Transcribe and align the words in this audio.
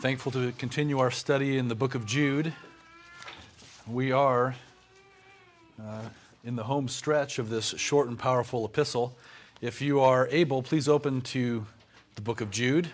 Thankful 0.00 0.32
to 0.32 0.52
continue 0.52 0.98
our 0.98 1.10
study 1.10 1.58
in 1.58 1.68
the 1.68 1.74
book 1.74 1.94
of 1.94 2.06
Jude. 2.06 2.54
We 3.86 4.12
are 4.12 4.54
uh, 5.78 6.00
in 6.42 6.56
the 6.56 6.62
home 6.62 6.88
stretch 6.88 7.38
of 7.38 7.50
this 7.50 7.74
short 7.76 8.08
and 8.08 8.18
powerful 8.18 8.64
epistle. 8.64 9.14
If 9.60 9.82
you 9.82 10.00
are 10.00 10.26
able, 10.30 10.62
please 10.62 10.88
open 10.88 11.20
to 11.20 11.66
the 12.14 12.22
book 12.22 12.40
of 12.40 12.50
Jude. 12.50 12.88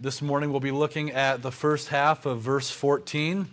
This 0.00 0.20
morning 0.20 0.50
we'll 0.50 0.58
be 0.58 0.72
looking 0.72 1.12
at 1.12 1.42
the 1.42 1.52
first 1.52 1.90
half 1.90 2.26
of 2.26 2.40
verse 2.40 2.72
14. 2.72 3.46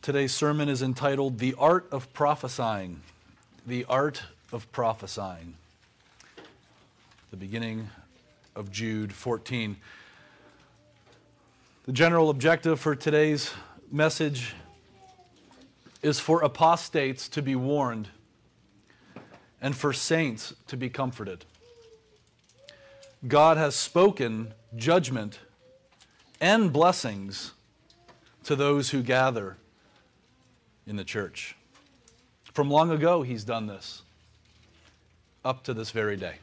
Today's 0.00 0.32
sermon 0.32 0.70
is 0.70 0.80
entitled 0.80 1.40
The 1.40 1.54
Art 1.58 1.86
of 1.92 2.10
Prophesying. 2.14 3.02
The 3.66 3.86
Art 3.86 4.22
of 4.52 4.70
Prophesying. 4.72 5.54
The 7.30 7.36
beginning 7.38 7.88
of 8.54 8.70
Jude 8.70 9.10
14. 9.10 9.78
The 11.86 11.92
general 11.92 12.28
objective 12.28 12.78
for 12.78 12.94
today's 12.94 13.52
message 13.90 14.54
is 16.02 16.20
for 16.20 16.42
apostates 16.42 17.26
to 17.30 17.40
be 17.40 17.56
warned 17.56 18.08
and 19.62 19.74
for 19.74 19.94
saints 19.94 20.52
to 20.66 20.76
be 20.76 20.90
comforted. 20.90 21.46
God 23.26 23.56
has 23.56 23.74
spoken 23.74 24.52
judgment 24.76 25.38
and 26.38 26.70
blessings 26.70 27.52
to 28.42 28.54
those 28.54 28.90
who 28.90 29.02
gather 29.02 29.56
in 30.86 30.96
the 30.96 31.04
church. 31.04 31.56
From 32.54 32.70
long 32.70 32.92
ago, 32.92 33.22
He's 33.22 33.42
done 33.42 33.66
this, 33.66 34.02
up 35.44 35.64
to 35.64 35.74
this 35.74 35.90
very 35.90 36.16
day. 36.16 36.36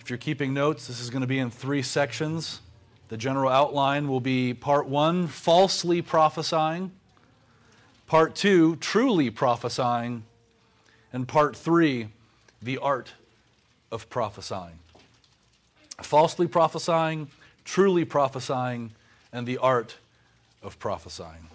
If 0.00 0.10
you're 0.10 0.18
keeping 0.18 0.52
notes, 0.52 0.86
this 0.86 1.00
is 1.00 1.08
going 1.08 1.22
to 1.22 1.26
be 1.26 1.38
in 1.38 1.50
three 1.50 1.80
sections. 1.80 2.60
The 3.08 3.16
general 3.16 3.50
outline 3.50 4.06
will 4.06 4.20
be 4.20 4.52
part 4.52 4.86
one, 4.86 5.28
falsely 5.28 6.02
prophesying, 6.02 6.92
part 8.06 8.34
two, 8.34 8.76
truly 8.76 9.30
prophesying, 9.30 10.24
and 11.10 11.26
part 11.26 11.56
three, 11.56 12.08
the 12.60 12.76
art 12.76 13.14
of 13.90 14.10
prophesying. 14.10 14.78
Falsely 16.02 16.46
prophesying, 16.46 17.28
truly 17.64 18.04
prophesying, 18.04 18.90
and 19.32 19.46
the 19.46 19.56
art 19.56 19.96
of 20.62 20.78
prophesying. 20.78 21.48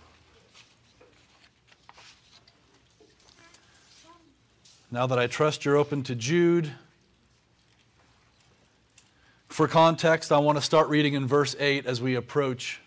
Now 4.92 5.06
that 5.06 5.20
I 5.20 5.28
trust 5.28 5.66
you're 5.66 5.78
open 5.78 6.02
to 6.04 6.16
Jude, 6.16 6.72
for 9.48 9.68
context, 9.68 10.32
I 10.32 10.40
want 10.40 10.58
to 10.58 10.64
start 10.64 10.90
reading 10.90 11.14
in 11.14 11.28
verse 11.28 11.56
8 11.60 11.86
as 11.86 12.02
we 12.02 12.16
approach 12.16 12.82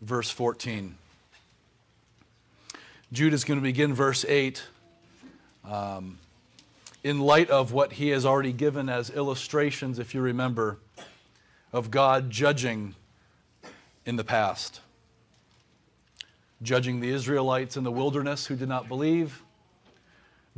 verse 0.00 0.28
14. 0.28 0.96
Jude 3.12 3.32
is 3.32 3.44
going 3.44 3.60
to 3.60 3.62
begin 3.62 3.94
verse 3.94 4.24
8 4.24 4.60
um, 5.64 6.18
in 7.04 7.20
light 7.20 7.48
of 7.48 7.70
what 7.70 7.92
he 7.92 8.08
has 8.08 8.26
already 8.26 8.52
given 8.52 8.88
as 8.88 9.10
illustrations, 9.10 10.00
if 10.00 10.16
you 10.16 10.22
remember, 10.22 10.78
of 11.72 11.92
God 11.92 12.28
judging 12.28 12.96
in 14.04 14.16
the 14.16 14.24
past. 14.24 14.80
Judging 16.60 16.98
the 16.98 17.10
Israelites 17.10 17.76
in 17.76 17.84
the 17.84 17.92
wilderness 17.92 18.46
who 18.46 18.56
did 18.56 18.68
not 18.68 18.88
believe, 18.88 19.44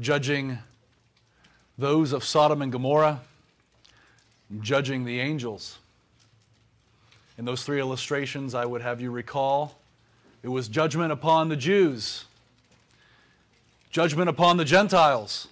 judging 0.00 0.56
those 1.78 2.12
of 2.12 2.24
Sodom 2.24 2.60
and 2.60 2.72
Gomorrah 2.72 3.20
judging 4.60 5.04
the 5.04 5.20
angels. 5.20 5.78
In 7.38 7.44
those 7.44 7.62
three 7.62 7.78
illustrations, 7.78 8.54
I 8.54 8.66
would 8.66 8.82
have 8.82 9.00
you 9.00 9.10
recall 9.12 9.78
it 10.42 10.48
was 10.48 10.68
judgment 10.68 11.12
upon 11.12 11.48
the 11.48 11.56
Jews, 11.56 12.24
judgment 13.90 14.28
upon 14.28 14.56
the 14.56 14.64
Gentiles, 14.64 15.48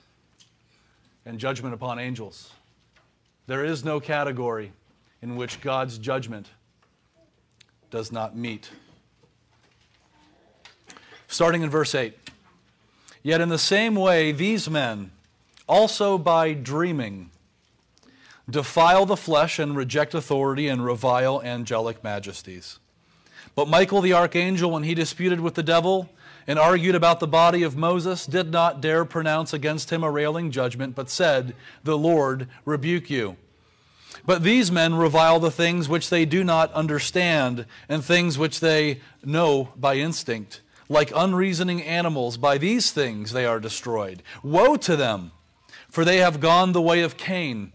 and 1.24 1.38
judgment 1.38 1.74
upon 1.74 1.98
angels. 1.98 2.50
There 3.46 3.64
is 3.64 3.84
no 3.84 4.00
category 4.00 4.72
in 5.22 5.36
which 5.36 5.60
God's 5.60 5.98
judgment 5.98 6.48
does 7.90 8.10
not 8.10 8.36
meet. 8.36 8.70
Starting 11.28 11.62
in 11.62 11.70
verse 11.70 11.94
8. 11.94 12.14
Yet 13.22 13.40
in 13.40 13.48
the 13.48 13.58
same 13.58 13.94
way, 13.94 14.32
these 14.32 14.70
men, 14.70 15.10
also 15.68 16.18
by 16.18 16.52
dreaming, 16.52 17.30
defile 18.48 19.06
the 19.06 19.16
flesh 19.16 19.58
and 19.58 19.76
reject 19.76 20.14
authority 20.14 20.68
and 20.68 20.84
revile 20.84 21.42
angelic 21.42 22.02
majesties. 22.04 22.78
But 23.54 23.68
Michael 23.68 24.00
the 24.00 24.12
archangel, 24.12 24.70
when 24.70 24.82
he 24.82 24.94
disputed 24.94 25.40
with 25.40 25.54
the 25.54 25.62
devil 25.62 26.10
and 26.46 26.58
argued 26.58 26.94
about 26.94 27.20
the 27.20 27.26
body 27.26 27.62
of 27.62 27.76
Moses, 27.76 28.26
did 28.26 28.52
not 28.52 28.80
dare 28.80 29.04
pronounce 29.04 29.52
against 29.52 29.90
him 29.90 30.04
a 30.04 30.10
railing 30.10 30.50
judgment, 30.50 30.94
but 30.94 31.10
said, 31.10 31.54
The 31.82 31.98
Lord 31.98 32.48
rebuke 32.64 33.10
you. 33.10 33.36
But 34.24 34.42
these 34.42 34.70
men 34.70 34.94
revile 34.94 35.40
the 35.40 35.50
things 35.50 35.88
which 35.88 36.10
they 36.10 36.24
do 36.24 36.44
not 36.44 36.72
understand, 36.72 37.66
and 37.88 38.04
things 38.04 38.38
which 38.38 38.60
they 38.60 39.00
know 39.24 39.72
by 39.76 39.96
instinct. 39.96 40.60
Like 40.88 41.10
unreasoning 41.14 41.82
animals, 41.82 42.36
by 42.36 42.58
these 42.58 42.92
things 42.92 43.32
they 43.32 43.44
are 43.44 43.58
destroyed. 43.58 44.22
Woe 44.42 44.76
to 44.76 44.96
them! 44.96 45.32
For 45.96 46.04
they 46.04 46.18
have 46.18 46.40
gone 46.40 46.72
the 46.72 46.82
way 46.82 47.00
of 47.00 47.16
Cain 47.16 47.72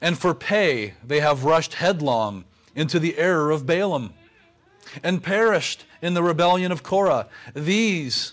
and 0.00 0.18
for 0.18 0.32
pay 0.32 0.94
they 1.04 1.20
have 1.20 1.44
rushed 1.44 1.74
headlong 1.74 2.46
into 2.74 2.98
the 2.98 3.18
error 3.18 3.50
of 3.50 3.66
Balaam 3.66 4.14
and 5.02 5.22
perished 5.22 5.84
in 6.00 6.14
the 6.14 6.22
rebellion 6.22 6.72
of 6.72 6.82
Korah. 6.82 7.26
These 7.52 8.32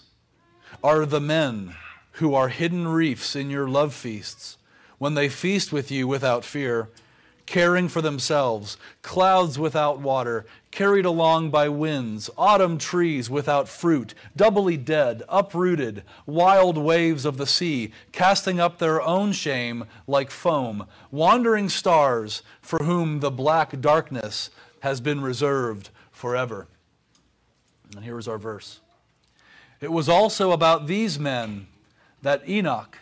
are 0.82 1.06
the 1.06 1.20
men 1.20 1.76
who 2.12 2.34
are 2.34 2.48
hidden 2.48 2.88
reefs 2.88 3.36
in 3.36 3.50
your 3.50 3.68
love 3.68 3.94
feasts 3.94 4.58
when 4.98 5.14
they 5.14 5.28
feast 5.28 5.74
with 5.74 5.92
you 5.92 6.08
without 6.08 6.46
fear 6.46 6.88
caring 7.50 7.90
for 7.90 8.00
themselves, 8.00 8.78
clouds 9.02 9.58
without 9.58 10.00
water, 10.00 10.46
carried 10.70 11.04
along 11.04 11.50
by 11.50 11.68
winds, 11.68 12.30
autumn 12.38 12.78
trees 12.78 13.28
without 13.28 13.68
fruit, 13.68 14.14
doubly 14.36 14.78
dead, 14.78 15.24
uprooted, 15.28 16.04
wild 16.28 16.78
waves 16.78 17.26
of 17.26 17.38
the 17.38 17.48
sea, 17.48 17.92
casting 18.12 18.60
up 18.60 18.78
their 18.78 19.02
own 19.02 19.32
shame 19.32 19.84
like 20.06 20.30
foam, 20.30 20.86
wandering 21.10 21.68
stars 21.68 22.44
for 22.62 22.84
whom 22.84 23.20
the 23.20 23.32
black 23.32 23.82
darkness 23.82 24.52
has 24.82 25.02
been 25.02 25.20
reserved 25.20 25.90
forever. 26.12 26.68
And 27.96 28.06
here 28.06 28.20
is 28.20 28.28
our 28.28 28.38
verse. 28.38 28.80
It 29.82 29.92
was 29.92 30.08
also 30.08 30.52
about 30.52 30.86
these 30.86 31.18
men 31.18 31.66
that 32.22 32.48
Enoch, 32.48 33.00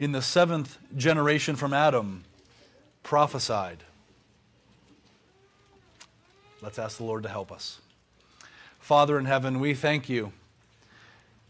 in 0.00 0.10
the 0.10 0.22
seventh 0.22 0.76
generation 0.96 1.54
from 1.54 1.72
Adam, 1.72 2.24
prophesied. 3.04 3.84
Let's 6.60 6.78
ask 6.78 6.96
the 6.96 7.04
Lord 7.04 7.22
to 7.22 7.28
help 7.28 7.52
us. 7.52 7.80
Father 8.80 9.18
in 9.18 9.26
heaven, 9.26 9.60
we 9.60 9.74
thank 9.74 10.08
you 10.08 10.32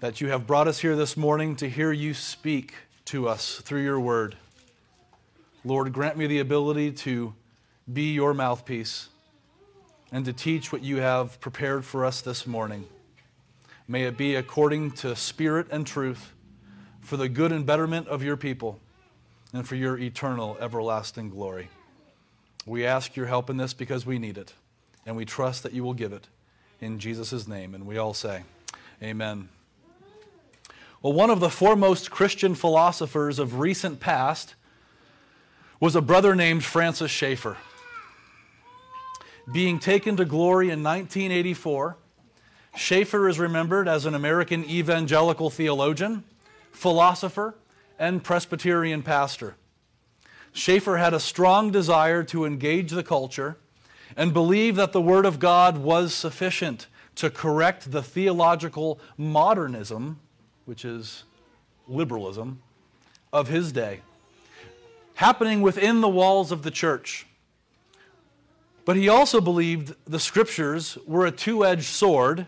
that 0.01 0.21
you 0.21 0.29
have 0.29 0.47
brought 0.47 0.69
us 0.69 0.81
here 0.81 0.97
this 0.97 1.17
morning 1.17 1.57
to 1.57 1.71
hear 1.71 1.93
you 1.93 2.13
speak 2.13 2.75
to 3.07 3.29
us 3.29 3.61
through 3.61 3.83
your 3.83 4.01
word. 4.01 4.37
Lord, 5.65 5.93
grant 5.93 6.19
me 6.19 6.27
the 6.27 6.41
ability 6.41 6.91
to 6.93 7.33
be 7.91 8.13
your 8.13 8.35
mouthpiece 8.35 9.09
and 10.11 10.25
to 10.25 10.33
teach 10.33 10.73
what 10.73 10.83
you 10.83 10.97
have 10.97 11.41
prepared 11.41 11.85
for 11.85 12.05
us 12.05 12.21
this 12.21 12.47
morning. 12.47 12.87
May 13.87 14.03
it 14.03 14.17
be 14.17 14.35
according 14.35 14.91
to 14.93 15.15
spirit 15.15 15.69
and 15.71 15.87
truth 15.87 16.33
for 17.01 17.17
the 17.17 17.29
good 17.29 17.53
and 17.53 17.65
betterment 17.65 18.09
of 18.09 18.25
your 18.25 18.37
people 18.37 18.81
and 19.55 19.67
for 19.67 19.77
your 19.77 19.97
eternal, 19.97 20.59
everlasting 20.61 21.31
glory. 21.31 21.69
We 22.67 22.85
ask 22.85 23.15
your 23.15 23.27
help 23.27 23.49
in 23.49 23.57
this 23.57 23.73
because 23.73 24.05
we 24.05 24.19
need 24.19 24.37
it, 24.37 24.53
and 25.07 25.17
we 25.17 25.25
trust 25.25 25.63
that 25.63 25.73
you 25.73 25.85
will 25.85 25.95
give 25.95 26.13
it 26.13 26.27
in 26.81 26.99
Jesus' 26.99 27.47
name. 27.47 27.73
And 27.73 27.87
we 27.87 27.97
all 27.97 28.15
say, 28.15 28.43
Amen. 29.01 29.49
Well, 31.01 31.13
one 31.13 31.31
of 31.31 31.39
the 31.39 31.51
foremost 31.51 32.11
Christian 32.11 32.55
philosophers 32.57 33.39
of 33.39 33.61
recent 33.61 34.01
past 34.01 34.57
was 35.79 35.95
a 35.95 36.01
brother 36.01 36.35
named 36.35 36.65
Francis 36.65 37.11
Schaeffer. 37.11 37.57
Being 39.53 39.79
taken 39.79 40.17
to 40.17 40.25
glory 40.25 40.67
in 40.67 40.83
1984, 40.83 41.97
Schaeffer 42.75 43.29
is 43.29 43.39
remembered 43.39 43.87
as 43.87 44.05
an 44.05 44.15
American 44.15 44.65
evangelical 44.65 45.49
theologian, 45.49 46.25
philosopher, 46.73 47.55
and 47.99 48.23
Presbyterian 48.23 49.03
pastor. 49.03 49.57
Schaeffer 50.53 50.99
had 50.99 51.15
a 51.15 51.21
strong 51.21 51.71
desire 51.71 52.23
to 52.25 52.45
engage 52.45 52.91
the 52.91 53.03
culture 53.03 53.57
and 54.17 54.33
believe 54.33 54.77
that 54.77 54.93
the 54.93 55.01
Word 55.01 55.27
of 55.27 55.39
God 55.39 55.79
was 55.79 56.15
sufficient 56.15 56.87
to 57.17 57.31
correct 57.31 57.91
the 57.91 58.03
theological 58.03 59.01
modernism 59.17 60.21
which 60.65 60.85
is 60.85 61.25
liberalism, 61.89 62.63
of 63.33 63.49
his 63.49 63.73
day, 63.73 64.01
happening 65.15 65.61
within 65.61 66.01
the 66.01 66.09
walls 66.09 66.51
of 66.51 66.63
the 66.63 66.71
church. 66.71 67.27
But 68.85 68.97
he 68.97 69.09
also 69.09 69.41
believed 69.41 69.95
the 70.05 70.21
scriptures 70.21 70.99
were 71.07 71.27
a 71.27 71.31
two 71.31 71.65
edged 71.65 71.85
sword 71.85 72.47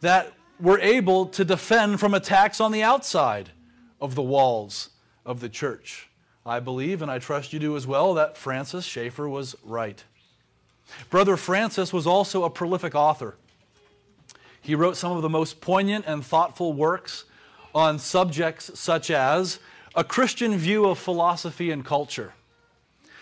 that 0.00 0.32
were 0.60 0.78
able 0.80 1.26
to 1.26 1.44
defend 1.44 2.00
from 2.00 2.14
attacks 2.14 2.60
on 2.60 2.72
the 2.72 2.82
outside 2.82 3.50
of 4.00 4.14
the 4.14 4.22
walls 4.22 4.90
of 5.24 5.40
the 5.40 5.48
church. 5.48 6.08
I 6.46 6.60
believe, 6.60 7.02
and 7.02 7.10
I 7.10 7.18
trust 7.18 7.52
you 7.52 7.58
do 7.58 7.76
as 7.76 7.86
well, 7.86 8.14
that 8.14 8.36
Francis 8.36 8.84
Schaeffer 8.84 9.28
was 9.28 9.54
right. 9.62 10.02
Brother 11.10 11.36
Francis 11.36 11.92
was 11.92 12.06
also 12.06 12.44
a 12.44 12.50
prolific 12.50 12.94
author. 12.94 13.36
He 14.60 14.74
wrote 14.74 14.96
some 14.96 15.12
of 15.12 15.22
the 15.22 15.28
most 15.28 15.60
poignant 15.60 16.06
and 16.06 16.24
thoughtful 16.24 16.72
works 16.72 17.24
on 17.74 17.98
subjects 17.98 18.78
such 18.78 19.10
as 19.10 19.58
a 19.94 20.04
Christian 20.04 20.56
view 20.56 20.86
of 20.86 20.98
philosophy 20.98 21.70
and 21.70 21.84
culture, 21.84 22.32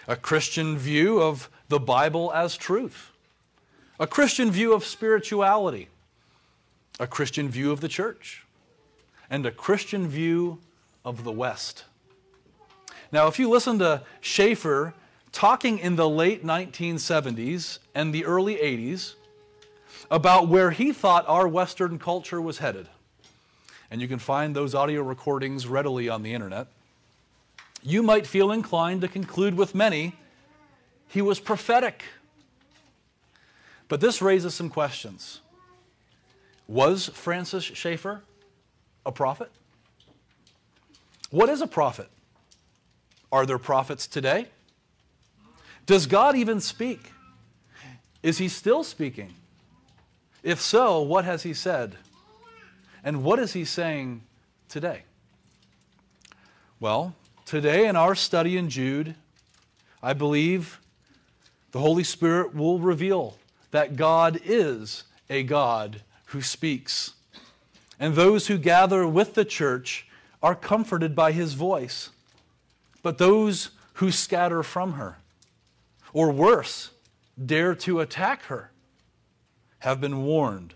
a 0.07 0.17
Christian 0.17 0.79
view 0.79 1.21
of 1.21 1.51
the 1.69 1.81
Bible 1.81 2.33
as 2.33 2.57
truth, 2.57 3.11
a 3.99 4.07
Christian 4.07 4.51
view 4.51 4.73
of 4.73 4.85
spirituality, 4.85 5.89
a 7.01 7.07
Christian 7.07 7.49
view 7.49 7.73
of 7.73 7.81
the 7.81 7.89
church, 7.89 8.45
and 9.29 9.45
a 9.45 9.51
Christian 9.51 10.07
view 10.07 10.61
of 11.07 11.25
the 11.25 11.33
West. 11.33 11.85
Now, 13.13 13.29
if 13.29 13.39
you 13.39 13.49
listen 13.49 13.79
to 13.79 14.03
Schaeffer 14.21 14.93
talking 15.31 15.79
in 15.79 15.95
the 15.95 16.09
late 16.09 16.45
1970s 16.45 17.79
and 17.95 18.13
the 18.13 18.25
early 18.25 18.57
80s 18.57 19.15
about 20.11 20.49
where 20.49 20.73
he 20.73 20.93
thought 20.93 21.25
our 21.29 21.47
Western 21.47 21.99
culture 21.99 22.43
was 22.43 22.59
headed, 22.59 22.89
and 23.91 24.03
you 24.03 24.09
can 24.09 24.19
find 24.19 24.55
those 24.55 24.75
audio 24.75 25.03
recordings 25.03 25.69
readily 25.69 26.09
on 26.09 26.25
the 26.25 26.35
internet, 26.35 26.67
you 27.83 28.03
might 28.03 28.27
feel 28.27 28.51
inclined 28.51 29.01
to 29.03 29.09
conclude 29.09 29.55
with 29.55 29.75
many 29.75 30.17
he 31.09 31.23
was 31.23 31.39
prophetic. 31.39 32.03
But 33.87 34.01
this 34.01 34.21
raises 34.21 34.55
some 34.55 34.71
questions. 34.71 35.41
Was 36.67 37.07
Francis 37.07 37.63
Schaeffer 37.63 38.23
a 39.05 39.13
prophet? 39.13 39.53
What 41.37 41.51
is 41.51 41.61
a 41.61 41.67
prophet? 41.67 42.09
Are 43.31 43.45
there 43.45 43.59
prophets 43.59 44.07
today? 44.07 44.47
Does 45.85 46.07
God 46.07 46.35
even 46.35 46.63
speak? 46.63 47.13
Is 48.23 48.39
he 48.39 48.49
still 48.49 48.83
speaking? 48.83 49.35
If 50.43 50.63
so, 50.63 51.03
what 51.03 51.27
has 51.27 51.43
he 51.43 51.53
said? 51.53 51.97
And 53.05 53.23
what 53.23 53.39
is 53.39 53.53
he 53.53 53.67
saying 53.67 54.23
today? 54.71 55.03
Well, 56.81 57.15
today 57.45 57.87
in 57.87 57.97
our 57.97 58.15
study 58.15 58.57
in 58.57 58.71
Jude, 58.71 59.15
I 60.03 60.15
believe 60.15 60.81
the 61.73 61.81
Holy 61.81 62.05
Spirit 62.05 62.55
will 62.55 62.79
reveal 62.79 63.37
that 63.73 63.97
God 63.97 64.41
is 64.43 65.05
a 65.29 65.43
God 65.43 66.01
who 66.29 66.41
speaks. 66.41 67.13
And 68.01 68.15
those 68.15 68.47
who 68.47 68.57
gather 68.57 69.07
with 69.07 69.35
the 69.35 69.45
church 69.45 70.07
are 70.43 70.55
comforted 70.55 71.15
by 71.15 71.33
his 71.33 71.55
voice. 71.55 72.11
But 73.03 73.19
those 73.19 73.71
who 73.95 74.11
scatter 74.11 74.63
from 74.63 74.95
her, 74.95 75.19
or 76.13 76.31
worse, 76.31 76.91
dare 77.45 77.75
to 77.75 78.01
attack 78.01 78.45
her, 78.45 78.71
have 79.81 80.01
been 80.01 80.25
warned 80.25 80.75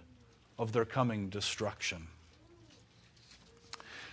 of 0.59 0.73
their 0.73 0.85
coming 0.85 1.29
destruction. 1.29 2.07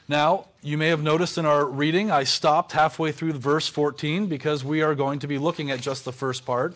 Now, 0.09 0.45
you 0.61 0.77
may 0.77 0.87
have 0.87 1.03
noticed 1.03 1.37
in 1.37 1.45
our 1.45 1.65
reading, 1.65 2.09
I 2.09 2.23
stopped 2.23 2.71
halfway 2.71 3.11
through 3.11 3.33
verse 3.33 3.67
14 3.67 4.27
because 4.27 4.63
we 4.63 4.81
are 4.81 4.95
going 4.95 5.19
to 5.19 5.27
be 5.27 5.37
looking 5.37 5.69
at 5.69 5.81
just 5.81 6.05
the 6.05 6.13
first 6.13 6.45
part. 6.45 6.75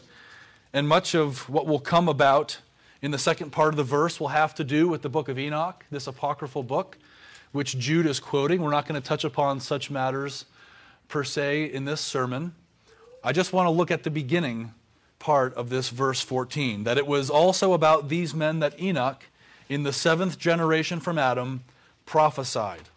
And 0.74 0.88
much 0.88 1.16
of 1.16 1.48
what 1.50 1.66
will 1.66 1.80
come 1.80 2.10
about 2.10 2.60
in 3.02 3.12
the 3.12 3.18
second 3.18 3.52
part 3.52 3.70
of 3.70 3.78
the 3.78 3.84
verse 3.84 4.20
will 4.20 4.30
have 4.30 4.54
to 4.56 4.66
do 4.66 4.90
with 4.90 5.02
the 5.02 5.10
book 5.10 5.30
of 5.30 5.40
Enoch, 5.40 5.86
this 5.90 6.08
apocryphal 6.08 6.64
book, 6.64 6.98
which 7.52 7.78
Jude 7.78 8.06
is 8.06 8.20
quoting. 8.20 8.62
We're 8.62 8.72
not 8.72 8.88
going 8.88 9.00
to 9.00 9.08
touch 9.08 9.24
upon 9.24 9.60
such 9.60 9.92
matters 9.92 10.46
per 11.08 11.24
se 11.24 11.66
in 11.66 11.86
this 11.86 12.02
sermon. 12.02 12.54
I 13.24 13.32
just 13.34 13.54
want 13.54 13.68
to 13.68 13.72
look 13.72 13.92
at 13.92 14.04
the 14.04 14.10
beginning 14.10 14.74
part 15.20 15.54
of 15.54 15.70
this 15.70 15.90
verse 15.90 16.22
14 16.22 16.84
that 16.86 16.98
it 16.98 17.06
was 17.06 17.30
also 17.30 17.74
about 17.74 18.10
these 18.10 18.34
men 18.34 18.60
that 18.60 18.80
Enoch, 18.80 19.24
in 19.70 19.84
the 19.84 19.94
seventh 19.94 20.40
generation 20.40 21.00
from 21.00 21.18
Adam, 21.18 21.64
prophesied. 22.06 22.90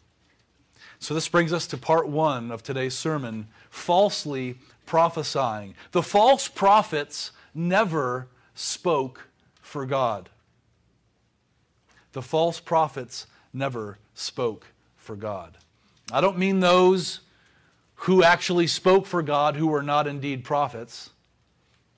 So, 0.98 1.12
this 1.12 1.28
brings 1.28 1.52
us 1.52 1.66
to 1.66 1.76
part 1.76 2.08
one 2.08 2.50
of 2.50 2.62
today's 2.62 2.94
sermon 2.94 3.48
falsely 3.68 4.56
prophesying. 4.86 5.74
The 5.92 6.02
false 6.02 6.48
prophets 6.48 7.30
never 7.54 8.28
spoke 8.54 9.28
for 9.60 9.84
God. 9.84 10.30
The 12.12 12.22
false 12.22 12.60
prophets 12.60 13.26
never 13.52 13.98
spoke 14.14 14.68
for 14.96 15.16
God. 15.16 15.58
I 16.12 16.20
don't 16.20 16.38
mean 16.38 16.60
those 16.60 17.20
who 17.94 18.22
actually 18.22 18.66
spoke 18.66 19.06
for 19.06 19.22
God 19.22 19.56
who 19.56 19.66
were 19.66 19.82
not 19.82 20.06
indeed 20.06 20.44
prophets 20.44 21.10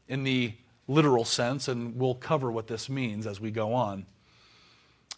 in 0.08 0.24
the 0.24 0.54
literal 0.88 1.24
sense, 1.24 1.68
and 1.68 1.96
we'll 1.96 2.14
cover 2.14 2.50
what 2.50 2.68
this 2.68 2.88
means 2.88 3.26
as 3.26 3.40
we 3.40 3.50
go 3.50 3.72
on. 3.74 4.06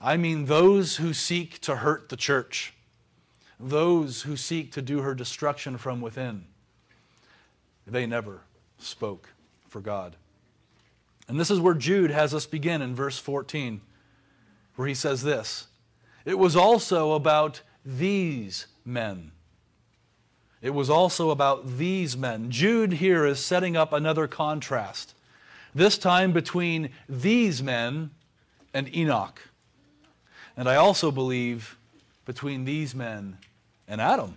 I 0.00 0.16
mean 0.16 0.46
those 0.46 0.96
who 0.96 1.12
seek 1.12 1.60
to 1.60 1.76
hurt 1.76 2.08
the 2.08 2.16
church 2.16 2.72
those 3.60 4.22
who 4.22 4.36
seek 4.36 4.72
to 4.72 4.82
do 4.82 5.00
her 5.00 5.14
destruction 5.14 5.78
from 5.78 6.00
within. 6.00 6.44
They 7.86 8.06
never 8.06 8.42
spoke 8.78 9.30
for 9.68 9.80
God. 9.80 10.16
And 11.26 11.38
this 11.38 11.50
is 11.50 11.60
where 11.60 11.74
Jude 11.74 12.10
has 12.10 12.34
us 12.34 12.46
begin 12.46 12.80
in 12.82 12.94
verse 12.94 13.18
14, 13.18 13.80
where 14.76 14.88
he 14.88 14.94
says 14.94 15.22
this 15.22 15.67
It 16.28 16.38
was 16.38 16.54
also 16.54 17.12
about 17.12 17.62
these 17.86 18.66
men. 18.84 19.32
It 20.60 20.75
was 20.75 20.90
also 20.90 21.30
about 21.30 21.78
these 21.78 22.19
men. 22.19 22.50
Jude 22.50 22.92
here 22.92 23.25
is 23.25 23.42
setting 23.42 23.78
up 23.78 23.94
another 23.94 24.28
contrast, 24.28 25.14
this 25.75 25.96
time 25.96 26.32
between 26.32 26.90
these 27.08 27.62
men 27.62 28.10
and 28.75 28.94
Enoch. 28.94 29.40
And 30.54 30.69
I 30.69 30.76
also 30.76 31.10
believe 31.10 31.78
between 32.26 32.66
these 32.66 32.94
men 32.94 33.38
and 33.88 33.99
Adam. 33.99 34.37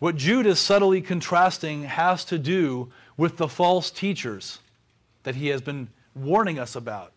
What 0.00 0.16
Jude 0.16 0.44
is 0.44 0.60
subtly 0.60 1.00
contrasting 1.00 1.84
has 1.84 2.26
to 2.26 2.36
do 2.38 2.92
with 3.16 3.38
the 3.38 3.48
false 3.48 3.90
teachers 3.90 4.58
that 5.22 5.36
he 5.36 5.48
has 5.48 5.62
been 5.62 5.88
warning 6.14 6.58
us 6.58 6.76
about. 6.76 7.14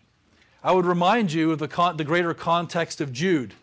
I 0.63 0.71
would 0.71 0.85
remind 0.85 1.31
you 1.33 1.51
of 1.51 1.59
the, 1.59 1.67
con- 1.67 1.97
the 1.97 2.03
greater 2.03 2.33
context 2.33 2.99
of 2.99 3.13
Jude. 3.13 3.53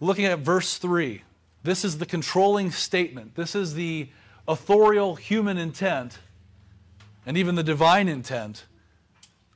Looking 0.00 0.24
at 0.24 0.40
verse 0.40 0.78
3, 0.78 1.22
this 1.62 1.84
is 1.84 1.98
the 1.98 2.06
controlling 2.06 2.70
statement. 2.70 3.34
This 3.34 3.54
is 3.54 3.74
the 3.74 4.08
authorial 4.46 5.16
human 5.16 5.56
intent 5.56 6.18
and 7.26 7.36
even 7.36 7.54
the 7.54 7.62
divine 7.62 8.08
intent 8.08 8.66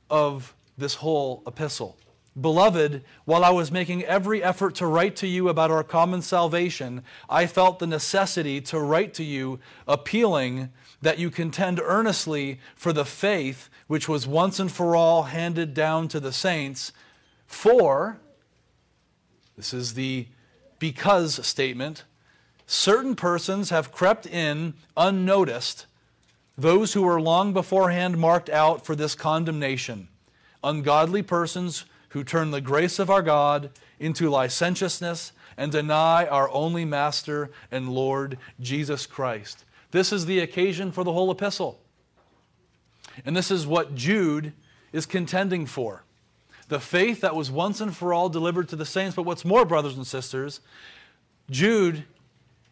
of 0.09 0.53
this 0.77 0.95
whole 0.95 1.43
epistle. 1.45 1.97
Beloved, 2.39 3.03
while 3.25 3.43
I 3.43 3.49
was 3.49 3.71
making 3.71 4.03
every 4.03 4.43
effort 4.43 4.75
to 4.75 4.85
write 4.85 5.15
to 5.17 5.27
you 5.27 5.49
about 5.49 5.71
our 5.71 5.83
common 5.83 6.21
salvation, 6.21 7.03
I 7.29 7.47
felt 7.47 7.79
the 7.79 7.87
necessity 7.87 8.61
to 8.61 8.79
write 8.79 9.13
to 9.15 9.23
you, 9.23 9.59
appealing 9.87 10.69
that 11.01 11.17
you 11.19 11.31
contend 11.31 11.81
earnestly 11.83 12.59
for 12.75 12.93
the 12.93 13.05
faith 13.05 13.69
which 13.87 14.07
was 14.07 14.27
once 14.27 14.59
and 14.59 14.71
for 14.71 14.95
all 14.95 15.23
handed 15.23 15.73
down 15.73 16.07
to 16.09 16.19
the 16.19 16.31
saints. 16.31 16.91
For, 17.47 18.19
this 19.57 19.73
is 19.73 19.95
the 19.95 20.27
because 20.77 21.45
statement, 21.45 22.05
certain 22.67 23.15
persons 23.15 23.69
have 23.69 23.91
crept 23.91 24.25
in 24.25 24.75
unnoticed, 24.95 25.87
those 26.57 26.93
who 26.93 27.01
were 27.01 27.19
long 27.19 27.53
beforehand 27.53 28.17
marked 28.17 28.49
out 28.49 28.85
for 28.85 28.95
this 28.95 29.15
condemnation, 29.15 30.07
ungodly 30.63 31.23
persons 31.23 31.85
who 32.09 32.23
turn 32.23 32.51
the 32.51 32.61
grace 32.61 32.99
of 32.99 33.09
our 33.09 33.21
God 33.21 33.69
into 33.99 34.29
licentiousness 34.29 35.31
and 35.57 35.71
deny 35.71 36.25
our 36.25 36.49
only 36.51 36.85
Master 36.85 37.51
and 37.71 37.89
Lord 37.89 38.37
Jesus 38.59 39.05
Christ. 39.05 39.65
This 39.91 40.13
is 40.13 40.25
the 40.25 40.39
occasion 40.39 40.91
for 40.91 41.03
the 41.03 41.13
whole 41.13 41.31
epistle. 41.31 41.79
And 43.25 43.35
this 43.35 43.51
is 43.51 43.67
what 43.67 43.95
Jude 43.95 44.53
is 44.93 45.05
contending 45.05 45.65
for 45.65 46.03
the 46.69 46.79
faith 46.79 47.21
that 47.21 47.35
was 47.35 47.51
once 47.51 47.81
and 47.81 47.95
for 47.95 48.13
all 48.13 48.29
delivered 48.29 48.69
to 48.69 48.75
the 48.75 48.85
saints. 48.85 49.15
But 49.15 49.23
what's 49.23 49.43
more, 49.43 49.65
brothers 49.65 49.97
and 49.97 50.07
sisters, 50.07 50.61
Jude 51.49 52.05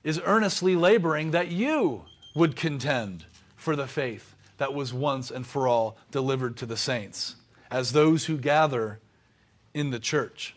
is 0.03 0.21
earnestly 0.23 0.75
laboring 0.75 1.31
that 1.31 1.49
you 1.49 2.03
would 2.35 2.55
contend 2.55 3.25
for 3.55 3.75
the 3.75 3.87
faith 3.87 4.35
that 4.57 4.73
was 4.73 4.93
once 4.93 5.31
and 5.31 5.45
for 5.45 5.67
all 5.67 5.97
delivered 6.11 6.55
to 6.57 6.65
the 6.65 6.77
saints, 6.77 7.35
as 7.69 7.91
those 7.91 8.25
who 8.25 8.37
gather 8.37 8.99
in 9.77 9.91
the 9.91 9.99
church. 9.99 10.55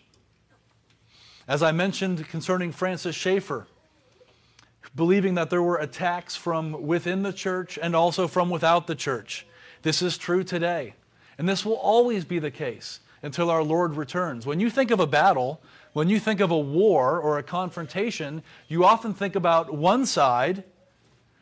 As 1.46 1.62
I 1.62 1.72
mentioned 1.72 2.26
concerning 2.28 2.72
Francis 2.72 3.14
Schaeffer, 3.14 3.66
believing 4.96 5.34
that 5.34 5.50
there 5.50 5.62
were 5.62 5.76
attacks 5.76 6.36
from 6.36 6.86
within 6.86 7.22
the 7.22 7.32
church 7.32 7.78
and 7.80 7.94
also 7.94 8.26
from 8.26 8.48
without 8.48 8.86
the 8.86 8.94
church. 8.94 9.46
This 9.82 10.00
is 10.00 10.16
true 10.16 10.42
today. 10.42 10.94
And 11.36 11.46
this 11.46 11.64
will 11.64 11.74
always 11.74 12.24
be 12.24 12.38
the 12.38 12.50
case 12.50 13.00
until 13.22 13.50
our 13.50 13.62
Lord 13.62 13.94
returns. 13.94 14.46
When 14.46 14.58
you 14.58 14.70
think 14.70 14.90
of 14.90 15.00
a 15.00 15.06
battle, 15.06 15.60
when 15.92 16.08
you 16.08 16.18
think 16.18 16.40
of 16.40 16.50
a 16.50 16.58
war 16.58 17.20
or 17.20 17.36
a 17.36 17.42
confrontation, 17.42 18.42
you 18.68 18.84
often 18.84 19.12
think 19.12 19.36
about 19.36 19.74
one 19.74 20.06
side 20.06 20.64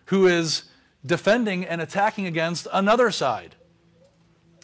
who 0.07 0.27
is 0.27 0.65
defending 1.07 1.65
and 1.65 1.81
attacking 1.81 2.27
against 2.27 2.67
another 2.73 3.13
side. 3.13 3.55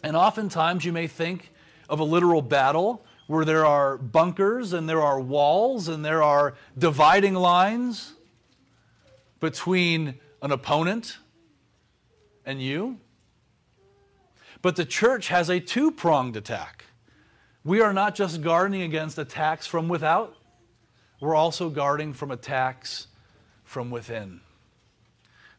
And 0.03 0.17
oftentimes 0.17 0.83
you 0.83 0.91
may 0.91 1.07
think 1.07 1.51
of 1.89 1.99
a 1.99 2.03
literal 2.03 2.41
battle 2.41 3.03
where 3.27 3.45
there 3.45 3.65
are 3.65 3.97
bunkers 3.97 4.73
and 4.73 4.87
there 4.87 5.01
are 5.01 5.19
walls 5.19 5.87
and 5.87 6.05
there 6.05 6.21
are 6.21 6.55
dividing 6.77 7.33
lines 7.33 8.13
between 9.39 10.15
an 10.41 10.51
opponent 10.51 11.17
and 12.45 12.61
you. 12.61 12.97
But 14.61 14.75
the 14.75 14.85
church 14.85 15.27
has 15.29 15.49
a 15.49 15.59
two 15.59 15.91
pronged 15.91 16.35
attack. 16.35 16.85
We 17.63 17.81
are 17.81 17.93
not 17.93 18.15
just 18.15 18.41
guarding 18.41 18.83
against 18.83 19.17
attacks 19.17 19.65
from 19.65 19.87
without, 19.87 20.35
we're 21.19 21.35
also 21.35 21.69
guarding 21.69 22.13
from 22.13 22.29
attacks 22.29 23.07
from 23.63 23.89
within. 23.89 24.41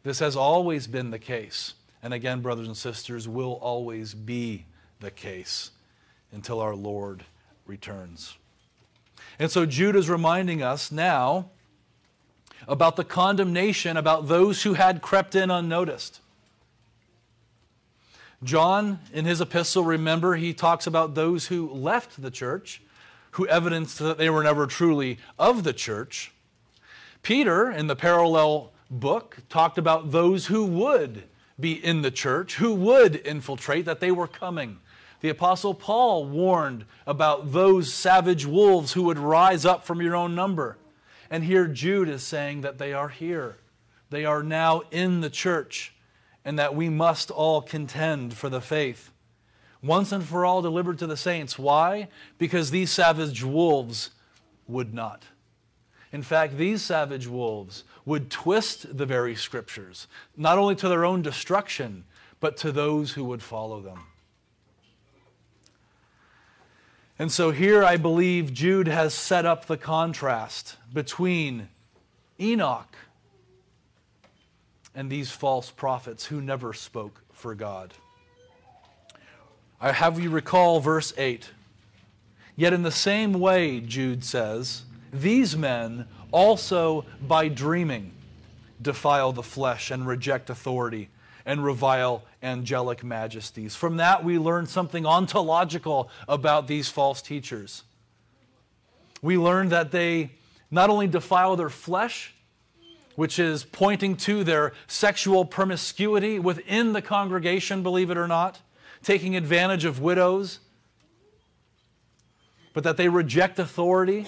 This 0.04 0.20
has 0.20 0.36
always 0.36 0.86
been 0.86 1.10
the 1.10 1.18
case. 1.18 1.74
And 2.02 2.14
again, 2.14 2.40
brothers 2.40 2.68
and 2.68 2.76
sisters, 2.76 3.26
will 3.26 3.54
always 3.54 4.14
be 4.14 4.66
the 5.00 5.10
case 5.10 5.72
until 6.32 6.60
our 6.60 6.74
Lord 6.74 7.24
returns. 7.66 8.36
And 9.38 9.50
so 9.50 9.66
Jude 9.66 9.96
is 9.96 10.08
reminding 10.08 10.62
us 10.62 10.90
now 10.90 11.50
about 12.68 12.96
the 12.96 13.04
condemnation 13.04 13.96
about 13.96 14.28
those 14.28 14.62
who 14.62 14.74
had 14.74 15.02
crept 15.02 15.34
in 15.34 15.50
unnoticed. 15.50 16.20
John, 18.42 19.00
in 19.12 19.24
his 19.24 19.40
epistle, 19.40 19.84
remember, 19.84 20.36
he 20.36 20.52
talks 20.52 20.86
about 20.86 21.14
those 21.14 21.46
who 21.46 21.70
left 21.70 22.20
the 22.20 22.30
church, 22.30 22.82
who 23.32 23.46
evidenced 23.48 23.98
that 23.98 24.18
they 24.18 24.30
were 24.30 24.42
never 24.42 24.66
truly 24.66 25.18
of 25.38 25.64
the 25.64 25.72
church. 25.72 26.32
Peter, 27.22 27.70
in 27.70 27.86
the 27.86 27.96
parallel 27.96 28.72
book, 28.90 29.38
talked 29.48 29.78
about 29.78 30.12
those 30.12 30.46
who 30.46 30.64
would 30.64 31.24
be 31.58 31.72
in 31.72 32.02
the 32.02 32.10
church, 32.10 32.56
who 32.56 32.74
would 32.74 33.16
infiltrate, 33.16 33.84
that 33.86 34.00
they 34.00 34.10
were 34.10 34.28
coming. 34.28 34.78
The 35.20 35.28
Apostle 35.30 35.74
Paul 35.74 36.26
warned 36.26 36.84
about 37.06 37.52
those 37.52 37.92
savage 37.92 38.44
wolves 38.44 38.92
who 38.92 39.04
would 39.04 39.18
rise 39.18 39.64
up 39.64 39.84
from 39.84 40.00
your 40.02 40.14
own 40.14 40.34
number. 40.34 40.76
And 41.30 41.44
here 41.44 41.66
Jude 41.66 42.08
is 42.08 42.22
saying 42.22 42.60
that 42.60 42.78
they 42.78 42.92
are 42.92 43.08
here. 43.08 43.56
They 44.10 44.24
are 44.24 44.42
now 44.42 44.82
in 44.90 45.20
the 45.20 45.30
church 45.30 45.94
and 46.44 46.58
that 46.58 46.74
we 46.76 46.88
must 46.88 47.30
all 47.30 47.60
contend 47.60 48.34
for 48.34 48.48
the 48.48 48.60
faith. 48.60 49.10
Once 49.82 50.12
and 50.12 50.24
for 50.24 50.44
all 50.44 50.62
delivered 50.62 50.98
to 50.98 51.06
the 51.06 51.16
saints. 51.16 51.58
Why? 51.58 52.08
Because 52.38 52.70
these 52.70 52.90
savage 52.90 53.42
wolves 53.42 54.10
would 54.68 54.94
not. 54.94 55.24
In 56.12 56.22
fact, 56.22 56.56
these 56.56 56.82
savage 56.82 57.26
wolves 57.26 57.84
would 58.04 58.30
twist 58.30 58.96
the 58.96 59.06
very 59.06 59.34
scriptures, 59.34 60.06
not 60.36 60.58
only 60.58 60.76
to 60.76 60.88
their 60.88 61.04
own 61.04 61.20
destruction, 61.20 62.04
but 62.38 62.56
to 62.58 62.70
those 62.70 63.12
who 63.12 63.24
would 63.24 63.42
follow 63.42 63.80
them. 63.80 63.98
And 67.18 67.32
so 67.32 67.50
here 67.50 67.82
I 67.82 67.96
believe 67.96 68.52
Jude 68.52 68.88
has 68.88 69.14
set 69.14 69.46
up 69.46 69.66
the 69.66 69.78
contrast 69.78 70.76
between 70.92 71.68
Enoch 72.38 72.94
and 74.94 75.10
these 75.10 75.30
false 75.30 75.70
prophets 75.70 76.26
who 76.26 76.40
never 76.42 76.74
spoke 76.74 77.22
for 77.32 77.54
God. 77.54 77.94
I 79.80 79.92
have 79.92 80.20
you 80.20 80.30
recall 80.30 80.80
verse 80.80 81.14
8. 81.16 81.50
Yet 82.54 82.72
in 82.72 82.82
the 82.82 82.90
same 82.90 83.34
way, 83.34 83.80
Jude 83.80 84.24
says, 84.24 84.82
these 85.12 85.56
men 85.56 86.06
also 86.32 87.06
by 87.26 87.48
dreaming 87.48 88.12
defile 88.80 89.32
the 89.32 89.42
flesh 89.42 89.90
and 89.90 90.06
reject 90.06 90.50
authority 90.50 91.08
and 91.46 91.64
revile 91.64 92.24
angelic 92.42 93.04
majesties. 93.04 93.76
From 93.76 93.96
that, 93.98 94.24
we 94.24 94.36
learn 94.36 94.66
something 94.66 95.06
ontological 95.06 96.10
about 96.28 96.66
these 96.66 96.88
false 96.88 97.22
teachers. 97.22 97.84
We 99.22 99.38
learn 99.38 99.68
that 99.68 99.92
they 99.92 100.32
not 100.70 100.90
only 100.90 101.06
defile 101.06 101.54
their 101.54 101.70
flesh, 101.70 102.34
which 103.14 103.38
is 103.38 103.64
pointing 103.64 104.16
to 104.16 104.44
their 104.44 104.72
sexual 104.88 105.44
promiscuity 105.44 106.38
within 106.38 106.92
the 106.92 107.00
congregation, 107.00 107.82
believe 107.82 108.10
it 108.10 108.18
or 108.18 108.26
not, 108.26 108.60
taking 109.02 109.36
advantage 109.36 109.84
of 109.84 110.00
widows, 110.00 110.58
but 112.74 112.84
that 112.84 112.96
they 112.96 113.08
reject 113.08 113.58
authority. 113.58 114.26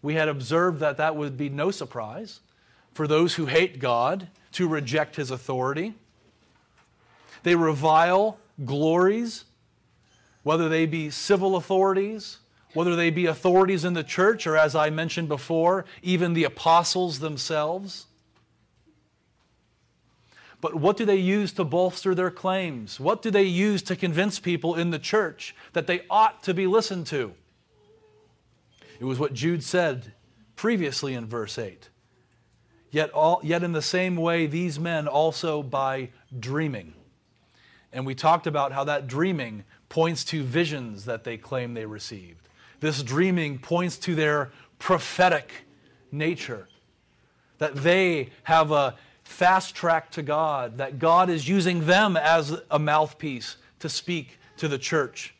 We 0.00 0.14
had 0.14 0.28
observed 0.28 0.80
that 0.80 0.96
that 0.96 1.14
would 1.14 1.36
be 1.36 1.48
no 1.48 1.70
surprise 1.70 2.40
for 2.92 3.06
those 3.06 3.34
who 3.34 3.46
hate 3.46 3.78
God 3.78 4.28
to 4.52 4.66
reject 4.66 5.16
his 5.16 5.30
authority. 5.30 5.94
They 7.42 7.54
revile 7.54 8.38
glories, 8.64 9.44
whether 10.42 10.68
they 10.68 10.86
be 10.86 11.10
civil 11.10 11.56
authorities, 11.56 12.38
whether 12.74 12.96
they 12.96 13.10
be 13.10 13.26
authorities 13.26 13.84
in 13.84 13.94
the 13.94 14.04
church, 14.04 14.46
or 14.46 14.56
as 14.56 14.74
I 14.74 14.90
mentioned 14.90 15.28
before, 15.28 15.84
even 16.02 16.34
the 16.34 16.44
apostles 16.44 17.18
themselves. 17.18 18.06
But 20.60 20.74
what 20.74 20.96
do 20.96 21.04
they 21.04 21.16
use 21.16 21.52
to 21.52 21.64
bolster 21.64 22.14
their 22.14 22.30
claims? 22.30 22.98
What 22.98 23.22
do 23.22 23.30
they 23.30 23.44
use 23.44 23.82
to 23.82 23.96
convince 23.96 24.40
people 24.40 24.74
in 24.74 24.90
the 24.90 24.98
church 24.98 25.54
that 25.72 25.86
they 25.86 26.02
ought 26.10 26.42
to 26.44 26.54
be 26.54 26.66
listened 26.66 27.06
to? 27.08 27.32
It 28.98 29.04
was 29.04 29.18
what 29.18 29.34
Jude 29.34 29.62
said 29.62 30.12
previously 30.56 31.14
in 31.14 31.26
verse 31.26 31.58
8. 31.58 31.88
Yet, 32.90 33.10
all, 33.10 33.40
yet 33.44 33.62
in 33.62 33.72
the 33.72 33.82
same 33.82 34.16
way, 34.16 34.46
these 34.46 34.80
men 34.80 35.06
also 35.06 35.62
by 35.62 36.10
dreaming. 36.36 36.94
And 37.92 38.04
we 38.04 38.14
talked 38.14 38.46
about 38.46 38.72
how 38.72 38.84
that 38.84 39.06
dreaming 39.06 39.64
points 39.88 40.24
to 40.24 40.42
visions 40.42 41.06
that 41.06 41.24
they 41.24 41.36
claim 41.36 41.74
they 41.74 41.86
received. 41.86 42.48
This 42.80 43.02
dreaming 43.02 43.58
points 43.58 43.96
to 43.98 44.14
their 44.14 44.50
prophetic 44.78 45.50
nature, 46.12 46.68
that 47.58 47.74
they 47.74 48.30
have 48.44 48.70
a 48.70 48.94
fast 49.24 49.74
track 49.74 50.10
to 50.12 50.22
God, 50.22 50.78
that 50.78 50.98
God 50.98 51.28
is 51.30 51.48
using 51.48 51.86
them 51.86 52.16
as 52.16 52.60
a 52.70 52.78
mouthpiece 52.78 53.56
to 53.80 53.88
speak 53.88 54.38
to 54.58 54.68
the 54.68 54.78
church. 54.78 55.34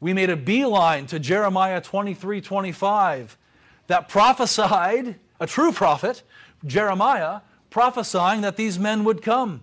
We 0.00 0.12
made 0.12 0.30
a 0.30 0.36
beeline 0.36 1.06
to 1.06 1.18
Jeremiah 1.18 1.80
23 1.80 2.40
25 2.40 3.36
that 3.88 4.08
prophesied, 4.08 5.16
a 5.40 5.46
true 5.46 5.72
prophet, 5.72 6.22
Jeremiah, 6.64 7.40
prophesying 7.70 8.42
that 8.42 8.56
these 8.56 8.78
men 8.78 9.04
would 9.04 9.22
come 9.22 9.62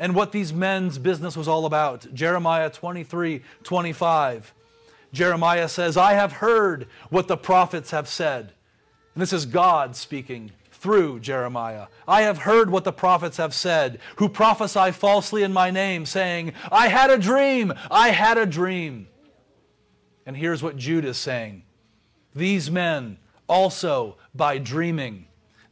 and 0.00 0.14
what 0.14 0.32
these 0.32 0.52
men's 0.52 0.98
business 0.98 1.36
was 1.36 1.46
all 1.46 1.66
about. 1.66 2.12
Jeremiah 2.12 2.70
23 2.70 3.42
25. 3.62 4.54
Jeremiah 5.12 5.68
says, 5.68 5.96
I 5.96 6.14
have 6.14 6.32
heard 6.32 6.88
what 7.10 7.28
the 7.28 7.36
prophets 7.36 7.90
have 7.90 8.08
said. 8.08 8.52
And 9.14 9.22
this 9.22 9.32
is 9.32 9.44
God 9.44 9.94
speaking 9.94 10.52
through 10.70 11.20
Jeremiah. 11.20 11.88
I 12.08 12.22
have 12.22 12.38
heard 12.38 12.70
what 12.70 12.84
the 12.84 12.92
prophets 12.92 13.36
have 13.36 13.52
said, 13.52 13.98
who 14.16 14.28
prophesy 14.28 14.92
falsely 14.92 15.42
in 15.42 15.52
my 15.52 15.70
name, 15.70 16.06
saying, 16.06 16.54
I 16.72 16.88
had 16.88 17.10
a 17.10 17.18
dream, 17.18 17.74
I 17.90 18.10
had 18.10 18.38
a 18.38 18.46
dream. 18.46 19.08
And 20.24 20.36
here's 20.36 20.62
what 20.62 20.76
Jude 20.76 21.04
is 21.04 21.18
saying 21.18 21.64
These 22.34 22.70
men 22.70 23.18
also, 23.48 24.16
by 24.34 24.56
dreaming, 24.56 25.26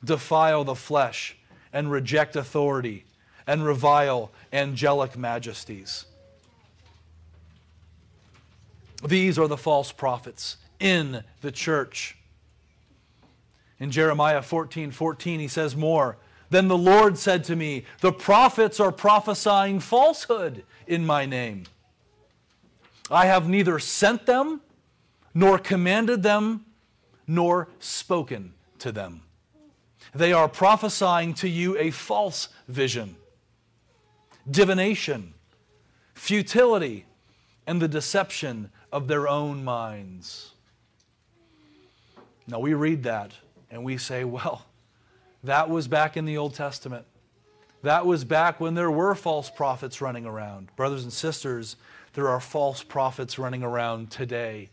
defile 0.05 0.65
the 0.65 0.75
flesh 0.75 1.39
and 1.73 1.91
reject 1.91 2.37
authority 2.37 3.05
and 3.49 3.65
revile 3.65 4.31
angelic 4.53 5.17
majesties. 5.17 6.05
These 9.05 9.39
are 9.39 9.49
the 9.49 9.57
false 9.57 9.91
prophets 9.91 10.59
in 10.79 11.25
the 11.41 11.51
church. 11.51 12.17
In 13.81 13.91
Jeremiah 13.91 14.43
14 14.43 14.91
14, 14.91 15.41
he 15.41 15.49
says 15.49 15.75
more. 15.75 16.19
Then 16.51 16.69
the 16.69 16.79
Lord 16.79 17.19
said 17.19 17.45
to 17.45 17.57
me, 17.57 17.85
The 18.01 18.13
prophets 18.13 18.81
are 18.81 18.93
prophesying 18.93 19.81
falsehood 19.81 20.65
in 20.87 21.07
my 21.07 21.27
name. 21.27 21.65
I 23.11 23.27
have 23.27 23.49
neither 23.49 23.79
sent 23.79 24.27
them, 24.27 24.61
nor 25.33 25.59
commanded 25.59 26.23
them, 26.23 26.67
nor 27.27 27.69
spoken 27.79 28.53
to 28.81 28.93
them. 28.93 29.23
They 30.15 30.33
are 30.33 30.49
prophesying 30.49 31.35
to 31.35 31.49
you 31.49 31.79
a 31.79 31.91
false 31.91 32.49
vision, 32.67 33.17
divination, 34.51 35.35
futility, 36.15 37.07
and 37.67 37.83
the 37.83 37.89
deception 37.89 38.71
of 38.93 39.09
their 39.09 39.29
own 39.29 39.65
minds. 39.65 40.53
Now 42.47 42.59
we 42.59 42.75
read 42.75 43.03
that 43.03 43.33
and 43.71 43.85
we 43.85 43.99
say, 43.99 44.25
well, 44.25 44.65
that 45.45 45.69
was 45.69 45.87
back 45.87 46.17
in 46.17 46.25
the 46.25 46.39
Old 46.39 46.55
Testament. 46.55 47.05
That 47.83 48.07
was 48.07 48.25
back 48.25 48.59
when 48.59 48.75
there 48.75 48.91
were 48.91 49.15
false 49.15 49.51
prophets 49.51 50.01
running 50.01 50.27
around. 50.27 50.75
Brothers 50.75 51.05
and 51.05 51.13
sisters, 51.13 51.77
there 52.15 52.29
are 52.29 52.41
false 52.41 52.83
prophets 52.83 53.39
running 53.39 53.63
around 53.63 54.11
today, 54.11 54.71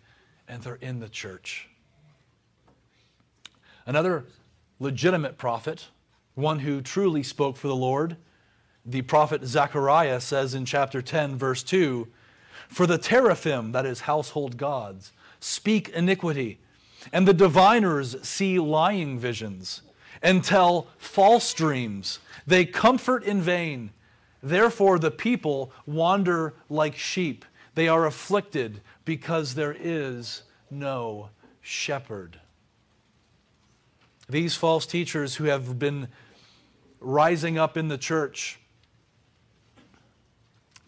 and 0.48 0.63
they're 0.63 0.75
in 0.75 1.00
the 1.00 1.10
church. 1.10 1.67
Another 3.86 4.25
legitimate 4.79 5.38
prophet, 5.38 5.88
one 6.34 6.60
who 6.60 6.82
truly 6.82 7.22
spoke 7.22 7.58
for 7.58 7.67
the 7.67 7.75
Lord, 7.75 8.17
the 8.85 9.01
prophet 9.01 9.45
Zechariah 9.45 10.21
says 10.21 10.53
in 10.53 10.65
chapter 10.65 11.01
10, 11.01 11.37
verse 11.37 11.63
2 11.63 12.07
For 12.67 12.85
the 12.85 12.97
teraphim, 12.97 13.71
that 13.71 13.85
is, 13.85 14.01
household 14.01 14.57
gods, 14.57 15.11
speak 15.39 15.89
iniquity, 15.89 16.59
and 17.11 17.27
the 17.27 17.33
diviners 17.33 18.15
see 18.21 18.59
lying 18.59 19.17
visions 19.17 19.81
and 20.21 20.43
tell 20.43 20.87
false 20.97 21.53
dreams. 21.53 22.19
They 22.45 22.65
comfort 22.65 23.23
in 23.23 23.41
vain. 23.41 23.91
Therefore, 24.41 24.99
the 24.99 25.11
people 25.11 25.71
wander 25.85 26.53
like 26.69 26.95
sheep. 26.95 27.45
They 27.73 27.87
are 27.87 28.05
afflicted 28.05 28.81
because 29.03 29.55
there 29.55 29.75
is 29.77 30.43
no 30.69 31.29
shepherd. 31.61 32.39
These 34.29 34.55
false 34.55 34.85
teachers 34.85 35.35
who 35.35 35.45
have 35.45 35.77
been 35.77 36.07
rising 36.99 37.57
up 37.57 37.77
in 37.77 37.87
the 37.87 37.97
church 37.97 38.59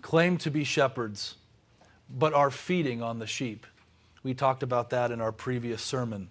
claim 0.07 0.37
to 0.37 0.49
be 0.49 0.63
shepherds, 0.63 1.35
but 2.09 2.33
are 2.33 2.49
feeding 2.49 3.03
on 3.03 3.19
the 3.19 3.27
sheep. 3.27 3.67
We 4.23 4.33
talked 4.33 4.63
about 4.63 4.91
that 4.91 5.11
in 5.11 5.19
our 5.19 5.33
previous 5.33 5.81
sermon. 5.81 6.29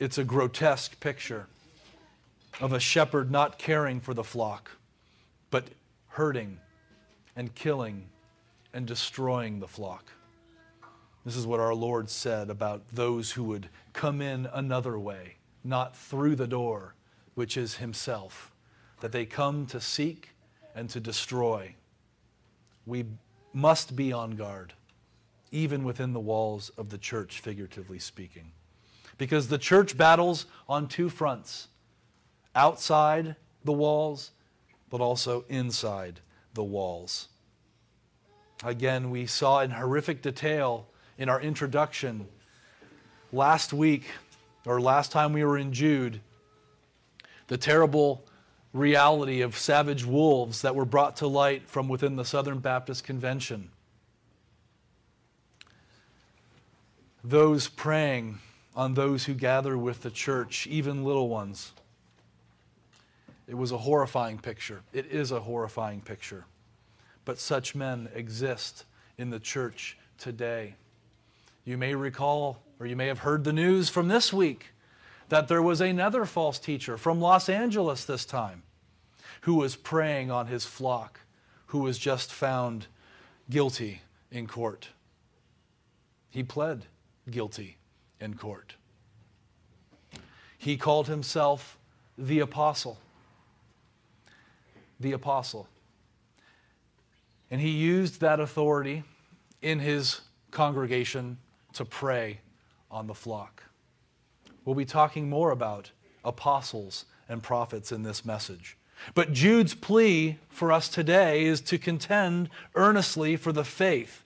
It's 0.00 0.16
a 0.16 0.24
grotesque 0.24 0.98
picture 0.98 1.46
of 2.58 2.72
a 2.72 2.80
shepherd 2.80 3.30
not 3.30 3.58
caring 3.58 4.00
for 4.00 4.14
the 4.14 4.24
flock, 4.24 4.70
but 5.50 5.68
hurting 6.06 6.58
and 7.36 7.54
killing 7.54 8.06
and 8.72 8.86
destroying 8.86 9.60
the 9.60 9.68
flock. 9.68 10.10
This 11.26 11.36
is 11.36 11.46
what 11.46 11.60
our 11.60 11.74
Lord 11.74 12.08
said 12.08 12.48
about 12.48 12.80
those 12.90 13.32
who 13.32 13.44
would 13.44 13.68
come 13.92 14.22
in 14.22 14.48
another 14.54 14.98
way, 14.98 15.34
not 15.62 15.94
through 15.94 16.36
the 16.36 16.46
door, 16.46 16.94
which 17.34 17.58
is 17.58 17.74
Himself, 17.76 18.54
that 19.00 19.12
they 19.12 19.26
come 19.26 19.66
to 19.66 19.80
seek 19.80 20.30
and 20.74 20.88
to 20.90 21.00
destroy. 21.00 21.74
We 22.86 23.06
must 23.52 23.96
be 23.96 24.12
on 24.12 24.32
guard, 24.32 24.74
even 25.50 25.84
within 25.84 26.12
the 26.12 26.20
walls 26.20 26.70
of 26.76 26.90
the 26.90 26.98
church, 26.98 27.40
figuratively 27.40 27.98
speaking. 27.98 28.52
Because 29.16 29.48
the 29.48 29.58
church 29.58 29.96
battles 29.96 30.46
on 30.68 30.88
two 30.88 31.08
fronts 31.08 31.68
outside 32.54 33.36
the 33.64 33.72
walls, 33.72 34.30
but 34.90 35.00
also 35.00 35.44
inside 35.48 36.20
the 36.54 36.64
walls. 36.64 37.28
Again, 38.64 39.10
we 39.10 39.26
saw 39.26 39.60
in 39.60 39.70
horrific 39.70 40.22
detail 40.22 40.86
in 41.18 41.28
our 41.28 41.40
introduction 41.40 42.26
last 43.32 43.72
week, 43.72 44.06
or 44.64 44.80
last 44.80 45.12
time 45.12 45.32
we 45.32 45.44
were 45.44 45.58
in 45.58 45.72
Jude, 45.72 46.20
the 47.48 47.56
terrible 47.56 48.24
reality 48.72 49.40
of 49.40 49.56
savage 49.56 50.04
wolves 50.04 50.62
that 50.62 50.74
were 50.74 50.84
brought 50.84 51.16
to 51.16 51.26
light 51.26 51.68
from 51.68 51.88
within 51.88 52.16
the 52.16 52.24
Southern 52.24 52.58
Baptist 52.58 53.04
Convention. 53.04 53.70
Those 57.24 57.68
preying 57.68 58.38
on 58.76 58.94
those 58.94 59.24
who 59.24 59.34
gather 59.34 59.76
with 59.76 60.02
the 60.02 60.10
church, 60.10 60.66
even 60.66 61.04
little 61.04 61.28
ones. 61.28 61.72
It 63.48 63.56
was 63.56 63.72
a 63.72 63.78
horrifying 63.78 64.38
picture. 64.38 64.82
It 64.92 65.06
is 65.06 65.32
a 65.32 65.40
horrifying 65.40 66.00
picture. 66.00 66.44
But 67.24 67.38
such 67.38 67.74
men 67.74 68.08
exist 68.14 68.84
in 69.16 69.30
the 69.30 69.40
church 69.40 69.96
today. 70.18 70.74
You 71.64 71.76
may 71.76 71.94
recall, 71.94 72.62
or 72.78 72.86
you 72.86 72.94
may 72.94 73.06
have 73.06 73.20
heard 73.20 73.44
the 73.44 73.52
news 73.52 73.88
from 73.88 74.08
this 74.08 74.32
week 74.32 74.66
that 75.28 75.48
there 75.48 75.62
was 75.62 75.80
another 75.80 76.24
false 76.24 76.58
teacher 76.58 76.96
from 76.96 77.20
Los 77.20 77.48
Angeles 77.48 78.04
this 78.04 78.24
time 78.24 78.62
who 79.42 79.54
was 79.54 79.76
preying 79.76 80.30
on 80.30 80.46
his 80.46 80.64
flock, 80.64 81.20
who 81.66 81.80
was 81.80 81.98
just 81.98 82.32
found 82.32 82.86
guilty 83.50 84.02
in 84.30 84.46
court. 84.46 84.88
He 86.30 86.42
pled 86.42 86.86
guilty 87.30 87.76
in 88.20 88.34
court. 88.34 88.74
He 90.56 90.76
called 90.76 91.06
himself 91.06 91.78
the 92.16 92.40
apostle. 92.40 92.98
The 94.98 95.12
apostle. 95.12 95.68
And 97.50 97.60
he 97.60 97.70
used 97.70 98.20
that 98.20 98.40
authority 98.40 99.04
in 99.62 99.78
his 99.78 100.20
congregation 100.50 101.38
to 101.74 101.84
prey 101.84 102.40
on 102.90 103.06
the 103.06 103.14
flock. 103.14 103.62
We'll 104.68 104.74
be 104.74 104.84
talking 104.84 105.30
more 105.30 105.50
about 105.50 105.92
apostles 106.22 107.06
and 107.26 107.42
prophets 107.42 107.90
in 107.90 108.02
this 108.02 108.22
message. 108.22 108.76
But 109.14 109.32
Jude's 109.32 109.72
plea 109.72 110.36
for 110.50 110.70
us 110.72 110.90
today 110.90 111.46
is 111.46 111.62
to 111.62 111.78
contend 111.78 112.50
earnestly 112.74 113.36
for 113.36 113.50
the 113.50 113.64
faith 113.64 114.22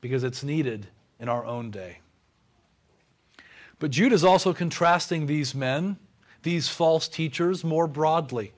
because 0.00 0.24
it's 0.24 0.42
needed 0.42 0.88
in 1.20 1.28
our 1.28 1.44
own 1.44 1.70
day. 1.70 1.98
But 3.78 3.92
Jude 3.92 4.12
is 4.12 4.24
also 4.24 4.52
contrasting 4.52 5.26
these 5.26 5.54
men, 5.54 5.98
these 6.42 6.68
false 6.68 7.06
teachers, 7.06 7.62
more 7.62 7.86
broadly. 7.86 8.50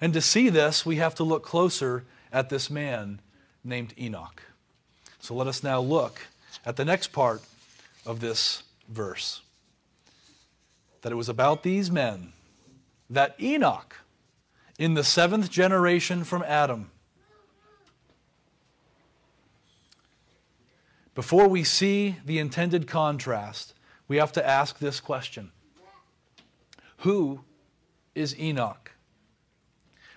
And 0.00 0.12
to 0.14 0.20
see 0.20 0.48
this, 0.48 0.84
we 0.84 0.96
have 0.96 1.14
to 1.14 1.22
look 1.22 1.44
closer 1.44 2.02
at 2.32 2.48
this 2.48 2.68
man 2.68 3.20
named 3.62 3.94
Enoch. 3.96 4.42
So 5.20 5.36
let 5.36 5.46
us 5.46 5.62
now 5.62 5.78
look 5.78 6.22
at 6.66 6.74
the 6.74 6.84
next 6.84 7.12
part 7.12 7.42
of 8.04 8.18
this 8.18 8.64
verse. 8.88 9.40
That 11.02 11.12
it 11.12 11.16
was 11.16 11.28
about 11.28 11.62
these 11.62 11.90
men 11.90 12.32
that 13.10 13.36
Enoch, 13.40 13.96
in 14.78 14.94
the 14.94 15.04
seventh 15.04 15.50
generation 15.50 16.24
from 16.24 16.42
Adam, 16.44 16.90
before 21.14 21.46
we 21.46 21.62
see 21.62 22.16
the 22.24 22.38
intended 22.38 22.86
contrast, 22.86 23.74
we 24.08 24.16
have 24.16 24.32
to 24.32 24.46
ask 24.46 24.78
this 24.78 25.00
question 25.00 25.52
Who 26.98 27.40
is 28.14 28.38
Enoch? 28.38 28.92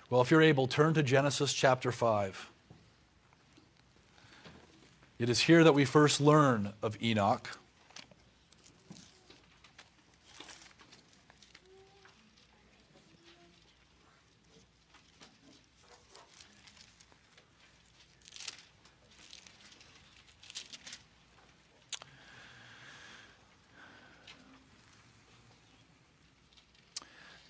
Well, 0.08 0.20
if 0.20 0.30
you're 0.30 0.42
able, 0.42 0.68
turn 0.68 0.94
to 0.94 1.02
Genesis 1.02 1.52
chapter 1.52 1.90
5. 1.90 2.50
It 5.18 5.28
is 5.28 5.40
here 5.40 5.64
that 5.64 5.72
we 5.72 5.84
first 5.84 6.20
learn 6.20 6.74
of 6.82 7.02
Enoch. 7.02 7.58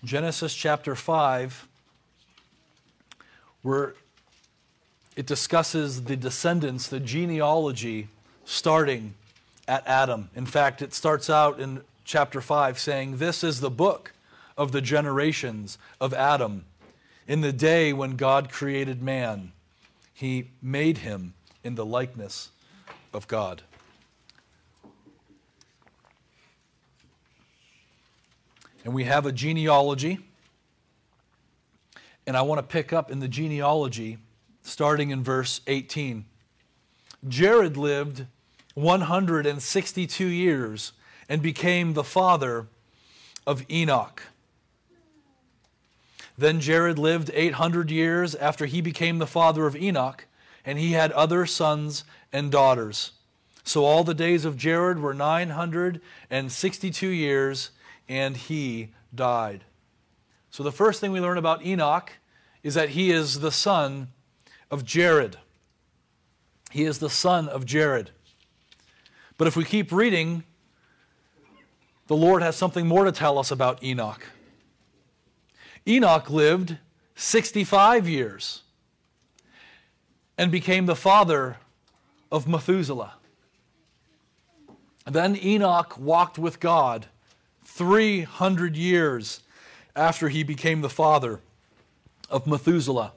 Genesis 0.07 0.55
chapter 0.55 0.95
5, 0.95 1.67
where 3.61 3.93
it 5.17 5.25
discusses 5.25 6.05
the 6.05 6.15
descendants, 6.15 6.87
the 6.87 7.01
genealogy 7.01 8.07
starting 8.45 9.15
at 9.67 9.85
Adam. 9.85 10.29
In 10.33 10.45
fact, 10.45 10.81
it 10.81 10.93
starts 10.93 11.29
out 11.29 11.59
in 11.59 11.81
chapter 12.05 12.39
5 12.39 12.79
saying, 12.79 13.17
This 13.17 13.43
is 13.43 13.59
the 13.59 13.69
book 13.69 14.13
of 14.57 14.71
the 14.71 14.79
generations 14.79 15.77
of 15.99 16.13
Adam. 16.13 16.63
In 17.27 17.41
the 17.41 17.51
day 17.51 17.91
when 17.91 18.15
God 18.15 18.49
created 18.49 19.03
man, 19.03 19.51
he 20.13 20.51
made 20.61 20.99
him 20.99 21.33
in 21.65 21.75
the 21.75 21.85
likeness 21.85 22.51
of 23.13 23.27
God. 23.27 23.61
And 28.87 28.95
we 28.95 29.03
have 29.03 29.25
a 29.25 29.33
genealogy. 29.33 30.17
And 32.25 32.37
I 32.37 32.41
want 32.43 32.59
to 32.59 32.63
pick 32.63 32.93
up 32.93 33.11
in 33.11 33.19
the 33.19 33.27
genealogy 33.27 34.17
starting 34.61 35.09
in 35.09 35.25
verse 35.25 35.59
18. 35.67 36.23
Jared 37.27 37.75
lived 37.75 38.27
162 38.75 40.25
years 40.25 40.93
and 41.27 41.41
became 41.41 41.95
the 41.95 42.03
father 42.05 42.67
of 43.45 43.69
Enoch. 43.69 44.23
Then 46.37 46.61
Jared 46.61 46.97
lived 46.97 47.29
800 47.33 47.91
years 47.91 48.35
after 48.35 48.67
he 48.67 48.79
became 48.79 49.17
the 49.17 49.27
father 49.27 49.67
of 49.67 49.75
Enoch, 49.75 50.27
and 50.63 50.79
he 50.79 50.93
had 50.93 51.11
other 51.11 51.45
sons 51.45 52.05
and 52.31 52.49
daughters. 52.49 53.11
So 53.65 53.83
all 53.83 54.05
the 54.05 54.13
days 54.13 54.45
of 54.45 54.55
Jared 54.55 54.99
were 54.99 55.13
962 55.13 57.07
years, 57.09 57.71
and 58.07 58.37
he 58.37 58.89
died. 59.13 59.63
So 60.49 60.63
the 60.63 60.71
first 60.71 61.01
thing 61.01 61.11
we 61.11 61.19
learn 61.19 61.37
about 61.37 61.65
Enoch 61.65 62.11
is 62.63 62.73
that 62.73 62.89
he 62.89 63.11
is 63.11 63.39
the 63.39 63.51
son 63.51 64.09
of 64.71 64.83
Jared. 64.83 65.37
He 66.71 66.83
is 66.83 66.99
the 66.99 67.09
son 67.09 67.47
of 67.47 67.65
Jared. 67.65 68.11
But 69.37 69.47
if 69.47 69.55
we 69.55 69.63
keep 69.63 69.91
reading, 69.91 70.43
the 72.07 72.15
Lord 72.15 72.41
has 72.41 72.55
something 72.55 72.87
more 72.87 73.05
to 73.05 73.11
tell 73.11 73.37
us 73.37 73.51
about 73.51 73.83
Enoch. 73.83 74.25
Enoch 75.87 76.29
lived 76.29 76.77
65 77.15 78.07
years 78.09 78.63
and 80.37 80.51
became 80.51 80.85
the 80.85 80.95
father 80.95 81.57
of 82.31 82.47
Methuselah. 82.47 83.13
Then 85.05 85.37
Enoch 85.41 85.97
walked 85.97 86.37
with 86.37 86.59
God 86.59 87.07
300 87.67 88.75
years 88.75 89.41
after 89.95 90.29
he 90.29 90.41
became 90.41 90.81
the 90.81 90.89
father 90.89 91.41
of 92.29 92.47
Methuselah. 92.47 93.11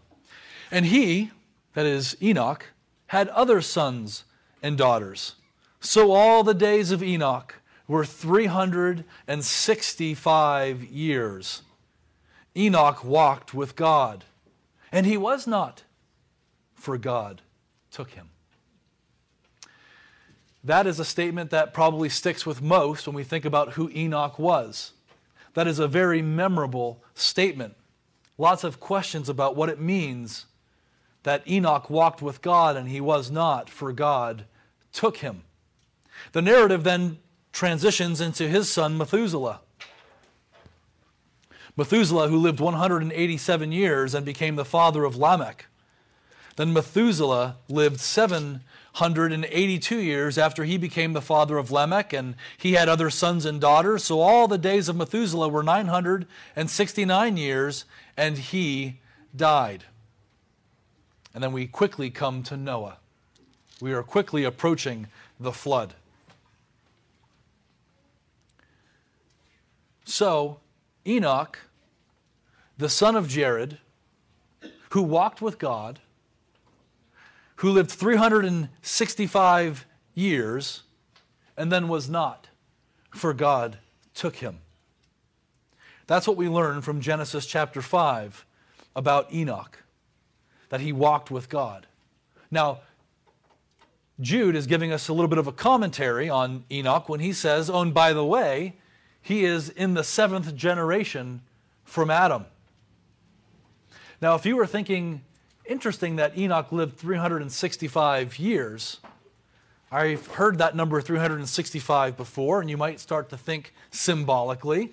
And 0.71 0.85
he, 0.87 1.31
that 1.75 1.87
is 1.87 2.17
Enoch, 2.23 2.67
had 3.07 3.29
other 3.29 3.63
sons 3.63 4.25
and 4.63 4.77
daughters. 4.77 5.37
So 5.81 6.13
all 6.13 6.45
the 6.45 6.53
days 6.53 6.91
of 6.91 7.03
Enoch 7.03 7.55
were 7.89 8.05
365 8.05 10.85
years. 10.85 11.63
Enoch 12.55 13.03
walked 13.03 13.55
with 13.55 13.77
God, 13.77 14.27
and 14.93 15.07
he 15.07 15.17
was 15.17 15.47
not, 15.47 15.85
for 16.75 16.99
God 16.99 17.41
took 17.91 18.11
him. 18.11 18.29
That 20.63 20.87
is 20.87 21.01
a 21.01 21.05
statement 21.05 21.51
that 21.51 21.73
probably 21.73 22.09
sticks 22.09 22.45
with 22.45 22.61
most 22.61 23.07
when 23.07 23.17
we 23.17 23.25
think 23.25 23.45
about 23.45 23.73
who 23.73 23.91
Enoch 23.91 24.39
was. 24.39 24.93
That 25.55 25.67
is 25.67 25.79
a 25.79 25.89
very 25.89 26.23
memorable 26.23 27.03
statement. 27.15 27.75
Lots 28.37 28.65
of 28.65 28.81
questions 28.81 29.29
about 29.29 29.57
what 29.57 29.69
it 29.69 29.81
means 29.81 30.47
that 31.23 31.47
Enoch 31.49 31.91
walked 31.91 32.23
with 32.23 32.43
God 32.43 32.77
and 32.77 32.89
he 32.89 33.01
was 33.01 33.31
not, 33.31 33.69
for 33.69 33.93
God 33.93 34.45
took 34.93 35.19
him. 35.19 35.43
The 36.33 36.43
narrative 36.43 36.85
then 36.85 37.19
transitions 37.53 38.21
into 38.21 38.49
his 38.49 38.71
son 38.71 38.97
Methuselah. 38.97 39.61
Methuselah, 41.77 42.29
who 42.29 42.37
lived 42.37 42.61
187 42.61 43.73
years 43.73 44.15
and 44.15 44.27
became 44.27 44.57
the 44.57 44.65
father 44.65 45.05
of 45.05 45.17
Lamech. 45.17 45.67
Then 46.57 46.73
Methuselah 46.73 47.57
lived 47.69 48.01
782 48.95 49.99
years 49.99 50.37
after 50.37 50.65
he 50.65 50.77
became 50.77 51.13
the 51.13 51.21
father 51.21 51.59
of 51.59 51.71
Lamech, 51.71 52.13
and 52.13 52.35
he 52.59 52.73
had 52.73 52.89
other 52.89 53.11
sons 53.11 53.45
and 53.45 53.61
daughters. 53.61 54.05
So 54.05 54.21
all 54.21 54.49
the 54.49 54.59
days 54.59 54.89
of 54.89 54.97
Methuselah 54.97 55.49
were 55.49 55.63
969 55.63 57.37
years, 57.37 57.85
and 58.17 58.39
he 58.39 59.01
died. 59.35 59.85
And 61.33 61.43
then 61.43 61.53
we 61.53 61.67
quickly 61.67 62.11
come 62.11 62.43
to 62.45 62.57
Noah. 62.57 62.99
We 63.81 63.93
are 63.93 64.03
quickly 64.03 64.45
approaching 64.45 65.07
the 65.39 65.53
flood. 65.53 65.95
So, 70.05 70.59
Enoch, 71.07 71.59
the 72.77 72.89
son 72.89 73.15
of 73.15 73.29
Jared, 73.29 73.79
who 74.91 75.03
walked 75.03 75.41
with 75.41 75.59
God, 75.59 76.01
who 77.61 77.71
lived 77.71 77.91
365 77.91 79.87
years, 80.15 80.83
and 81.59 81.71
then 81.71 81.89
was 81.89 82.09
not, 82.09 82.49
for 83.11 83.35
God 83.35 83.77
took 84.15 84.37
him. 84.37 84.61
That's 86.07 86.27
what 86.27 86.39
we 86.39 86.49
learn 86.49 86.81
from 86.81 87.03
Genesis 87.03 87.45
chapter 87.45 87.83
5 87.83 88.47
about 88.97 89.31
Enoch, 89.31 89.83
that 90.71 90.81
he 90.81 90.91
walked 90.91 91.31
with 91.31 91.51
God. 91.51 91.87
Now, 92.51 92.81
Jude 94.19 94.57
is 94.57 94.67
giving 94.67 94.91
us 94.91 95.09
a 95.09 95.13
little 95.13 95.29
bit 95.29 95.37
of 95.37 95.47
a 95.47 95.53
commentary 95.53 96.31
on 96.31 96.65
Enoch 96.73 97.11
when 97.11 97.21
he 97.21 97.35
says, 97.35 97.69
Oh, 97.69 97.83
and 97.83 97.93
by 97.93 98.15
the 98.15 98.25
way, 98.25 98.77
he 99.21 99.45
is 99.45 99.69
in 99.69 99.93
the 99.93 100.03
seventh 100.03 100.57
generation 100.57 101.43
from 101.85 102.11
Adam. 102.11 102.47
Now, 104.23 104.35
if 104.35 104.47
you 104.47 104.57
were 104.57 104.67
thinking, 104.67 105.21
interesting 105.71 106.17
that 106.17 106.37
Enoch 106.37 106.73
lived 106.73 106.99
365 106.99 108.39
years, 108.39 108.99
I've 109.93 110.27
heard 110.27 110.59
that 110.59 110.75
number 110.75 111.01
365 111.01 112.17
before, 112.17 112.61
and 112.61 112.69
you 112.69 112.77
might 112.77 112.99
start 112.99 113.31
to 113.31 113.37
think 113.37 113.73
symbolically. 113.91 114.91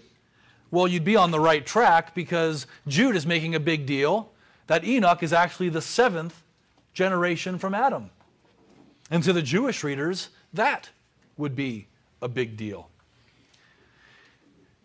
Well, 0.69 0.87
you'd 0.87 1.03
be 1.03 1.15
on 1.15 1.31
the 1.31 1.39
right 1.39 1.65
track 1.65 2.13
because 2.13 2.67
Jude 2.87 3.15
is 3.15 3.25
making 3.25 3.55
a 3.55 3.59
big 3.59 3.85
deal 3.85 4.31
that 4.67 4.83
Enoch 4.85 5.23
is 5.23 5.33
actually 5.33 5.69
the 5.69 5.81
seventh 5.81 6.43
generation 6.93 7.57
from 7.57 7.73
Adam. 7.73 8.11
And 9.09 9.23
to 9.23 9.33
the 9.33 9.41
Jewish 9.41 9.83
readers, 9.83 10.29
that 10.53 10.89
would 11.37 11.55
be 11.55 11.87
a 12.21 12.27
big 12.27 12.55
deal. 12.55 12.89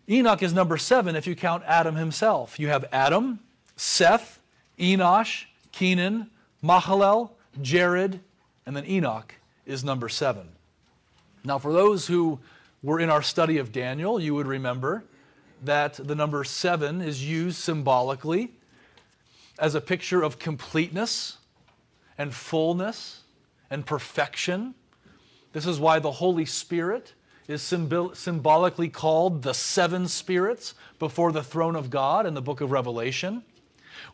Enoch 0.09 0.41
is 0.41 0.53
number 0.53 0.77
seven 0.77 1.15
if 1.15 1.27
you 1.27 1.35
count 1.35 1.63
Adam 1.65 1.95
himself. 1.95 2.59
You 2.59 2.69
have 2.69 2.85
Adam, 2.91 3.39
Seth, 3.75 4.39
Enosh, 4.79 5.45
Kenan, 5.73 6.29
Mahalalel, 6.63 7.31
Jared, 7.61 8.21
and 8.65 8.75
then 8.75 8.85
Enoch 8.85 9.35
is 9.65 9.83
number 9.83 10.07
seven. 10.07 10.47
Now, 11.43 11.57
for 11.57 11.73
those 11.73 12.07
who 12.07 12.39
were 12.81 12.99
in 12.99 13.09
our 13.09 13.21
study 13.21 13.57
of 13.57 13.73
Daniel, 13.73 14.19
you 14.19 14.33
would 14.33 14.47
remember 14.47 15.03
that 15.63 15.95
the 15.95 16.15
number 16.15 16.43
seven 16.43 17.01
is 17.01 17.27
used 17.27 17.57
symbolically 17.57 18.51
as 19.59 19.75
a 19.75 19.81
picture 19.81 20.23
of 20.23 20.39
completeness 20.39 21.37
and 22.17 22.33
fullness 22.33 23.21
and 23.69 23.85
perfection. 23.85 24.75
This 25.53 25.65
is 25.65 25.79
why 25.79 25.99
the 25.99 26.11
Holy 26.11 26.45
Spirit 26.45 27.13
is 27.47 27.61
symbol- 27.61 28.15
symbolically 28.15 28.89
called 28.89 29.41
the 29.41 29.53
seven 29.53 30.07
spirits 30.07 30.75
before 30.99 31.31
the 31.31 31.43
throne 31.43 31.75
of 31.75 31.89
God 31.89 32.25
in 32.25 32.33
the 32.33 32.41
book 32.41 32.61
of 32.61 32.71
Revelation. 32.71 33.43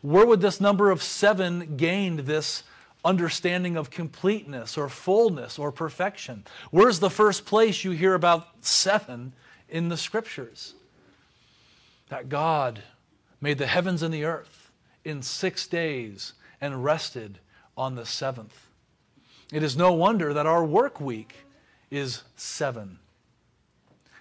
Where 0.02 0.26
would 0.26 0.40
this 0.40 0.60
number 0.60 0.90
of 0.90 1.02
seven 1.02 1.76
gain 1.76 2.24
this 2.24 2.62
understanding 3.04 3.76
of 3.76 3.90
completeness 3.90 4.76
or 4.76 4.88
fullness 4.88 5.58
or 5.58 5.72
perfection? 5.72 6.44
Where's 6.70 7.00
the 7.00 7.10
first 7.10 7.46
place 7.46 7.84
you 7.84 7.92
hear 7.92 8.14
about 8.14 8.64
seven 8.64 9.32
in 9.68 9.88
the 9.88 9.96
scriptures? 9.96 10.74
That 12.08 12.28
God 12.28 12.82
made 13.40 13.58
the 13.58 13.66
heavens 13.66 14.02
and 14.02 14.12
the 14.12 14.24
earth 14.24 14.70
in 15.04 15.22
six 15.22 15.66
days 15.66 16.34
and 16.60 16.84
rested 16.84 17.38
on 17.76 17.94
the 17.94 18.04
seventh. 18.04 18.66
It 19.52 19.62
is 19.62 19.76
no 19.76 19.92
wonder 19.92 20.32
that 20.34 20.46
our 20.46 20.64
work 20.64 21.00
week 21.00 21.34
is 21.90 22.22
seven. 22.36 22.98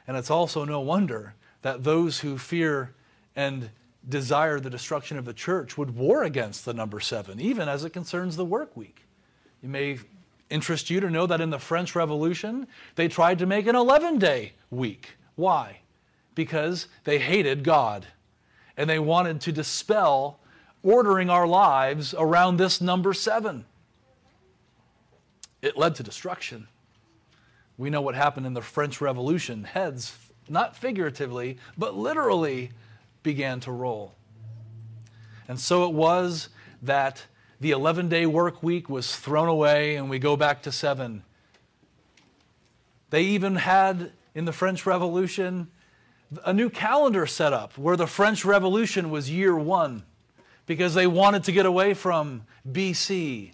And 0.07 0.17
it's 0.17 0.31
also 0.31 0.65
no 0.65 0.79
wonder 0.79 1.35
that 1.61 1.83
those 1.83 2.21
who 2.21 2.37
fear 2.37 2.95
and 3.35 3.69
desire 4.07 4.59
the 4.59 4.69
destruction 4.69 5.17
of 5.17 5.25
the 5.25 5.33
church 5.33 5.77
would 5.77 5.95
war 5.95 6.23
against 6.23 6.65
the 6.65 6.73
number 6.73 6.99
seven, 6.99 7.39
even 7.39 7.67
as 7.67 7.83
it 7.83 7.91
concerns 7.91 8.35
the 8.35 8.45
work 8.45 8.75
week. 8.77 9.05
It 9.61 9.69
may 9.69 9.99
interest 10.49 10.89
you 10.89 10.99
to 10.99 11.09
know 11.09 11.27
that 11.27 11.41
in 11.41 11.49
the 11.49 11.59
French 11.59 11.95
Revolution, 11.95 12.67
they 12.95 13.07
tried 13.07 13.39
to 13.39 13.45
make 13.45 13.67
an 13.67 13.75
11 13.75 14.19
day 14.19 14.53
week. 14.71 15.17
Why? 15.35 15.79
Because 16.33 16.87
they 17.03 17.19
hated 17.19 17.63
God 17.63 18.07
and 18.77 18.89
they 18.89 18.99
wanted 18.99 19.41
to 19.41 19.51
dispel 19.51 20.39
ordering 20.83 21.29
our 21.29 21.45
lives 21.45 22.15
around 22.17 22.57
this 22.57 22.79
number 22.79 23.13
seven. 23.13 23.65
It 25.61 25.77
led 25.77 25.95
to 25.95 26.03
destruction. 26.03 26.67
We 27.77 27.89
know 27.89 28.01
what 28.01 28.15
happened 28.15 28.45
in 28.45 28.53
the 28.53 28.61
French 28.61 29.01
Revolution. 29.01 29.65
Heads, 29.65 30.17
not 30.47 30.77
figuratively, 30.77 31.57
but 31.77 31.95
literally, 31.95 32.71
began 33.23 33.59
to 33.61 33.71
roll. 33.71 34.15
And 35.47 35.59
so 35.59 35.85
it 35.85 35.93
was 35.93 36.49
that 36.81 37.25
the 37.59 37.71
11 37.71 38.09
day 38.09 38.25
work 38.25 38.63
week 38.63 38.89
was 38.89 39.15
thrown 39.15 39.47
away 39.47 39.95
and 39.95 40.09
we 40.09 40.19
go 40.19 40.37
back 40.37 40.61
to 40.63 40.71
seven. 40.71 41.23
They 43.09 43.23
even 43.23 43.55
had 43.55 44.11
in 44.35 44.45
the 44.45 44.53
French 44.53 44.85
Revolution 44.85 45.69
a 46.45 46.53
new 46.53 46.69
calendar 46.69 47.25
set 47.25 47.53
up 47.53 47.77
where 47.77 47.97
the 47.97 48.07
French 48.07 48.45
Revolution 48.45 49.09
was 49.09 49.29
year 49.29 49.55
one 49.55 50.03
because 50.67 50.93
they 50.93 51.07
wanted 51.07 51.43
to 51.45 51.51
get 51.51 51.65
away 51.65 51.95
from 51.95 52.43
BC 52.71 53.51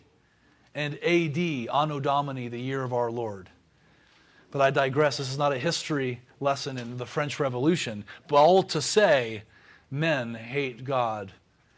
and 0.75 0.95
AD, 1.01 1.37
Anno 1.73 2.01
Domini, 2.01 2.49
the 2.49 2.59
year 2.59 2.83
of 2.83 2.93
our 2.93 3.09
Lord. 3.09 3.49
But 4.51 4.61
I 4.61 4.71
digress. 4.71 5.17
This 5.17 5.31
is 5.31 5.37
not 5.37 5.53
a 5.53 5.57
history 5.57 6.21
lesson 6.41 6.77
in 6.77 6.97
the 6.97 7.05
French 7.05 7.39
Revolution, 7.39 8.03
but 8.27 8.35
all 8.35 8.61
to 8.63 8.81
say, 8.81 9.43
men 9.95 10.35
hate 10.35 10.83
God. 10.83 11.31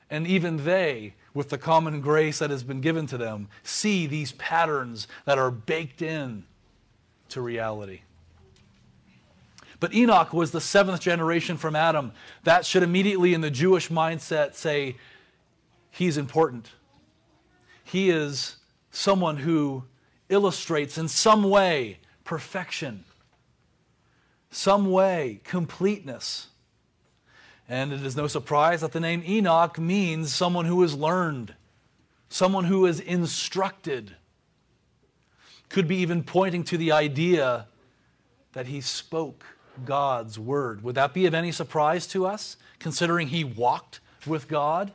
And 0.10 0.25
even 0.25 0.65
they, 0.65 1.13
with 1.34 1.49
the 1.49 1.58
common 1.58 2.01
grace 2.01 2.39
that 2.39 2.49
has 2.49 2.63
been 2.63 2.82
given 2.82 3.08
to 3.08 3.17
them, 3.17 3.49
see 3.63 4.08
these 4.08 4.32
patterns 4.34 5.08
that 5.25 5.38
are 5.38 5.51
baked 5.51 6.01
in 6.01 6.45
to 7.30 7.41
reality. 7.41 8.01
But 9.80 9.93
Enoch 9.93 10.34
was 10.34 10.51
the 10.51 10.62
seventh 10.62 11.01
generation 11.01 11.58
from 11.58 11.75
Adam. 11.75 12.13
That 12.43 12.65
should 12.65 12.84
immediately, 12.84 13.34
in 13.34 13.41
the 13.41 13.51
Jewish 13.51 13.89
mindset, 13.89 14.56
say 14.56 14.95
he's 15.91 16.17
important. 16.17 16.71
He 17.84 18.10
is 18.10 18.56
someone 18.91 19.38
who 19.38 19.84
illustrates 20.30 20.97
in 20.97 21.08
some 21.08 21.43
way 21.43 21.99
perfection, 22.23 23.03
some 24.49 24.89
way 24.89 25.41
completeness. 25.43 26.47
And 27.69 27.91
it 27.91 28.06
is 28.06 28.15
no 28.15 28.27
surprise 28.27 28.82
that 28.82 28.93
the 28.93 28.99
name 28.99 29.23
Enoch 29.25 29.77
means 29.77 30.34
someone 30.34 30.65
who 30.65 30.82
is 30.84 30.95
learned, 30.95 31.56
someone 32.30 32.65
who 32.65 32.86
is 32.86 32.99
instructed. 32.99 34.15
Could 35.69 35.88
be 35.88 35.97
even 35.97 36.23
pointing 36.23 36.63
to 36.65 36.77
the 36.77 36.93
idea 36.93 37.67
that 38.53 38.67
he 38.67 38.80
spoke 38.80 39.45
God's 39.86 40.39
word. 40.39 40.82
Would 40.84 40.95
that 40.95 41.13
be 41.13 41.25
of 41.25 41.34
any 41.34 41.51
surprise 41.51 42.08
to 42.08 42.25
us, 42.25 42.58
considering 42.80 43.27
he 43.27 43.43
walked 43.43 43.99
with 44.25 44.47
God? 44.47 44.93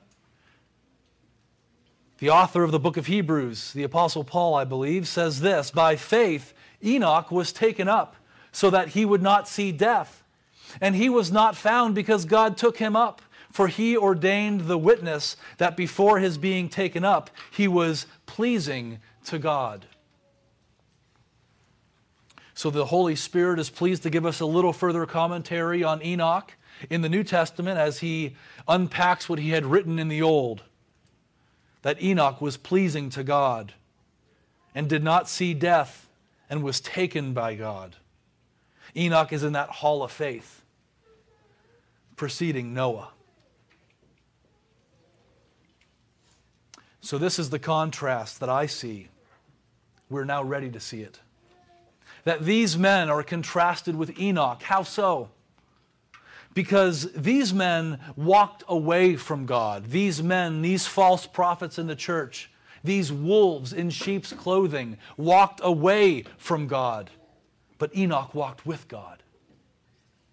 The 2.19 2.31
author 2.31 2.63
of 2.63 2.71
the 2.71 2.79
book 2.79 2.97
of 2.97 3.07
Hebrews, 3.07 3.73
the 3.73 3.83
Apostle 3.83 4.25
Paul, 4.25 4.55
I 4.55 4.65
believe, 4.65 5.09
says 5.09 5.41
this 5.41 5.71
By 5.71 5.97
faith, 5.97 6.55
Enoch 6.83 7.31
was 7.31 7.53
taken 7.53 7.89
up 7.89 8.17
so 8.53 8.71
that 8.71 8.89
he 8.89 9.05
would 9.05 9.23
not 9.23 9.49
see 9.49 9.73
death. 9.73 10.22
And 10.81 10.97
he 10.97 11.09
was 11.09 11.31
not 11.31 11.57
found 11.57 11.95
because 11.95 12.25
God 12.25 12.57
took 12.57 12.79
him 12.79 12.97
up, 12.97 13.23
for 13.51 13.69
he 13.69 13.97
ordained 13.97 14.63
the 14.63 14.79
witness 14.79 15.37
that 15.59 15.77
before 15.77 16.19
his 16.19 16.39
being 16.39 16.69
taken 16.69 17.05
up, 17.05 17.31
he 17.51 17.69
was 17.69 18.07
pleasing 18.27 18.99
to 19.27 19.39
God. 19.39 19.87
So 22.55 22.71
the 22.71 22.87
Holy 22.87 23.17
Spirit 23.17 23.59
is 23.59 23.71
pleased 23.71 24.03
to 24.05 24.11
give 24.11 24.27
us 24.27 24.41
a 24.41 24.47
little 24.47 24.73
further 24.73 25.07
commentary 25.07 25.83
on 25.83 26.03
Enoch 26.05 26.53
in 26.91 27.03
the 27.03 27.09
New 27.09 27.25
Testament 27.25 27.79
as 27.79 27.99
he 27.99 28.37
unpacks 28.69 29.29
what 29.29 29.39
he 29.39 29.51
had 29.51 29.67
written 29.67 29.99
in 29.99 30.09
the 30.09 30.23
Old. 30.23 30.63
That 31.83 32.03
Enoch 32.03 32.41
was 32.41 32.57
pleasing 32.57 33.11
to 33.11 33.25
God 33.25 33.75
and 34.75 34.89
did 34.89 35.03
not 35.03 35.29
see 35.29 35.55
death 35.55 36.09
and 36.49 36.63
was 36.63 36.81
taken 36.81 37.33
by 37.33 37.55
God. 37.55 37.97
Enoch 38.97 39.33
is 39.33 39.43
in 39.43 39.53
that 39.55 39.69
hall 39.69 40.03
of 40.03 40.13
faith, 40.13 40.62
preceding 42.17 42.75
Noah. 42.75 43.11
So, 47.01 47.19
this 47.19 47.39
is 47.39 47.51
the 47.51 47.59
contrast 47.59 48.41
that 48.41 48.49
I 48.49 48.67
see. 48.67 49.09
We're 50.09 50.25
now 50.25 50.43
ready 50.43 50.71
to 50.71 50.81
see 50.81 51.03
it 51.03 51.21
that 52.25 52.45
these 52.45 52.79
men 52.79 53.11
are 53.11 53.23
contrasted 53.23 53.97
with 53.97 54.19
Enoch. 54.19 54.63
How 54.63 54.83
so? 54.83 55.31
Because 56.55 57.11
these 57.13 57.53
men 57.53 57.99
walked 58.15 58.63
away 58.69 59.17
from 59.17 59.47
God. 59.47 59.91
These 59.91 60.23
men, 60.23 60.63
these 60.63 60.87
false 60.87 61.27
prophets 61.27 61.79
in 61.79 61.87
the 61.87 61.97
church, 61.97 62.51
these 62.85 63.13
wolves 63.13 63.73
in 63.73 63.91
sheep's 63.91 64.33
clothing, 64.33 64.99
walked 65.17 65.61
away 65.63 66.25
from 66.37 66.67
God. 66.67 67.11
But 67.79 67.97
Enoch 67.97 68.35
walked 68.35 68.67
with 68.67 68.87
God. 68.87 69.23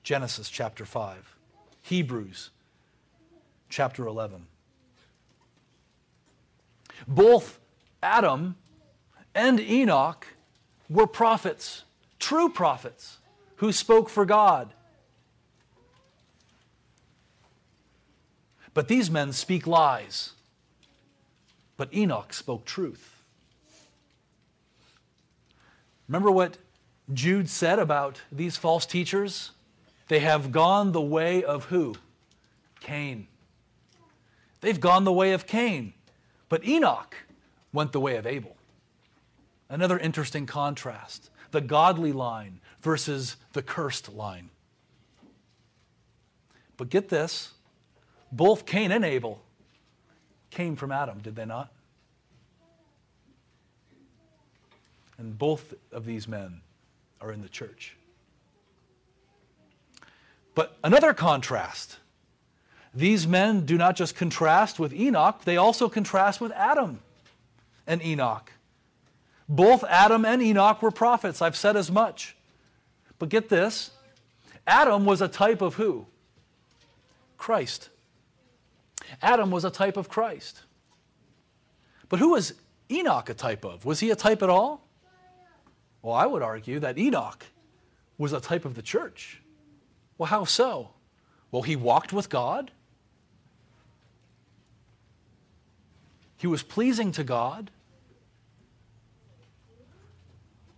Genesis 0.03 0.49
chapter 0.49 0.85
5, 0.85 1.35
Hebrews 1.89 2.51
chapter 3.67 4.05
11. 4.05 4.45
Both 7.07 7.59
Adam 8.03 8.57
and 9.33 9.59
Enoch 9.59 10.27
were 10.87 11.07
prophets, 11.07 11.83
true 12.19 12.47
prophets, 12.47 13.17
who 13.55 13.71
spoke 13.71 14.07
for 14.07 14.23
God. 14.23 14.71
But 18.75 18.87
these 18.87 19.09
men 19.09 19.33
speak 19.33 19.65
lies. 19.65 20.33
But 21.75 21.91
Enoch 21.91 22.33
spoke 22.33 22.65
truth. 22.65 23.23
Remember 26.07 26.29
what 26.29 26.59
Jude 27.11 27.49
said 27.49 27.79
about 27.79 28.21
these 28.31 28.57
false 28.57 28.85
teachers? 28.85 29.53
They 30.09 30.19
have 30.19 30.51
gone 30.51 30.91
the 30.91 31.01
way 31.01 31.43
of 31.43 31.65
who? 31.65 31.95
Cain. 32.81 33.27
They've 34.59 34.79
gone 34.79 35.05
the 35.05 35.13
way 35.13 35.31
of 35.31 35.47
Cain. 35.47 35.93
But 36.49 36.65
Enoch 36.65 37.15
went 37.71 37.91
the 37.91 37.99
way 37.99 38.17
of 38.17 38.25
Abel. 38.25 38.57
Another 39.69 39.97
interesting 39.97 40.45
contrast 40.45 41.29
the 41.51 41.61
godly 41.61 42.11
line 42.11 42.59
versus 42.81 43.37
the 43.53 43.61
cursed 43.61 44.13
line. 44.13 44.49
But 46.77 46.89
get 46.89 47.09
this 47.09 47.53
both 48.31 48.65
Cain 48.65 48.91
and 48.91 49.05
Abel 49.05 49.41
came 50.49 50.75
from 50.75 50.91
Adam, 50.91 51.19
did 51.19 51.35
they 51.35 51.45
not? 51.45 51.71
And 55.17 55.37
both 55.37 55.73
of 55.91 56.05
these 56.05 56.27
men 56.27 56.61
are 57.21 57.31
in 57.31 57.41
the 57.41 57.49
church. 57.49 57.95
But 60.59 60.75
another 60.83 61.13
contrast 61.13 61.99
these 62.93 63.25
men 63.25 63.65
do 63.65 63.77
not 63.77 63.95
just 63.95 64.13
contrast 64.13 64.77
with 64.77 64.91
Enoch, 64.91 65.45
they 65.45 65.55
also 65.55 65.87
contrast 65.87 66.41
with 66.41 66.51
Adam 66.51 66.99
and 67.87 68.03
Enoch. 68.03 68.51
Both 69.47 69.85
Adam 69.85 70.25
and 70.25 70.41
Enoch 70.41 70.81
were 70.81 70.91
prophets. 70.91 71.41
I've 71.41 71.55
said 71.55 71.77
as 71.77 71.89
much. 71.89 72.35
But 73.19 73.29
get 73.29 73.47
this 73.47 73.91
Adam 74.67 75.05
was 75.05 75.21
a 75.21 75.29
type 75.29 75.61
of 75.61 75.75
who? 75.75 76.07
Christ. 77.37 77.87
Adam 79.21 79.51
was 79.51 79.63
a 79.63 79.71
type 79.71 79.95
of 79.95 80.09
Christ. 80.09 80.63
But 82.09 82.19
who 82.19 82.31
was 82.31 82.51
Enoch 82.91 83.29
a 83.29 83.33
type 83.33 83.63
of? 83.63 83.85
Was 83.85 84.01
he 84.01 84.11
a 84.11 84.15
type 84.17 84.43
at 84.43 84.49
all? 84.49 84.85
Well, 86.01 86.15
I 86.15 86.25
would 86.25 86.41
argue 86.41 86.81
that 86.81 86.97
Enoch 86.97 87.45
was 88.17 88.33
a 88.33 88.41
type 88.41 88.65
of 88.65 88.75
the 88.75 88.81
church. 88.81 89.38
Well, 90.19 90.27
how 90.27 90.43
so? 90.43 90.89
Well, 91.49 91.63
he 91.63 91.75
walked 91.75 92.13
with 92.13 92.29
God. 92.29 92.71
He 96.37 96.45
was 96.45 96.61
pleasing 96.61 97.11
to 97.13 97.23
God. 97.23 97.71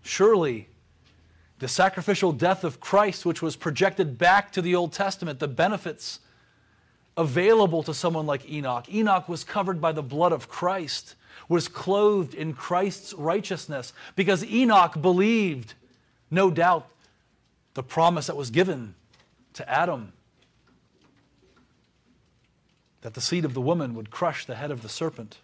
Surely, 0.04 0.70
the 1.60 1.68
sacrificial 1.68 2.32
death 2.32 2.64
of 2.64 2.80
Christ, 2.80 3.26
which 3.26 3.42
was 3.42 3.56
projected 3.56 4.18
back 4.18 4.52
to 4.54 4.62
the 4.62 4.76
Old 4.76 4.94
Testament, 4.94 5.40
the 5.40 5.48
benefits 5.48 6.20
available 7.18 7.84
to 7.84 7.94
someone 7.94 8.28
like 8.28 8.48
Enoch. 8.50 8.92
Enoch 8.94 9.28
was 9.28 9.44
covered 9.44 9.82
by 9.82 9.92
the 9.92 10.04
blood 10.04 10.32
of 10.32 10.50
Christ, 10.50 11.16
was 11.50 11.68
clothed 11.68 12.36
in 12.36 12.54
Christ's 12.54 13.14
righteousness, 13.14 13.92
because 14.16 14.46
Enoch 14.46 15.02
believed, 15.02 15.74
no 16.30 16.52
doubt, 16.52 16.88
the 17.74 17.84
promise 17.84 18.28
that 18.28 18.38
was 18.38 18.52
given 18.52 18.96
to 19.54 19.70
Adam 19.70 20.14
that 23.02 23.14
the 23.16 23.22
seed 23.22 23.46
of 23.46 23.54
the 23.54 23.62
woman 23.62 23.96
would 23.96 24.12
crush 24.12 24.46
the 24.46 24.56
head 24.56 24.72
of 24.72 24.82
the 24.82 24.90
serpent. 24.90 25.40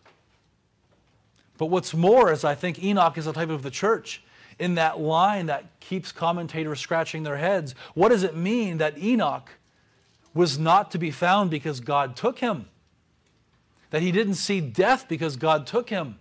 But 1.57 1.67
what's 1.67 1.93
more 1.93 2.31
is 2.31 2.43
I 2.43 2.55
think 2.55 2.83
Enoch 2.83 3.17
is 3.17 3.27
a 3.27 3.33
type 3.33 3.49
of 3.49 3.63
the 3.63 3.71
church 3.71 4.21
in 4.59 4.75
that 4.75 4.99
line 4.99 5.47
that 5.47 5.79
keeps 5.79 6.11
commentators 6.11 6.79
scratching 6.79 7.23
their 7.23 7.37
heads. 7.37 7.73
What 7.93 8.09
does 8.09 8.23
it 8.23 8.35
mean 8.35 8.77
that 8.77 8.97
Enoch 8.97 9.49
was 10.33 10.59
not 10.59 10.91
to 10.91 10.99
be 10.99 11.11
found 11.11 11.49
because 11.49 11.79
God 11.79 12.15
took 12.15 12.39
him? 12.39 12.67
That 13.89 14.01
he 14.01 14.11
didn't 14.11 14.35
see 14.35 14.61
death 14.61 15.07
because 15.07 15.35
God 15.35 15.65
took 15.65 15.89
him? 15.89 16.19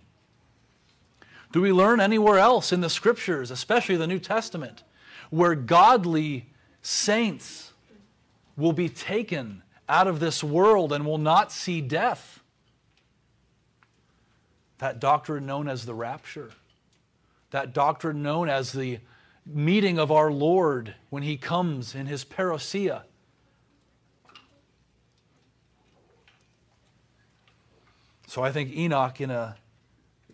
Do 1.51 1.61
we 1.61 1.71
learn 1.71 1.99
anywhere 1.99 2.39
else 2.39 2.71
in 2.71 2.81
the 2.81 2.89
scriptures, 2.89 3.51
especially 3.51 3.95
the 3.95 4.07
New 4.07 4.19
Testament, 4.19 4.83
where 5.29 5.55
godly 5.55 6.47
saints 6.81 7.66
will 8.57 8.73
be 8.73 8.89
taken 8.89 9.63
out 9.87 10.07
of 10.07 10.19
this 10.19 10.43
world 10.43 10.91
and 10.91 11.05
will 11.05 11.17
not 11.17 11.51
see 11.51 11.79
death? 11.79 12.41
That 14.79 14.99
doctrine 14.99 15.45
known 15.45 15.69
as 15.69 15.85
the 15.85 15.93
rapture 15.93 16.51
that 17.51 17.73
doctrine 17.73 18.21
known 18.21 18.49
as 18.49 18.71
the 18.71 18.99
meeting 19.45 19.97
of 19.97 20.11
our 20.11 20.31
Lord 20.31 20.95
when 21.09 21.23
he 21.23 21.37
comes 21.37 21.95
in 21.95 22.05
his 22.05 22.25
parousia. 22.25 23.03
So 28.27 28.43
I 28.43 28.51
think 28.51 28.75
Enoch, 28.75 29.21
in 29.21 29.31
a 29.31 29.55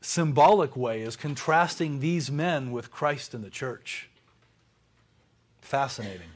symbolic 0.02 0.76
way, 0.76 1.02
is 1.02 1.16
contrasting 1.16 2.00
these 2.00 2.32
men 2.32 2.72
with 2.72 2.90
Christ 2.90 3.36
in 3.36 3.42
the 3.44 3.52
church. 3.52 4.10
Fascinating. 5.62 6.33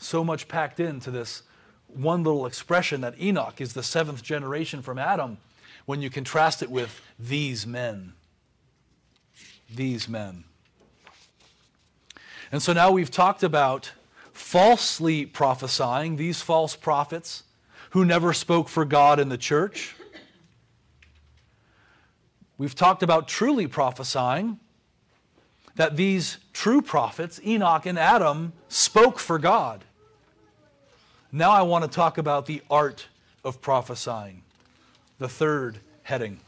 So 0.00 0.24
much 0.24 0.48
packed 0.48 0.80
into 0.80 1.10
this 1.10 1.42
one 1.86 2.24
little 2.24 2.46
expression 2.46 3.00
that 3.02 3.20
Enoch 3.20 3.60
is 3.60 3.74
the 3.74 3.82
seventh 3.82 4.22
generation 4.22 4.82
from 4.82 4.98
Adam 4.98 5.38
when 5.86 6.02
you 6.02 6.10
contrast 6.10 6.62
it 6.62 6.70
with 6.70 7.00
these 7.18 7.66
men 7.66 8.14
these 9.74 10.08
men. 10.08 10.44
And 12.52 12.62
so 12.62 12.72
now 12.72 12.90
we've 12.90 13.10
talked 13.10 13.42
about 13.42 13.92
falsely 14.32 15.26
prophesying, 15.26 16.16
these 16.16 16.42
false 16.42 16.74
prophets 16.74 17.44
who 17.90 18.04
never 18.04 18.32
spoke 18.32 18.68
for 18.68 18.84
God 18.84 19.20
in 19.20 19.28
the 19.28 19.38
church. 19.38 19.94
We've 22.58 22.74
talked 22.74 23.02
about 23.02 23.28
truly 23.28 23.66
prophesying, 23.66 24.58
that 25.76 25.96
these 25.96 26.38
true 26.52 26.82
prophets, 26.82 27.40
Enoch 27.44 27.86
and 27.86 27.98
Adam, 27.98 28.52
spoke 28.68 29.18
for 29.18 29.38
God. 29.38 29.84
Now 31.32 31.50
I 31.52 31.62
want 31.62 31.84
to 31.84 31.90
talk 31.90 32.18
about 32.18 32.46
the 32.46 32.60
art 32.68 33.06
of 33.44 33.60
prophesying, 33.60 34.42
the 35.18 35.28
third 35.28 35.78
heading. 36.02 36.40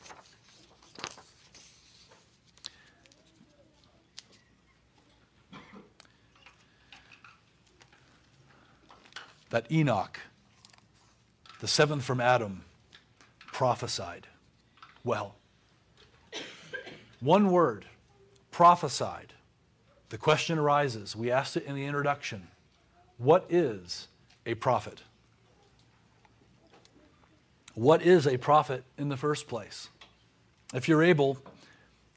That 9.50 9.70
Enoch, 9.70 10.18
the 11.60 11.68
seventh 11.68 12.02
from 12.02 12.20
Adam, 12.20 12.64
prophesied 13.46 14.26
well. 15.04 15.36
One 17.20 17.52
word, 17.52 17.84
prophesied. 18.50 19.32
The 20.08 20.18
question 20.18 20.58
arises, 20.58 21.14
we 21.14 21.30
asked 21.30 21.56
it 21.56 21.66
in 21.66 21.76
the 21.76 21.84
introduction 21.84 22.48
what 23.18 23.46
is 23.48 24.08
a 24.46 24.54
prophet? 24.54 25.02
What 27.74 28.02
is 28.02 28.26
a 28.26 28.36
prophet 28.36 28.84
in 28.98 29.08
the 29.08 29.16
first 29.16 29.48
place? 29.48 29.88
If 30.74 30.88
you're 30.88 31.02
able, 31.02 31.38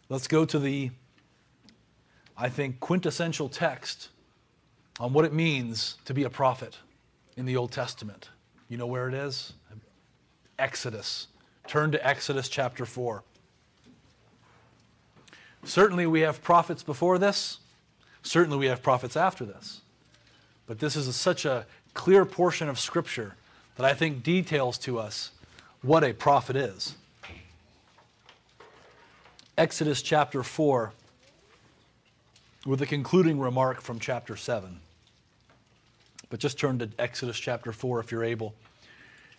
let's 0.10 0.28
go 0.28 0.46
to 0.46 0.60
the, 0.60 0.92
I 2.38 2.50
think, 2.50 2.80
quintessential 2.80 3.50
text 3.50 4.10
on 5.00 5.14
what 5.14 5.26
it 5.26 5.34
means 5.34 5.98
to 6.06 6.14
be 6.14 6.24
a 6.24 6.30
prophet 6.30 6.78
in 7.38 7.46
the 7.46 7.58
Old 7.58 7.72
Testament. 7.72 8.30
You 8.70 8.78
know 8.78 8.88
where 8.88 9.08
it 9.08 9.14
is? 9.14 9.54
Exodus. 10.58 11.28
Turn 11.68 11.92
to 11.92 12.08
Exodus 12.08 12.48
chapter 12.48 12.86
4. 12.86 13.24
Certainly, 15.64 16.08
we 16.08 16.22
have 16.22 16.42
prophets 16.42 16.84
before 16.84 17.18
this. 17.18 17.60
Certainly, 18.24 18.58
we 18.58 18.68
have 18.68 18.82
prophets 18.84 19.18
after 19.18 19.46
this. 19.46 19.82
But 20.68 20.80
this 20.80 20.96
is 20.96 21.08
a, 21.08 21.14
such 21.14 21.46
a 21.46 21.66
clear 21.96 22.26
portion 22.26 22.70
of 22.70 22.78
Scripture 22.80 23.36
that 23.78 23.86
I 23.86 23.96
think 23.96 24.22
details 24.22 24.78
to 24.80 25.00
us 25.00 25.32
what 25.82 26.04
a 26.04 26.14
prophet 26.14 26.56
is. 26.56 26.96
Exodus 29.58 30.02
chapter 30.02 30.44
4, 30.44 30.92
with 32.66 32.82
a 32.82 32.86
concluding 32.86 33.40
remark 33.40 33.82
from 33.82 34.00
chapter 34.00 34.36
7. 34.36 34.80
But 36.30 36.40
just 36.40 36.60
turn 36.60 36.80
to 36.80 36.90
Exodus 37.00 37.40
chapter 37.40 37.72
4 37.72 38.02
if 38.02 38.12
you're 38.12 38.24
able 38.24 38.54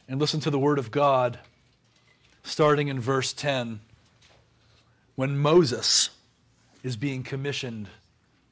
and 0.09 0.19
listen 0.19 0.41
to 0.41 0.51
the 0.51 0.59
word 0.59 0.79
of 0.79 0.91
God 0.91 1.39
starting 2.43 2.89
in 2.89 2.99
verse 2.99 3.33
10 3.33 3.81
when 5.17 5.37
Moses 5.37 6.11
is 6.83 6.97
being 6.97 7.23
commissioned 7.23 7.89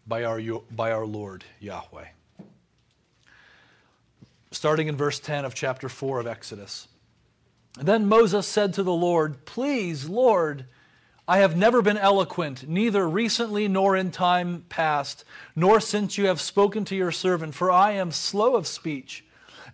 by 0.07 0.25
our, 0.25 0.41
by 0.71 0.91
our 0.91 1.07
Lord 1.07 1.45
Yahweh 1.61 2.07
starting 4.55 4.89
in 4.89 4.97
verse 4.97 5.19
10 5.19 5.45
of 5.45 5.55
chapter 5.55 5.89
4 5.89 6.21
of 6.21 6.27
Exodus. 6.27 6.89
then 7.81 8.07
Moses 8.07 8.47
said 8.47 8.73
to 8.75 8.83
the 8.83 8.93
Lord, 8.93 9.45
Please, 9.45 10.09
Lord, 10.09 10.67
I 11.27 11.39
have 11.39 11.57
never 11.57 11.83
been 11.83 11.97
eloquent, 11.97 12.69
neither 12.69 13.09
recently 13.09 13.67
nor 13.67 13.97
in 13.97 14.11
time 14.11 14.65
past, 14.69 15.25
nor 15.57 15.81
since 15.81 16.17
you 16.17 16.27
have 16.27 16.41
spoken 16.41 16.85
to 16.85 16.97
your 16.97 17.11
servant, 17.11 17.55
for 17.55 17.71
I 17.71 17.93
am 17.93 18.13
slow 18.13 18.55
of 18.55 18.67
speech 18.67 19.25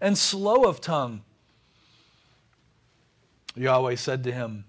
and 0.01 0.16
slow 0.16 0.64
of 0.64 0.81
tongue. 0.81 1.23
Yahweh 3.55 3.97
said 3.97 4.25
to 4.25 4.33
him, 4.33 4.64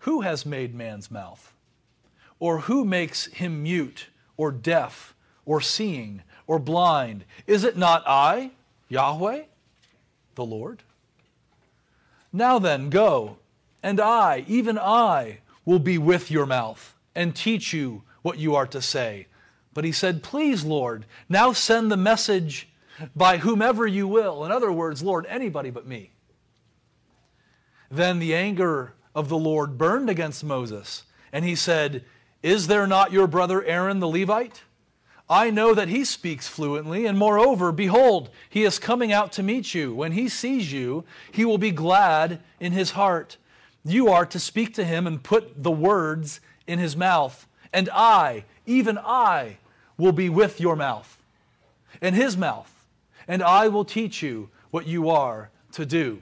Who 0.00 0.20
has 0.20 0.44
made 0.44 0.74
man's 0.74 1.10
mouth? 1.10 1.52
Or 2.38 2.60
who 2.60 2.84
makes 2.84 3.26
him 3.26 3.62
mute, 3.62 4.08
or 4.36 4.50
deaf, 4.50 5.14
or 5.46 5.60
seeing, 5.60 6.22
or 6.46 6.58
blind? 6.58 7.24
Is 7.46 7.64
it 7.64 7.78
not 7.78 8.02
I? 8.06 8.50
Yahweh, 8.88 9.42
the 10.34 10.44
Lord. 10.44 10.82
Now 12.32 12.58
then, 12.58 12.90
go, 12.90 13.38
and 13.82 14.00
I, 14.00 14.44
even 14.48 14.78
I, 14.78 15.38
will 15.64 15.78
be 15.78 15.98
with 15.98 16.30
your 16.30 16.46
mouth 16.46 16.94
and 17.14 17.34
teach 17.34 17.72
you 17.72 18.02
what 18.22 18.38
you 18.38 18.54
are 18.54 18.66
to 18.66 18.82
say. 18.82 19.26
But 19.72 19.84
he 19.84 19.92
said, 19.92 20.22
Please, 20.22 20.64
Lord, 20.64 21.06
now 21.28 21.52
send 21.52 21.90
the 21.90 21.96
message 21.96 22.68
by 23.14 23.38
whomever 23.38 23.86
you 23.86 24.06
will. 24.06 24.44
In 24.44 24.52
other 24.52 24.70
words, 24.70 25.02
Lord, 25.02 25.26
anybody 25.26 25.70
but 25.70 25.86
me. 25.86 26.12
Then 27.90 28.18
the 28.18 28.34
anger 28.34 28.94
of 29.14 29.28
the 29.28 29.38
Lord 29.38 29.78
burned 29.78 30.10
against 30.10 30.44
Moses, 30.44 31.04
and 31.32 31.44
he 31.44 31.54
said, 31.54 32.04
Is 32.42 32.66
there 32.66 32.86
not 32.86 33.12
your 33.12 33.26
brother 33.26 33.64
Aaron 33.64 34.00
the 34.00 34.08
Levite? 34.08 34.62
I 35.28 35.48
know 35.48 35.74
that 35.74 35.88
he 35.88 36.04
speaks 36.04 36.46
fluently, 36.46 37.06
and 37.06 37.16
moreover, 37.16 37.72
behold, 37.72 38.28
he 38.50 38.64
is 38.64 38.78
coming 38.78 39.10
out 39.10 39.32
to 39.32 39.42
meet 39.42 39.72
you. 39.72 39.94
When 39.94 40.12
he 40.12 40.28
sees 40.28 40.70
you, 40.70 41.04
he 41.32 41.46
will 41.46 41.56
be 41.56 41.70
glad 41.70 42.40
in 42.60 42.72
his 42.72 42.90
heart. 42.90 43.38
You 43.84 44.08
are 44.08 44.26
to 44.26 44.38
speak 44.38 44.74
to 44.74 44.84
him 44.84 45.06
and 45.06 45.22
put 45.22 45.62
the 45.62 45.70
words 45.70 46.40
in 46.66 46.78
his 46.78 46.94
mouth. 46.94 47.46
And 47.72 47.88
I, 47.92 48.44
even 48.66 48.98
I, 48.98 49.56
will 49.96 50.12
be 50.12 50.28
with 50.28 50.60
your 50.60 50.76
mouth, 50.76 51.18
and 52.02 52.14
his 52.14 52.36
mouth, 52.36 52.84
and 53.26 53.42
I 53.42 53.68
will 53.68 53.84
teach 53.84 54.22
you 54.22 54.50
what 54.70 54.86
you 54.86 55.08
are 55.08 55.50
to 55.72 55.86
do. 55.86 56.20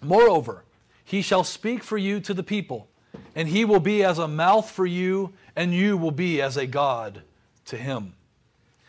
Moreover, 0.00 0.64
he 1.04 1.20
shall 1.20 1.44
speak 1.44 1.82
for 1.82 1.98
you 1.98 2.20
to 2.20 2.32
the 2.32 2.42
people, 2.42 2.88
and 3.34 3.48
he 3.48 3.64
will 3.64 3.80
be 3.80 4.02
as 4.02 4.18
a 4.18 4.28
mouth 4.28 4.70
for 4.70 4.86
you, 4.86 5.32
and 5.54 5.74
you 5.74 5.98
will 5.98 6.12
be 6.12 6.40
as 6.40 6.56
a 6.56 6.66
God 6.66 7.22
to 7.66 7.76
him. 7.76 8.14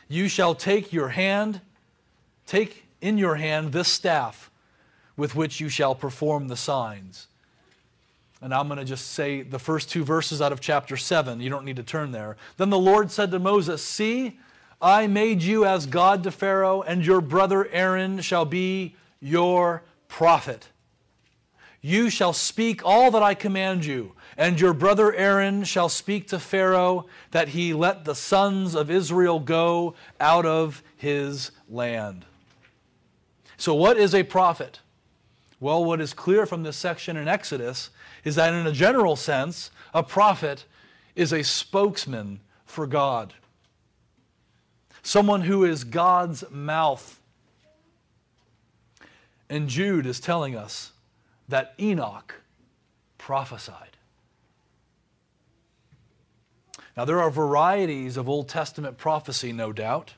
You 0.07 0.27
shall 0.27 0.55
take 0.55 0.93
your 0.93 1.09
hand, 1.09 1.61
take 2.45 2.85
in 3.01 3.17
your 3.17 3.35
hand 3.35 3.71
this 3.71 3.87
staff 3.87 4.49
with 5.15 5.35
which 5.35 5.59
you 5.59 5.69
shall 5.69 5.95
perform 5.95 6.47
the 6.47 6.55
signs. 6.55 7.27
And 8.41 8.53
I'm 8.53 8.67
going 8.67 8.77
to 8.77 8.85
just 8.85 9.11
say 9.11 9.41
the 9.41 9.59
first 9.59 9.89
two 9.89 10.03
verses 10.03 10.41
out 10.41 10.51
of 10.51 10.61
chapter 10.61 10.95
7. 10.95 11.41
You 11.41 11.49
don't 11.49 11.65
need 11.65 11.77
to 11.77 11.83
turn 11.83 12.11
there. 12.11 12.37
Then 12.57 12.69
the 12.69 12.77
Lord 12.77 13.09
said 13.09 13.31
to 13.31 13.39
Moses, 13.39 13.83
See, 13.83 14.39
I 14.79 15.07
made 15.07 15.41
you 15.41 15.65
as 15.65 15.87
God 15.87 16.23
to 16.23 16.31
Pharaoh, 16.31 16.83
and 16.83 17.03
your 17.03 17.19
brother 17.19 17.67
Aaron 17.71 18.21
shall 18.21 18.45
be 18.45 18.95
your 19.19 19.81
prophet. 20.07 20.67
You 21.81 22.11
shall 22.11 22.33
speak 22.33 22.85
all 22.85 23.09
that 23.11 23.23
I 23.23 23.33
command 23.33 23.85
you, 23.85 24.11
and 24.37 24.61
your 24.61 24.73
brother 24.73 25.13
Aaron 25.15 25.63
shall 25.63 25.89
speak 25.89 26.27
to 26.27 26.39
Pharaoh 26.39 27.07
that 27.31 27.49
he 27.49 27.73
let 27.73 28.05
the 28.05 28.13
sons 28.13 28.75
of 28.75 28.91
Israel 28.91 29.39
go 29.39 29.95
out 30.19 30.45
of 30.45 30.83
his 30.95 31.51
land. 31.67 32.23
So, 33.57 33.73
what 33.73 33.97
is 33.97 34.13
a 34.13 34.21
prophet? 34.21 34.79
Well, 35.59 35.83
what 35.83 35.99
is 35.99 36.13
clear 36.13 36.45
from 36.45 36.61
this 36.61 36.77
section 36.77 37.17
in 37.17 37.27
Exodus 37.27 37.89
is 38.23 38.35
that, 38.35 38.53
in 38.53 38.67
a 38.67 38.71
general 38.71 39.15
sense, 39.15 39.71
a 39.91 40.03
prophet 40.03 40.65
is 41.15 41.33
a 41.33 41.43
spokesman 41.43 42.39
for 42.63 42.85
God. 42.85 43.33
Someone 45.01 45.41
who 45.41 45.65
is 45.65 45.83
God's 45.83 46.43
mouth. 46.51 47.19
And 49.49 49.67
Jude 49.67 50.05
is 50.05 50.19
telling 50.19 50.55
us 50.55 50.91
that 51.49 51.73
Enoch 51.79 52.35
prophesied. 53.17 53.96
Now, 56.97 57.05
there 57.05 57.21
are 57.21 57.29
varieties 57.29 58.17
of 58.17 58.27
Old 58.27 58.49
Testament 58.49 58.97
prophecy, 58.97 59.53
no 59.53 59.71
doubt. 59.71 60.15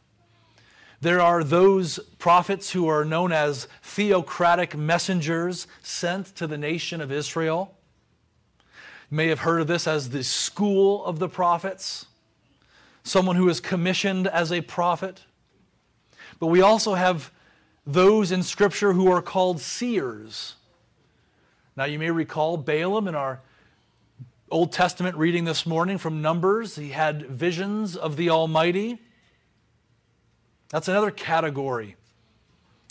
There 1.02 1.20
are 1.20 1.44
those 1.44 2.00
prophets 2.20 2.72
who 2.72 2.88
are 2.88 3.04
known 3.04 3.34
as 3.34 3.68
theocratic 3.84 4.78
messengers 4.78 5.68
sent 5.84 6.28
to 6.38 6.48
the 6.48 6.58
nation 6.58 7.02
of 7.02 7.12
Israel. 7.12 7.76
You 9.12 9.18
may 9.18 9.28
have 9.28 9.40
heard 9.40 9.60
of 9.60 9.68
this 9.68 9.88
as 9.88 10.12
the 10.12 10.24
school 10.24 11.04
of 11.04 11.20
the 11.20 11.28
prophets, 11.28 12.06
someone 13.04 13.36
who 13.36 13.50
is 13.50 13.60
commissioned 13.60 14.28
as 14.28 14.50
a 14.50 14.62
prophet. 14.62 15.24
But 16.40 16.48
we 16.48 16.62
also 16.62 16.94
have 16.94 17.30
those 17.86 18.32
in 18.32 18.42
Scripture 18.42 18.94
who 18.94 19.12
are 19.12 19.22
called 19.22 19.60
seers. 19.60 20.56
Now, 21.76 21.86
you 21.86 22.00
may 22.00 22.12
recall 22.12 22.56
Balaam 22.56 23.10
in 23.10 23.16
our 23.16 23.42
Old 24.52 24.72
Testament 24.72 25.16
reading 25.16 25.45
this 25.45 25.66
morning 25.66 25.97
from 25.97 26.22
Numbers. 26.22 26.76
He 26.76 26.89
had 26.89 27.28
visions 27.28 27.95
of 27.95 28.16
the 28.16 28.30
Almighty. 28.32 29.00
That's 30.70 30.88
another 30.88 31.12
category. 31.12 31.95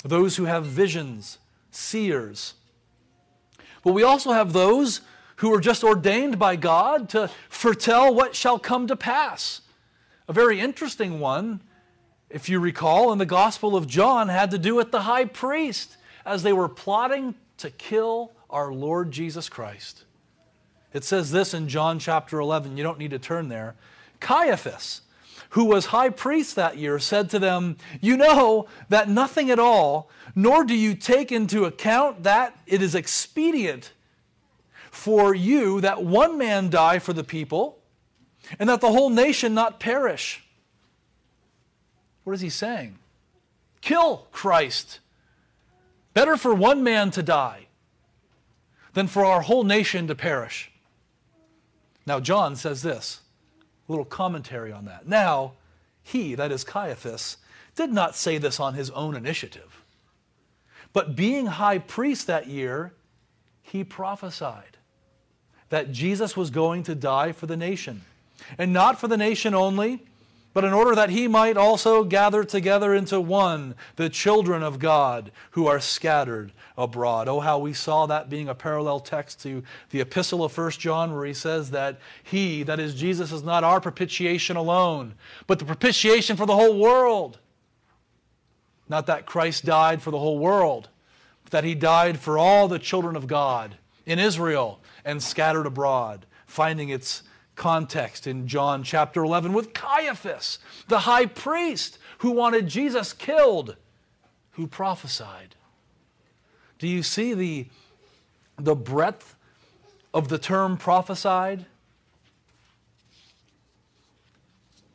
Those 0.04 0.36
who 0.36 0.44
have 0.44 0.64
visions, 0.64 1.38
seers. 1.72 2.54
But 3.82 3.92
we 3.92 4.04
also 4.04 4.32
have 4.32 4.52
those 4.52 5.00
who 5.36 5.52
are 5.52 5.60
just 5.60 5.82
ordained 5.82 6.38
by 6.38 6.54
God 6.56 7.08
to 7.10 7.30
foretell 7.48 8.14
what 8.14 8.36
shall 8.36 8.58
come 8.58 8.86
to 8.86 8.96
pass. 8.96 9.60
A 10.28 10.32
very 10.32 10.60
interesting 10.60 11.18
one, 11.18 11.60
if 12.30 12.48
you 12.48 12.60
recall, 12.60 13.12
in 13.12 13.18
the 13.18 13.26
Gospel 13.26 13.74
of 13.74 13.86
John 13.88 14.28
had 14.28 14.50
to 14.52 14.58
do 14.58 14.74
with 14.74 14.92
the 14.92 15.02
high 15.02 15.24
priest 15.24 15.96
as 16.24 16.42
they 16.42 16.52
were 16.52 16.68
plotting 16.68 17.34
to 17.58 17.70
kill 17.70 18.32
our 18.48 18.72
Lord 18.72 19.10
Jesus 19.10 19.48
Christ. 19.48 20.04
It 20.92 21.04
says 21.04 21.30
this 21.30 21.52
in 21.52 21.68
John 21.68 21.98
chapter 21.98 22.38
11. 22.40 22.76
You 22.76 22.82
don't 22.82 22.98
need 22.98 23.10
to 23.10 23.18
turn 23.18 23.48
there. 23.48 23.74
Caiaphas, 24.20 25.02
who 25.50 25.64
was 25.64 25.86
high 25.86 26.10
priest 26.10 26.56
that 26.56 26.78
year, 26.78 26.98
said 26.98 27.30
to 27.30 27.38
them, 27.38 27.76
You 28.00 28.16
know 28.16 28.66
that 28.88 29.08
nothing 29.08 29.50
at 29.50 29.58
all, 29.58 30.10
nor 30.34 30.64
do 30.64 30.74
you 30.74 30.94
take 30.94 31.30
into 31.30 31.64
account 31.64 32.22
that 32.22 32.58
it 32.66 32.82
is 32.82 32.94
expedient 32.94 33.92
for 34.90 35.34
you 35.34 35.80
that 35.80 36.02
one 36.02 36.38
man 36.38 36.70
die 36.70 36.98
for 36.98 37.12
the 37.12 37.24
people, 37.24 37.78
and 38.58 38.68
that 38.68 38.80
the 38.80 38.90
whole 38.90 39.10
nation 39.10 39.54
not 39.54 39.78
perish. 39.78 40.44
What 42.24 42.32
is 42.32 42.40
he 42.40 42.50
saying? 42.50 42.98
Kill 43.80 44.26
Christ. 44.32 45.00
Better 46.14 46.36
for 46.36 46.54
one 46.54 46.82
man 46.82 47.10
to 47.12 47.22
die 47.22 47.66
than 48.94 49.06
for 49.06 49.24
our 49.24 49.42
whole 49.42 49.64
nation 49.64 50.06
to 50.08 50.14
perish. 50.14 50.70
Now, 52.08 52.20
John 52.20 52.56
says 52.56 52.80
this, 52.80 53.20
a 53.86 53.92
little 53.92 54.06
commentary 54.06 54.72
on 54.72 54.86
that. 54.86 55.06
Now, 55.06 55.52
he, 56.02 56.34
that 56.36 56.50
is 56.50 56.64
Caiaphas, 56.64 57.36
did 57.76 57.92
not 57.92 58.16
say 58.16 58.38
this 58.38 58.58
on 58.58 58.72
his 58.72 58.88
own 58.90 59.14
initiative. 59.14 59.82
But 60.94 61.14
being 61.14 61.44
high 61.44 61.76
priest 61.76 62.26
that 62.26 62.46
year, 62.46 62.94
he 63.60 63.84
prophesied 63.84 64.78
that 65.68 65.92
Jesus 65.92 66.34
was 66.34 66.48
going 66.48 66.82
to 66.84 66.94
die 66.94 67.32
for 67.32 67.44
the 67.44 67.58
nation. 67.58 68.00
And 68.56 68.72
not 68.72 68.98
for 68.98 69.06
the 69.06 69.18
nation 69.18 69.54
only, 69.54 70.02
but 70.54 70.64
in 70.64 70.72
order 70.72 70.94
that 70.94 71.10
he 71.10 71.28
might 71.28 71.56
also 71.56 72.04
gather 72.04 72.42
together 72.42 72.94
into 72.94 73.20
one 73.20 73.74
the 73.96 74.08
children 74.08 74.62
of 74.62 74.78
God 74.78 75.30
who 75.52 75.66
are 75.66 75.80
scattered 75.80 76.52
abroad. 76.76 77.28
Oh, 77.28 77.40
how 77.40 77.58
we 77.58 77.72
saw 77.72 78.06
that 78.06 78.30
being 78.30 78.48
a 78.48 78.54
parallel 78.54 79.00
text 79.00 79.42
to 79.42 79.62
the 79.90 80.00
epistle 80.00 80.44
of 80.44 80.56
1 80.56 80.70
John, 80.72 81.14
where 81.14 81.26
he 81.26 81.34
says 81.34 81.70
that 81.72 81.98
he, 82.22 82.62
that 82.62 82.80
is 82.80 82.94
Jesus, 82.94 83.32
is 83.32 83.42
not 83.42 83.64
our 83.64 83.80
propitiation 83.80 84.56
alone, 84.56 85.14
but 85.46 85.58
the 85.58 85.64
propitiation 85.64 86.36
for 86.36 86.46
the 86.46 86.56
whole 86.56 86.78
world. 86.78 87.38
Not 88.88 89.06
that 89.06 89.26
Christ 89.26 89.64
died 89.64 90.00
for 90.00 90.10
the 90.10 90.18
whole 90.18 90.38
world, 90.38 90.88
but 91.44 91.52
that 91.52 91.64
he 91.64 91.74
died 91.74 92.18
for 92.18 92.38
all 92.38 92.68
the 92.68 92.78
children 92.78 93.16
of 93.16 93.26
God 93.26 93.76
in 94.06 94.18
Israel 94.18 94.80
and 95.04 95.22
scattered 95.22 95.66
abroad, 95.66 96.26
finding 96.46 96.88
its 96.88 97.22
context 97.58 98.26
in 98.26 98.48
John 98.48 98.82
chapter 98.82 99.22
11 99.22 99.52
with 99.52 99.74
Caiaphas, 99.74 100.58
the 100.86 101.00
high 101.00 101.26
priest 101.26 101.98
who 102.18 102.30
wanted 102.30 102.68
Jesus 102.68 103.12
killed, 103.12 103.76
who 104.52 104.66
prophesied. 104.66 105.54
Do 106.78 106.88
you 106.88 107.02
see 107.02 107.34
the, 107.34 107.66
the 108.56 108.74
breadth 108.74 109.34
of 110.14 110.28
the 110.28 110.38
term 110.38 110.78
prophesied? 110.78 111.66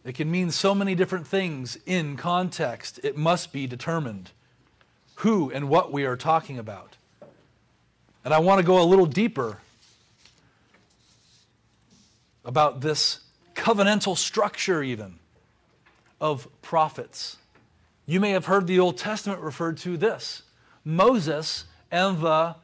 It 0.04 0.16
can 0.16 0.32
mean 0.32 0.52
so 0.52 0.74
many 0.74 0.96
different 0.96 1.28
things 1.28 1.78
in 1.86 2.18
context. 2.18 3.00
It 3.04 3.16
must 3.16 3.54
be 3.54 3.68
determined 3.68 4.32
who 5.16 5.52
and 5.52 5.70
what 5.70 5.92
we 5.92 6.06
are 6.06 6.18
talking 6.18 6.58
about. 6.58 6.98
And 8.26 8.34
I 8.34 8.40
want 8.40 8.60
to 8.60 8.66
go 8.66 8.82
a 8.82 8.84
little 8.84 9.06
deeper 9.06 9.60
about 12.46 12.82
this 12.82 13.20
covenantal 13.56 14.18
structure, 14.18 14.84
even 14.84 15.20
of 16.20 16.48
prophets. 16.62 17.38
You 18.06 18.20
may 18.20 18.32
have 18.32 18.46
heard 18.46 18.68
the 18.68 18.80
Old 18.80 18.98
Testament 18.98 19.42
referred 19.42 19.78
to 19.78 19.98
this 19.98 20.44
Moses 20.84 21.66
and 21.92 22.20
the 22.20 22.56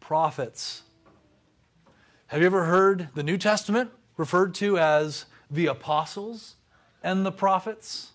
prophets. 0.00 0.82
Have 2.28 2.40
you 2.40 2.46
ever 2.46 2.64
heard 2.64 3.08
the 3.14 3.22
New 3.22 3.38
Testament 3.38 3.90
referred 4.16 4.54
to 4.56 4.78
as 4.78 5.26
the 5.50 5.66
apostles 5.66 6.56
and 7.02 7.24
the 7.24 7.32
prophets? 7.32 8.12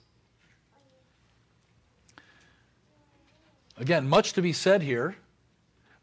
Again, 3.78 4.10
much 4.10 4.34
to 4.34 4.42
be 4.42 4.52
said 4.52 4.82
here, 4.82 5.16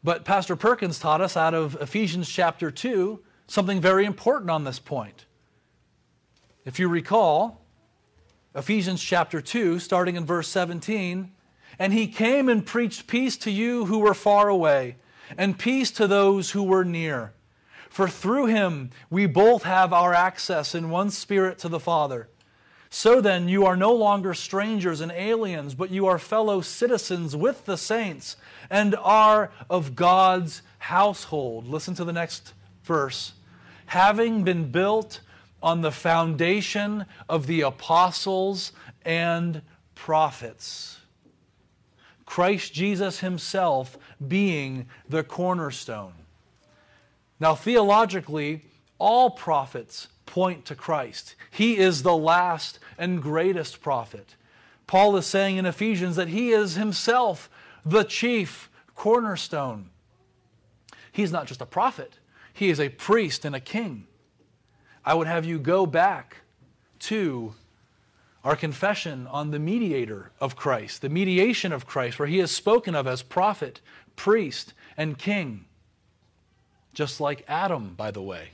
but 0.03 0.25
Pastor 0.25 0.55
Perkins 0.55 0.97
taught 0.97 1.21
us 1.21 1.37
out 1.37 1.53
of 1.53 1.75
Ephesians 1.79 2.27
chapter 2.27 2.71
2 2.71 3.19
something 3.47 3.81
very 3.81 4.05
important 4.05 4.51
on 4.51 4.63
this 4.63 4.79
point. 4.79 5.25
If 6.65 6.79
you 6.79 6.89
recall, 6.89 7.61
Ephesians 8.53 9.01
chapter 9.01 9.39
2, 9.39 9.79
starting 9.79 10.15
in 10.15 10.25
verse 10.25 10.49
17, 10.49 11.31
and 11.79 11.93
he 11.93 12.07
came 12.07 12.49
and 12.49 12.65
preached 12.65 13.07
peace 13.07 13.37
to 13.37 13.51
you 13.51 13.85
who 13.85 13.99
were 13.99 14.13
far 14.13 14.49
away, 14.49 14.97
and 15.37 15.57
peace 15.57 15.91
to 15.91 16.07
those 16.07 16.51
who 16.51 16.63
were 16.63 16.83
near. 16.83 17.33
For 17.89 18.09
through 18.09 18.47
him 18.47 18.91
we 19.09 19.25
both 19.25 19.63
have 19.63 19.93
our 19.93 20.13
access 20.13 20.75
in 20.75 20.89
one 20.89 21.09
spirit 21.09 21.57
to 21.59 21.69
the 21.69 21.79
Father. 21.79 22.29
So 22.89 23.19
then, 23.19 23.49
you 23.49 23.65
are 23.65 23.75
no 23.75 23.93
longer 23.93 24.33
strangers 24.33 25.01
and 25.01 25.11
aliens, 25.11 25.75
but 25.75 25.91
you 25.91 26.07
are 26.07 26.17
fellow 26.17 26.61
citizens 26.61 27.35
with 27.35 27.65
the 27.65 27.77
saints 27.77 28.37
and 28.69 28.95
are 28.95 29.51
of 29.69 29.93
God's 29.93 30.61
household. 30.79 31.67
Listen 31.67 31.95
to 31.95 32.05
the 32.05 32.13
next 32.13 32.53
verse 32.83 33.33
having 33.87 34.43
been 34.43 34.69
built 34.71 35.21
on 35.61 35.81
the 35.81 35.91
foundation 35.91 37.05
of 37.27 37.47
the 37.47 37.61
apostles 37.61 38.71
and 39.03 39.61
prophets. 39.95 40.99
Christ 42.25 42.73
Jesus 42.73 43.19
himself 43.19 43.97
being 44.27 44.87
the 45.09 45.23
cornerstone. 45.23 46.13
Now, 47.39 47.55
theologically, 47.55 48.65
all 48.99 49.29
prophets 49.29 50.07
point 50.25 50.65
to 50.65 50.75
Christ. 50.75 51.35
He 51.49 51.77
is 51.77 52.03
the 52.03 52.15
last 52.15 52.79
and 52.97 53.21
greatest 53.21 53.81
prophet. 53.81 54.35
Paul 54.85 55.15
is 55.17 55.25
saying 55.25 55.57
in 55.57 55.65
Ephesians 55.65 56.15
that 56.15 56.27
he 56.29 56.51
is 56.51 56.75
himself 56.75 57.49
the 57.85 58.03
chief 58.03 58.69
cornerstone. 58.95 59.89
He's 61.11 61.31
not 61.31 61.47
just 61.47 61.61
a 61.61 61.65
prophet, 61.65 62.13
he 62.57 62.69
is 62.69 62.79
a 62.79 62.89
priest 62.89 63.45
and 63.45 63.55
a 63.55 63.59
king. 63.59 64.07
I 65.05 65.13
would 65.13 65.27
have 65.27 65.45
you 65.45 65.59
go 65.59 65.85
back 65.85 66.37
to 66.99 67.53
our 68.43 68.55
confession 68.55 69.27
on 69.27 69.51
the 69.51 69.59
mediator 69.59 70.31
of 70.39 70.55
Christ, 70.55 71.01
the 71.01 71.09
mediation 71.09 71.71
of 71.71 71.85
Christ, 71.85 72.17
where 72.17 72.27
he 72.27 72.39
is 72.39 72.49
spoken 72.49 72.95
of 72.95 73.05
as 73.05 73.21
prophet, 73.21 73.81
priest, 74.15 74.73
and 74.97 75.17
king. 75.17 75.65
Just 76.93 77.21
like 77.21 77.45
Adam, 77.47 77.93
by 77.95 78.09
the 78.09 78.21
way, 78.21 78.49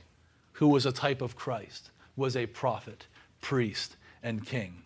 who 0.52 0.68
was 0.68 0.84
a 0.84 0.92
type 0.92 1.22
of 1.22 1.34
Christ, 1.34 1.90
was 2.14 2.36
a 2.36 2.46
prophet, 2.46 3.06
priest, 3.40 3.96
and 4.22 4.44
king. 4.44 4.82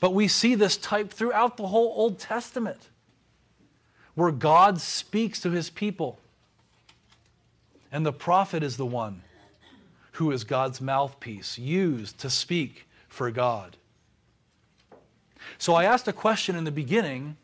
But 0.00 0.14
we 0.14 0.28
see 0.28 0.54
this 0.54 0.76
type 0.76 1.10
throughout 1.10 1.56
the 1.56 1.68
whole 1.68 1.92
Old 1.94 2.18
Testament, 2.18 2.88
where 4.14 4.32
God 4.32 4.80
speaks 4.80 5.40
to 5.42 5.50
his 5.50 5.70
people 5.70 6.18
and 7.90 8.04
the 8.04 8.12
prophet 8.12 8.62
is 8.62 8.76
the 8.76 8.86
one 8.86 9.22
who 10.12 10.32
is 10.32 10.44
God's 10.44 10.80
mouthpiece, 10.80 11.58
used 11.58 12.18
to 12.18 12.28
speak 12.28 12.88
for 13.08 13.30
God. 13.30 13.76
So 15.58 15.74
I 15.74 15.84
asked 15.84 16.08
a 16.08 16.12
question 16.12 16.56
in 16.56 16.64
the 16.64 16.72
beginning 16.72 17.36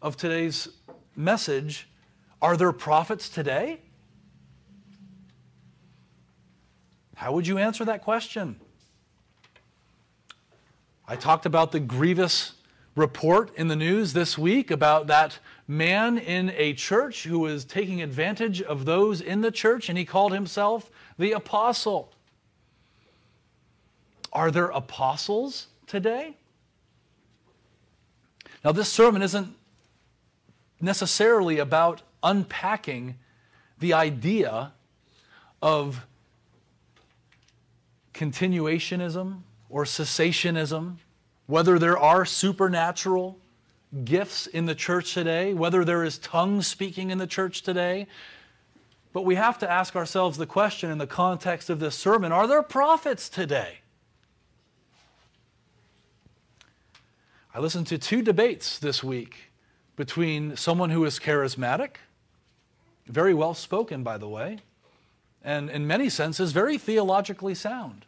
of 0.00 0.16
today's 0.16 0.68
message 1.14 1.88
Are 2.40 2.56
there 2.56 2.72
prophets 2.72 3.28
today? 3.28 3.80
How 7.14 7.32
would 7.32 7.46
you 7.46 7.58
answer 7.58 7.84
that 7.84 8.02
question? 8.02 8.60
I 11.06 11.16
talked 11.16 11.46
about 11.46 11.72
the 11.72 11.80
grievous 11.80 12.52
report 12.98 13.54
in 13.56 13.68
the 13.68 13.76
news 13.76 14.12
this 14.12 14.36
week 14.36 14.70
about 14.70 15.06
that 15.06 15.38
man 15.68 16.18
in 16.18 16.50
a 16.56 16.74
church 16.74 17.24
who 17.24 17.38
was 17.38 17.64
taking 17.64 18.02
advantage 18.02 18.60
of 18.60 18.84
those 18.84 19.20
in 19.20 19.40
the 19.40 19.50
church, 19.50 19.88
and 19.88 19.96
he 19.96 20.04
called 20.04 20.32
himself 20.32 20.90
the 21.16 21.32
apostle. 21.32 22.12
Are 24.32 24.50
there 24.50 24.66
apostles 24.66 25.68
today? 25.86 26.36
Now, 28.64 28.72
this 28.72 28.88
sermon 28.88 29.22
isn't 29.22 29.54
necessarily 30.80 31.58
about 31.58 32.02
unpacking 32.22 33.16
the 33.78 33.94
idea 33.94 34.72
of 35.62 36.04
continuationism 38.12 39.42
or 39.70 39.84
cessationism 39.84 40.96
whether 41.48 41.78
there 41.78 41.98
are 41.98 42.26
supernatural 42.26 43.38
gifts 44.04 44.46
in 44.46 44.66
the 44.66 44.74
church 44.74 45.14
today, 45.14 45.54
whether 45.54 45.82
there 45.82 46.04
is 46.04 46.18
tongue 46.18 46.60
speaking 46.60 47.10
in 47.10 47.16
the 47.16 47.26
church 47.26 47.62
today. 47.62 48.06
But 49.14 49.22
we 49.22 49.34
have 49.36 49.58
to 49.60 49.70
ask 49.70 49.96
ourselves 49.96 50.36
the 50.36 50.46
question 50.46 50.90
in 50.90 50.98
the 50.98 51.06
context 51.06 51.70
of 51.70 51.80
this 51.80 51.96
sermon 51.96 52.32
are 52.32 52.46
there 52.46 52.62
prophets 52.62 53.30
today? 53.30 53.78
I 57.54 57.60
listened 57.60 57.86
to 57.88 57.98
two 57.98 58.20
debates 58.20 58.78
this 58.78 59.02
week 59.02 59.50
between 59.96 60.54
someone 60.54 60.90
who 60.90 61.02
is 61.06 61.18
charismatic, 61.18 61.96
very 63.06 63.32
well 63.32 63.54
spoken, 63.54 64.02
by 64.02 64.18
the 64.18 64.28
way, 64.28 64.58
and 65.42 65.70
in 65.70 65.86
many 65.86 66.10
senses, 66.10 66.52
very 66.52 66.76
theologically 66.76 67.54
sound, 67.54 68.04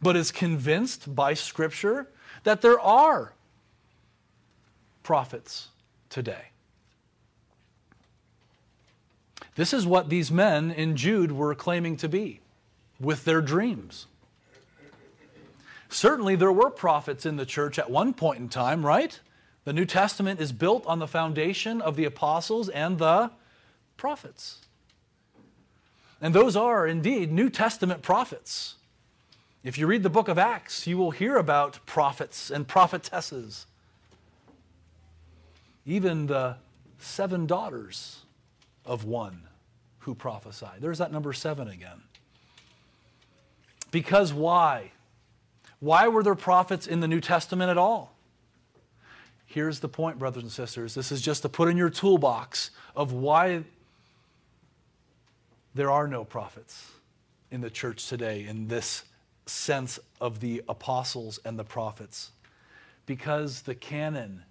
but 0.00 0.14
is 0.14 0.30
convinced 0.30 1.12
by 1.12 1.34
Scripture 1.34 2.06
that 2.44 2.62
there 2.62 2.80
are 2.80 3.32
prophets 5.02 5.68
today. 6.10 6.48
This 9.54 9.72
is 9.72 9.86
what 9.86 10.08
these 10.08 10.30
men 10.30 10.70
in 10.70 10.96
Jude 10.96 11.32
were 11.32 11.54
claiming 11.54 11.96
to 11.96 12.08
be 12.08 12.40
with 13.00 13.24
their 13.24 13.40
dreams. 13.40 14.06
Certainly, 15.88 16.36
there 16.36 16.52
were 16.52 16.70
prophets 16.70 17.24
in 17.24 17.36
the 17.36 17.46
church 17.46 17.78
at 17.78 17.90
one 17.90 18.12
point 18.12 18.38
in 18.38 18.48
time, 18.48 18.84
right? 18.84 19.18
The 19.64 19.72
New 19.72 19.84
Testament 19.84 20.40
is 20.40 20.52
built 20.52 20.86
on 20.86 20.98
the 20.98 21.06
foundation 21.06 21.80
of 21.80 21.96
the 21.96 22.04
apostles 22.04 22.68
and 22.68 22.98
the 22.98 23.30
prophets. 23.96 24.60
And 26.20 26.34
those 26.34 26.56
are 26.56 26.86
indeed 26.86 27.32
New 27.32 27.50
Testament 27.50 28.02
prophets. 28.02 28.76
If 29.64 29.76
you 29.76 29.86
read 29.86 30.02
the 30.02 30.10
book 30.10 30.28
of 30.28 30.38
Acts, 30.38 30.86
you 30.86 30.96
will 30.96 31.10
hear 31.10 31.36
about 31.36 31.84
prophets 31.84 32.50
and 32.50 32.66
prophetesses. 32.66 33.66
Even 35.84 36.26
the 36.26 36.56
seven 36.98 37.46
daughters 37.46 38.20
of 38.84 39.04
one 39.04 39.42
who 40.00 40.14
prophesied. 40.14 40.80
There's 40.80 40.98
that 40.98 41.12
number 41.12 41.32
seven 41.32 41.68
again. 41.68 42.02
Because 43.90 44.32
why? 44.32 44.92
Why 45.80 46.08
were 46.08 46.22
there 46.22 46.34
prophets 46.34 46.86
in 46.86 47.00
the 47.00 47.08
New 47.08 47.20
Testament 47.20 47.70
at 47.70 47.78
all? 47.78 48.14
Here's 49.46 49.80
the 49.80 49.88
point, 49.88 50.18
brothers 50.18 50.42
and 50.42 50.52
sisters. 50.52 50.94
This 50.94 51.10
is 51.10 51.22
just 51.22 51.42
to 51.42 51.48
put 51.48 51.68
in 51.68 51.76
your 51.76 51.90
toolbox 51.90 52.70
of 52.94 53.12
why 53.12 53.64
there 55.74 55.90
are 55.90 56.06
no 56.06 56.24
prophets 56.24 56.90
in 57.50 57.60
the 57.60 57.70
church 57.70 58.08
today 58.08 58.46
in 58.46 58.68
this 58.68 59.04
sense 59.48 59.98
of 60.20 60.40
the 60.40 60.62
apostles 60.68 61.38
and 61.44 61.58
the 61.58 61.64
prophets. 61.64 62.30
Because 63.06 63.62
the 63.62 63.74
canon 63.74 64.42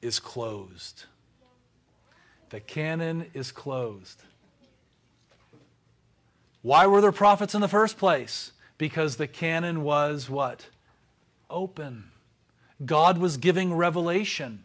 is 0.00 0.18
closed. 0.18 1.04
The 2.50 2.60
canon 2.60 3.26
is 3.32 3.50
closed. 3.50 4.22
Why 6.60 6.86
were 6.86 7.00
there 7.00 7.12
prophets 7.12 7.54
in 7.54 7.60
the 7.60 7.68
first 7.68 7.98
place? 7.98 8.52
Because 8.78 9.16
the 9.16 9.26
canon 9.26 9.82
was 9.82 10.28
what? 10.28 10.66
Open. 11.48 12.04
God 12.84 13.18
was 13.18 13.36
giving 13.36 13.74
revelation. 13.74 14.64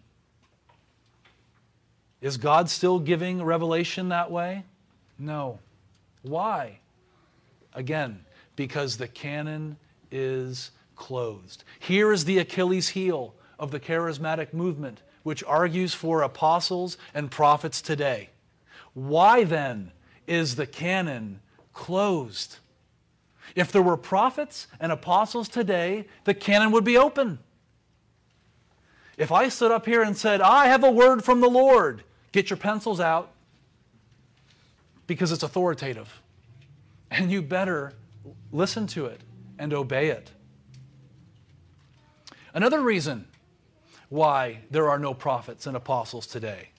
Is 2.21 2.37
God 2.37 2.69
still 2.69 2.99
giving 2.99 3.43
revelation 3.43 4.09
that 4.09 4.31
way? 4.31 4.63
No. 5.19 5.59
Why? 6.23 6.79
Again, 7.73 8.25
because 8.57 8.97
the 8.97 9.07
canon 9.07 9.77
is 10.11 10.71
closed. 10.97 11.63
Here 11.79 12.11
is 12.11 12.25
the 12.25 12.39
Achilles 12.39 12.89
heel 12.89 13.35
of 13.57 13.71
the 13.71 13.79
charismatic 13.79 14.53
movement, 14.53 15.01
which 15.23 15.43
argues 15.45 15.93
for 15.93 16.21
apostles 16.21 16.97
and 17.13 17.31
prophets 17.31 17.81
today. 17.81 18.31
Why 18.93 19.45
then 19.45 19.91
is 20.25 20.55
the 20.55 20.67
canon 20.67 21.39
closed? 21.71 22.57
If 23.55 23.71
there 23.71 23.81
were 23.81 23.95
prophets 23.95 24.67
and 24.79 24.91
apostles 24.91 25.47
today, 25.47 26.07
the 26.25 26.33
canon 26.33 26.71
would 26.71 26.83
be 26.83 26.97
open. 26.97 27.39
If 29.17 29.31
I 29.31 29.49
stood 29.49 29.71
up 29.71 29.85
here 29.85 30.03
and 30.03 30.17
said, 30.17 30.41
I 30.41 30.67
have 30.67 30.83
a 30.83 30.91
word 30.91 31.23
from 31.23 31.41
the 31.41 31.49
Lord, 31.49 32.03
get 32.31 32.49
your 32.49 32.57
pencils 32.57 32.99
out 32.99 33.31
because 35.07 35.31
it's 35.31 35.43
authoritative. 35.43 36.21
And 37.09 37.31
you 37.31 37.41
better 37.41 37.93
listen 38.51 38.87
to 38.87 39.05
it 39.05 39.21
and 39.59 39.73
obey 39.73 40.09
it. 40.09 40.31
Another 42.53 42.81
reason 42.81 43.27
why 44.09 44.59
there 44.71 44.89
are 44.89 44.99
no 44.99 45.13
prophets 45.13 45.67
and 45.67 45.75
apostles 45.75 46.27
today, 46.27 46.69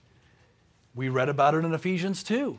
we 0.94 1.08
read 1.08 1.28
about 1.28 1.54
it 1.54 1.64
in 1.64 1.72
Ephesians 1.72 2.22
2. 2.22 2.58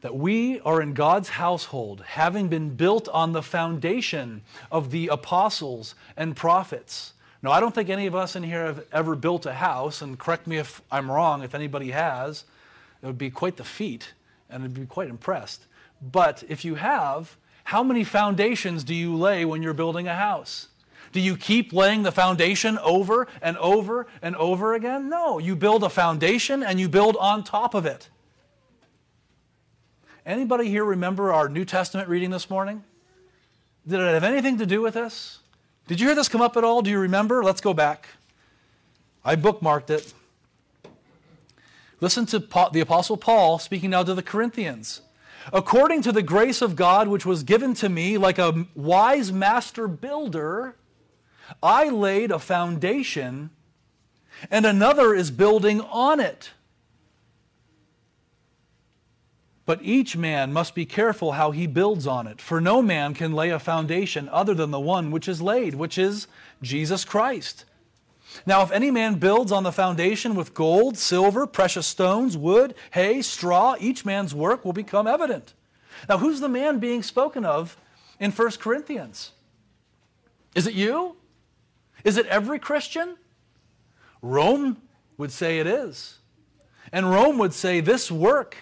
that 0.00 0.16
we 0.16 0.60
are 0.60 0.80
in 0.80 0.94
God's 0.94 1.30
household, 1.30 2.02
having 2.06 2.48
been 2.48 2.70
built 2.70 3.08
on 3.08 3.32
the 3.32 3.42
foundation 3.42 4.42
of 4.70 4.90
the 4.90 5.08
apostles 5.08 5.94
and 6.16 6.34
prophets. 6.34 7.12
Now, 7.42 7.52
I 7.52 7.60
don't 7.60 7.74
think 7.74 7.88
any 7.88 8.06
of 8.06 8.14
us 8.14 8.36
in 8.36 8.42
here 8.42 8.66
have 8.66 8.84
ever 8.92 9.14
built 9.14 9.46
a 9.46 9.52
house, 9.52 10.02
and 10.02 10.18
correct 10.18 10.46
me 10.46 10.58
if 10.58 10.80
I'm 10.90 11.10
wrong, 11.10 11.42
if 11.42 11.54
anybody 11.54 11.90
has. 11.90 12.44
It 13.02 13.06
would 13.06 13.18
be 13.18 13.30
quite 13.30 13.56
the 13.56 13.64
feat, 13.64 14.12
and 14.50 14.64
I'd 14.64 14.74
be 14.74 14.86
quite 14.86 15.08
impressed. 15.08 15.66
But 16.00 16.42
if 16.48 16.64
you 16.64 16.76
have, 16.76 17.36
how 17.64 17.82
many 17.82 18.04
foundations 18.04 18.84
do 18.84 18.94
you 18.94 19.14
lay 19.14 19.44
when 19.44 19.62
you're 19.62 19.74
building 19.74 20.08
a 20.08 20.14
house? 20.14 20.68
Do 21.12 21.20
you 21.20 21.36
keep 21.36 21.72
laying 21.72 22.02
the 22.02 22.12
foundation 22.12 22.78
over 22.78 23.26
and 23.42 23.56
over 23.58 24.06
and 24.22 24.36
over 24.36 24.74
again? 24.74 25.08
No, 25.08 25.38
you 25.38 25.56
build 25.56 25.82
a 25.82 25.88
foundation 25.88 26.62
and 26.62 26.78
you 26.78 26.88
build 26.88 27.16
on 27.16 27.42
top 27.42 27.74
of 27.74 27.84
it. 27.84 28.08
Anybody 30.24 30.68
here 30.68 30.84
remember 30.84 31.32
our 31.32 31.48
New 31.48 31.64
Testament 31.64 32.08
reading 32.08 32.30
this 32.30 32.48
morning? 32.48 32.84
Did 33.86 34.00
it 34.00 34.12
have 34.14 34.24
anything 34.24 34.58
to 34.58 34.66
do 34.66 34.82
with 34.82 34.94
this? 34.94 35.38
Did 35.88 36.00
you 36.00 36.06
hear 36.06 36.14
this 36.14 36.28
come 36.28 36.40
up 36.40 36.56
at 36.56 36.62
all? 36.62 36.82
Do 36.82 36.90
you 36.90 37.00
remember? 37.00 37.42
Let's 37.42 37.60
go 37.60 37.74
back. 37.74 38.08
I 39.24 39.34
bookmarked 39.34 39.90
it. 39.90 40.12
Listen 42.00 42.24
to 42.26 42.38
the 42.38 42.80
Apostle 42.80 43.16
Paul 43.16 43.58
speaking 43.58 43.90
now 43.90 44.02
to 44.02 44.14
the 44.14 44.22
Corinthians. 44.22 45.02
According 45.52 46.02
to 46.02 46.12
the 46.12 46.22
grace 46.22 46.62
of 46.62 46.76
God 46.76 47.08
which 47.08 47.26
was 47.26 47.42
given 47.42 47.74
to 47.74 47.88
me, 47.88 48.18
like 48.18 48.38
a 48.38 48.66
wise 48.74 49.32
master 49.32 49.88
builder, 49.88 50.76
I 51.62 51.88
laid 51.88 52.30
a 52.30 52.38
foundation, 52.38 53.50
and 54.50 54.64
another 54.64 55.14
is 55.14 55.30
building 55.30 55.80
on 55.80 56.20
it. 56.20 56.50
But 59.66 59.80
each 59.82 60.16
man 60.16 60.52
must 60.52 60.74
be 60.74 60.86
careful 60.86 61.32
how 61.32 61.50
he 61.52 61.66
builds 61.66 62.06
on 62.06 62.26
it, 62.26 62.40
for 62.40 62.60
no 62.60 62.82
man 62.82 63.14
can 63.14 63.32
lay 63.32 63.50
a 63.50 63.58
foundation 63.58 64.28
other 64.30 64.54
than 64.54 64.70
the 64.70 64.80
one 64.80 65.10
which 65.10 65.28
is 65.28 65.40
laid, 65.42 65.74
which 65.74 65.96
is 65.96 66.26
Jesus 66.62 67.04
Christ. 67.04 67.64
Now, 68.46 68.62
if 68.62 68.70
any 68.70 68.90
man 68.90 69.16
builds 69.16 69.52
on 69.52 69.62
the 69.62 69.72
foundation 69.72 70.34
with 70.34 70.54
gold, 70.54 70.96
silver, 70.96 71.46
precious 71.46 71.86
stones, 71.86 72.36
wood, 72.36 72.74
hay, 72.92 73.22
straw, 73.22 73.76
each 73.78 74.04
man's 74.04 74.34
work 74.34 74.64
will 74.64 74.72
become 74.72 75.06
evident. 75.06 75.54
Now, 76.08 76.18
who's 76.18 76.40
the 76.40 76.48
man 76.48 76.78
being 76.78 77.02
spoken 77.02 77.44
of 77.44 77.76
in 78.18 78.30
1 78.30 78.50
Corinthians? 78.52 79.32
Is 80.54 80.66
it 80.66 80.74
you? 80.74 81.16
Is 82.04 82.16
it 82.16 82.26
every 82.26 82.58
Christian? 82.58 83.16
Rome 84.22 84.80
would 85.16 85.32
say 85.32 85.58
it 85.58 85.66
is. 85.66 86.18
And 86.92 87.10
Rome 87.10 87.38
would 87.38 87.52
say 87.52 87.80
this 87.80 88.10
work 88.10 88.56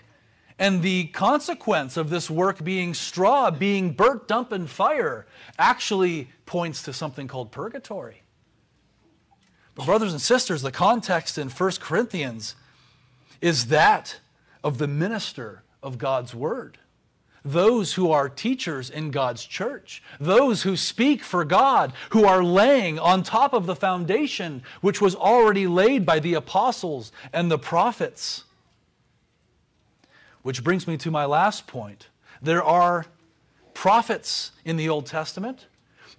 and 0.59 0.83
the 0.83 1.05
consequence 1.07 1.97
of 1.97 2.11
this 2.11 2.29
work 2.29 2.65
being 2.65 2.93
straw, 2.93 3.51
being 3.51 3.93
burnt 3.93 4.31
up 4.33 4.53
in 4.53 4.67
fire, 4.67 5.27
actually 5.59 6.31
points 6.47 6.83
to 6.83 6.93
something 6.93 7.29
called 7.29 7.53
purgatory. 7.53 8.23
But, 9.79 9.87
brothers 9.87 10.11
and 10.11 10.21
sisters, 10.21 10.63
the 10.63 10.73
context 10.73 11.39
in 11.39 11.49
1 11.49 11.71
Corinthians 11.79 12.57
is 13.41 13.69
that 13.69 14.19
of 14.65 14.79
the 14.79 14.89
minister 14.89 15.63
of 15.85 15.99
God's 15.99 16.35
word. 16.35 16.79
Those 17.45 17.95
who 17.95 18.11
are 18.11 18.29
teachers 18.29 18.91
in 18.91 19.13
God's 19.13 19.45
church, 19.45 20.03
those 20.19 20.65
who 20.65 20.77
speak 20.77 21.23
for 21.23 21.45
God, 21.45 21.93
who 22.11 22.25
are 22.25 22.43
laying 22.43 22.99
on 22.99 23.23
top 23.23 23.53
of 23.53 23.67
the 23.67 23.77
foundation 23.77 24.65
which 24.81 25.01
was 25.01 25.15
already 25.15 25.69
laid 25.69 26.05
by 26.05 26.19
the 26.19 26.35
apostles 26.35 27.13
and 27.33 27.49
the 27.49 27.57
prophets. 27.57 28.43
Which 30.43 30.65
brings 30.65 30.89
me 30.89 30.97
to 30.97 31.13
my 31.13 31.25
last 31.25 31.69
point. 31.69 32.09
There 32.43 32.65
are 32.65 33.07
prophets 33.75 34.51
in 34.65 34.77
the 34.77 34.89
Old 34.89 35.07
Testament, 35.07 35.67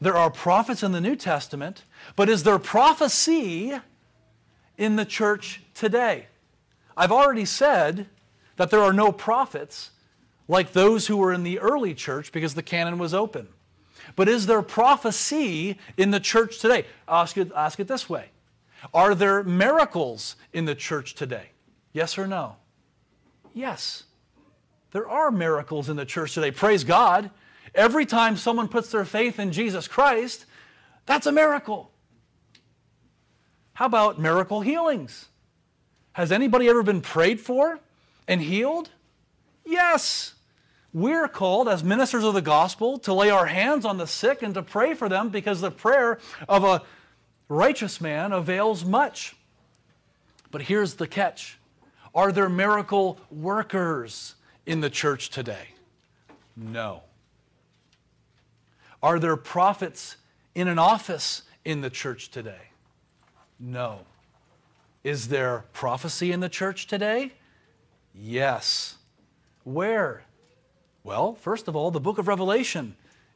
there 0.02 0.16
are 0.16 0.30
prophets 0.30 0.84
in 0.84 0.92
the 0.92 1.02
New 1.02 1.16
Testament, 1.16 1.84
but 2.16 2.30
is 2.30 2.44
there 2.44 2.60
prophecy 2.60 3.78
in 4.78 4.96
the 4.96 5.06
church 5.06 5.62
today? 5.74 6.28
I've 6.96 7.12
already 7.12 7.46
said 7.46 8.08
that 8.56 8.70
there 8.70 8.82
are 8.82 8.94
no 8.94 9.12
prophets 9.12 9.92
like 10.48 10.74
those 10.74 11.08
who 11.08 11.18
were 11.18 11.32
in 11.32 11.44
the 11.44 11.60
early 11.60 11.94
church 11.94 12.32
because 12.32 12.56
the 12.56 12.64
canon 12.64 12.98
was 12.98 13.14
open. 13.14 13.48
But 14.16 14.28
is 14.28 14.48
there 14.48 14.62
prophecy 14.62 15.78
in 15.98 16.12
the 16.12 16.20
church 16.20 16.60
today? 16.60 16.86
I'll 17.08 17.22
ask 17.22 17.38
it, 17.38 17.52
ask 17.56 17.80
it 17.80 17.88
this 17.88 18.10
way 18.10 18.30
Are 18.94 19.16
there 19.16 19.44
miracles 19.44 20.36
in 20.54 20.66
the 20.66 20.76
church 20.76 21.14
today? 21.16 21.50
Yes 21.94 22.18
or 22.18 22.28
no? 22.28 22.56
Yes. 23.54 24.04
There 24.92 25.08
are 25.08 25.30
miracles 25.30 25.90
in 25.90 25.98
the 25.98 26.06
church 26.06 26.34
today. 26.34 26.52
Praise 26.52 26.84
God. 26.84 27.30
Every 27.76 28.06
time 28.06 28.38
someone 28.38 28.68
puts 28.68 28.92
their 28.92 29.06
faith 29.06 29.40
in 29.40 29.52
Jesus 29.52 29.88
Christ, 29.88 30.46
That's 31.06 31.26
a 31.26 31.32
miracle. 31.32 31.92
How 33.74 33.88
about 33.88 34.20
miracle 34.20 34.62
healings? 34.62 35.28
Has 36.14 36.32
anybody 36.32 36.68
ever 36.70 36.84
been 36.84 37.02
prayed 37.02 37.40
for 37.40 37.80
and 38.28 38.42
healed? 38.42 38.90
Yes. 39.66 40.36
We're 40.94 41.28
called 41.28 41.68
as 41.68 41.84
ministers 41.84 42.24
of 42.24 42.34
the 42.34 42.42
gospel 42.42 43.00
to 43.00 43.14
lay 43.14 43.30
our 43.30 43.46
hands 43.46 43.86
on 43.86 43.98
the 43.98 44.06
sick 44.06 44.44
and 44.44 44.54
to 44.54 44.62
pray 44.62 44.94
for 44.94 45.10
them 45.10 45.30
because 45.30 45.62
the 45.62 45.72
prayer 45.72 46.20
of 46.48 46.64
a 46.64 46.84
righteous 47.48 48.00
man 48.02 48.32
avails 48.32 48.86
much. 48.86 49.36
But 50.52 50.64
here's 50.64 50.96
the 50.96 51.08
catch 51.08 51.58
Are 52.14 52.32
there 52.32 52.50
miracle 52.50 53.20
workers 53.32 54.36
in 54.66 54.82
the 54.82 54.90
church 54.90 55.30
today? 55.30 55.70
No. 56.56 57.04
Are 59.02 59.20
there 59.20 59.38
prophets 59.38 60.18
in 60.56 60.68
an 60.68 60.80
office 60.80 61.44
in 61.64 61.82
the 61.82 61.90
church 61.90 62.30
today? 62.30 62.72
No. 63.60 64.02
Is 65.04 65.30
there 65.30 65.66
prophecy 65.74 66.32
in 66.32 66.40
the 66.40 66.50
church 66.50 66.88
today? 66.88 67.34
Yes. 68.14 68.98
Where? 69.64 70.24
Well, 71.04 71.36
first 71.36 71.68
of 71.68 71.76
all, 71.76 71.92
the 71.92 72.00
book 72.00 72.18
of 72.18 72.28
Revelation 72.28 72.96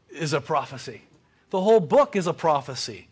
is 0.10 0.34
a 0.34 0.42
prophecy. 0.42 1.04
The 1.50 1.62
whole 1.62 1.80
book 1.80 2.16
is 2.16 2.28
a 2.28 2.34
prophecy. 2.34 3.08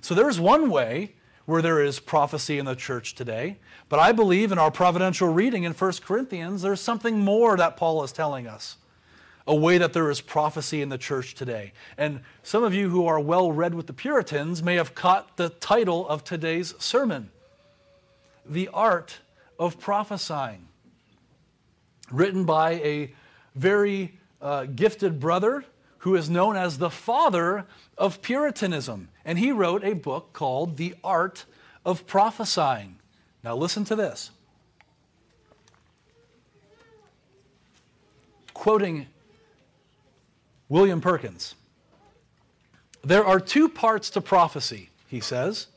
So 0.00 0.14
there's 0.14 0.38
one 0.38 0.70
way 0.70 1.14
where 1.46 1.62
there 1.62 1.82
is 1.82 1.98
prophecy 1.98 2.58
in 2.58 2.64
the 2.64 2.74
church 2.74 3.14
today. 3.14 3.58
But 3.88 3.98
I 3.98 4.12
believe 4.12 4.52
in 4.52 4.58
our 4.58 4.70
providential 4.70 5.28
reading 5.28 5.64
in 5.64 5.72
1 5.72 5.92
Corinthians, 6.04 6.62
there's 6.62 6.80
something 6.80 7.18
more 7.18 7.56
that 7.56 7.76
Paul 7.76 8.02
is 8.02 8.12
telling 8.12 8.46
us. 8.46 8.76
A 9.46 9.54
way 9.54 9.76
that 9.78 9.92
there 9.92 10.10
is 10.10 10.20
prophecy 10.20 10.80
in 10.80 10.88
the 10.88 10.96
church 10.96 11.34
today. 11.34 11.72
And 11.98 12.20
some 12.42 12.64
of 12.64 12.72
you 12.72 12.88
who 12.88 13.06
are 13.06 13.20
well 13.20 13.52
read 13.52 13.74
with 13.74 13.86
the 13.86 13.92
Puritans 13.92 14.62
may 14.62 14.76
have 14.76 14.94
caught 14.94 15.36
the 15.36 15.50
title 15.50 16.08
of 16.08 16.24
today's 16.24 16.74
sermon 16.78 17.30
The 18.46 18.68
Art 18.72 19.18
of 19.58 19.78
Prophesying, 19.78 20.66
written 22.10 22.44
by 22.44 22.72
a 22.72 23.12
very 23.54 24.18
uh, 24.40 24.64
gifted 24.64 25.20
brother 25.20 25.64
who 25.98 26.14
is 26.16 26.28
known 26.28 26.56
as 26.56 26.76
the 26.76 26.90
father 26.90 27.66
of 27.96 28.20
Puritanism. 28.20 29.08
And 29.24 29.38
he 29.38 29.52
wrote 29.52 29.84
a 29.84 29.94
book 29.94 30.34
called 30.34 30.76
The 30.76 30.94
Art 31.02 31.46
of 31.84 32.06
Prophesying. 32.06 32.96
Now, 33.42 33.56
listen 33.56 33.84
to 33.86 33.96
this. 33.96 34.30
Quoting 38.52 39.06
William 40.74 41.00
Perkins 41.00 41.54
There 43.04 43.24
are 43.24 43.38
two 43.38 43.68
parts 43.68 44.10
to 44.10 44.20
prophecy, 44.20 44.90
he 45.06 45.20
says 45.20 45.68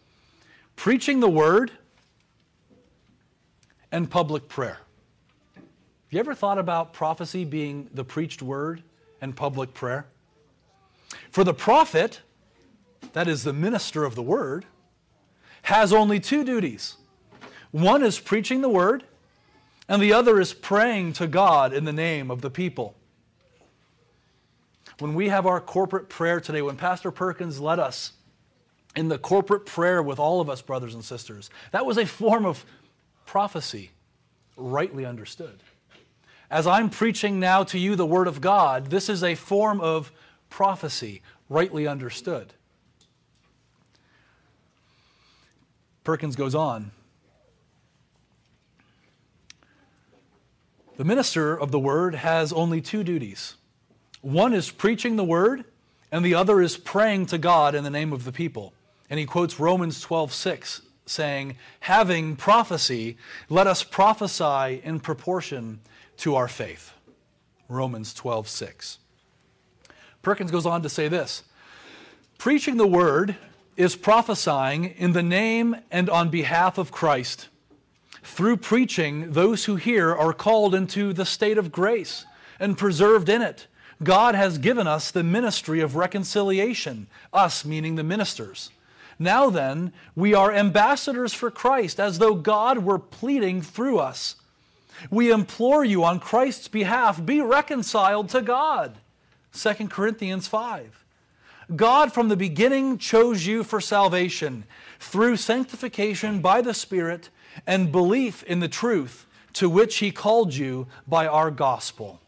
preaching 0.76 1.20
the 1.20 1.30
word 1.30 1.72
and 3.92 4.10
public 4.10 4.50
prayer. 4.50 4.80
Have 5.54 5.64
you 6.10 6.20
ever 6.20 6.34
thought 6.34 6.58
about 6.58 6.94
prophecy 6.94 7.46
being 7.46 7.92
the 7.94 8.04
preached 8.04 8.42
word 8.42 8.82
and 9.22 9.36
public 9.36 9.76
prayer? 9.76 10.08
For 11.30 11.44
the 11.44 11.54
prophet, 11.54 12.22
that 13.14 13.28
is 13.28 13.44
the 13.44 13.54
minister 13.54 14.04
of 14.04 14.16
the 14.16 14.24
word, 14.24 14.66
has 15.62 15.94
only 15.94 16.20
two 16.20 16.44
duties. 16.44 16.96
One 17.70 18.02
is 18.02 18.20
preaching 18.20 18.62
the 18.62 18.70
word, 18.70 19.04
and 19.88 20.02
the 20.02 20.14
other 20.14 20.42
is 20.42 20.54
praying 20.54 21.14
to 21.14 21.28
God 21.28 21.72
in 21.72 21.86
the 21.86 21.94
name 21.94 22.32
of 22.32 22.42
the 22.42 22.50
people. 22.50 22.97
When 25.00 25.14
we 25.14 25.30
have 25.30 25.46
our 25.46 25.62
corporate 25.62 26.10
prayer 26.10 26.40
today, 26.40 26.62
when 26.62 26.76
Pastor 26.76 27.12
Perkins 27.12 27.60
led 27.60 27.78
us 27.78 28.14
in 28.96 29.10
the 29.10 29.20
corporate 29.20 29.66
prayer 29.66 30.02
with 30.02 30.18
all 30.18 30.42
of 30.42 30.50
us, 30.50 30.62
brothers 30.62 30.96
and 30.96 31.06
sisters, 31.06 31.52
that 31.72 31.86
was 31.86 31.98
a 31.98 32.06
form 32.06 32.46
of 32.46 32.66
prophecy, 33.26 33.92
rightly 34.56 35.06
understood. 35.06 35.62
As 36.50 36.66
I'm 36.66 36.90
preaching 36.90 37.40
now 37.40 37.64
to 37.66 37.78
you 37.78 37.96
the 37.96 38.06
Word 38.06 38.28
of 38.28 38.42
God, 38.42 38.88
this 38.88 39.08
is 39.08 39.24
a 39.24 39.36
form 39.36 39.82
of 39.82 40.12
prophecy, 40.50 41.22
rightly 41.48 41.86
understood. 41.86 42.54
Perkins 46.04 46.36
goes 46.36 46.56
on. 46.56 46.92
The 50.96 51.04
minister 51.04 51.56
of 51.56 51.70
the 51.70 51.80
Word 51.80 52.16
has 52.16 52.52
only 52.52 52.82
two 52.82 53.04
duties 53.04 53.57
one 54.22 54.54
is 54.54 54.72
preaching 54.72 55.16
the 55.16 55.24
Word, 55.24 55.66
and 56.12 56.24
the 56.24 56.36
other 56.36 56.62
is 56.62 56.78
praying 56.78 57.28
to 57.28 57.38
God 57.38 57.76
in 57.76 57.84
the 57.84 57.90
name 57.90 58.14
of 58.14 58.24
the 58.24 58.32
people. 58.32 58.74
And 59.10 59.20
he 59.20 59.26
quotes 59.26 59.60
Romans 59.60 60.02
12 60.02 60.34
6, 60.34 60.82
saying, 61.06 61.58
Having 61.82 62.36
prophecy, 62.36 63.18
let 63.50 63.68
us 63.68 63.84
prophesy 63.84 64.82
in 64.84 65.00
proportion 65.00 65.80
to 66.18 66.36
our 66.36 66.48
faith. 66.48 66.94
Romans 67.70 68.14
12, 68.14 68.48
6. 68.48 68.98
Perkins 70.22 70.52
goes 70.52 70.66
on 70.66 70.82
to 70.82 70.90
say 70.90 71.08
this 71.08 71.44
Preaching 72.38 72.78
the 72.78 72.88
word 72.88 73.36
is 73.76 73.96
prophesying 73.96 74.86
in 74.86 75.14
the 75.14 75.24
name 75.24 75.76
and 75.92 76.10
on 76.10 76.30
behalf 76.30 76.78
of 76.78 76.92
Christ. 76.92 77.50
Through 78.24 78.58
preaching, 78.58 79.32
those 79.32 79.66
who 79.66 79.76
hear 79.76 80.14
are 80.14 80.34
called 80.34 80.76
into 80.76 81.14
the 81.14 81.26
state 81.26 81.58
of 81.58 81.72
grace 81.72 82.26
and 82.60 82.78
preserved 82.78 83.30
in 83.30 83.42
it. 83.42 83.68
God 84.04 84.36
has 84.36 84.58
given 84.58 84.88
us 84.88 85.10
the 85.12 85.24
ministry 85.24 85.80
of 85.82 85.96
reconciliation, 85.96 87.08
us 87.34 87.66
meaning 87.66 87.96
the 87.96 88.04
ministers. 88.04 88.70
Now 89.20 89.50
then, 89.50 89.94
we 90.16 90.34
are 90.34 90.52
ambassadors 90.52 91.34
for 91.34 91.50
Christ, 91.50 92.00
as 92.00 92.20
though 92.20 92.36
God 92.36 92.80
were 92.80 93.00
pleading 93.00 93.62
through 93.62 93.98
us. 93.98 94.36
We 95.10 95.32
implore 95.32 95.84
you 95.84 96.04
on 96.04 96.20
Christ's 96.20 96.68
behalf, 96.68 97.24
be 97.24 97.42
reconciled 97.42 98.30
to 98.30 98.42
God. 98.42 98.98
2 99.54 99.88
Corinthians 99.88 100.48
5. 100.48 101.04
God 101.76 102.14
from 102.14 102.30
the 102.30 102.38
beginning 102.38 102.98
chose 102.98 103.46
you 103.46 103.64
for 103.64 103.82
salvation 103.82 104.64
through 105.00 105.38
sanctification 105.38 106.40
by 106.40 106.62
the 106.62 106.74
Spirit 106.74 107.30
and 107.66 107.92
belief 107.92 108.44
in 108.44 108.60
the 108.60 108.68
truth 108.68 109.26
to 109.54 109.70
which 109.70 109.98
he 109.98 110.12
called 110.12 110.54
you 110.54 110.88
by 111.08 111.28
our 111.28 111.52
gospel. 111.52 112.22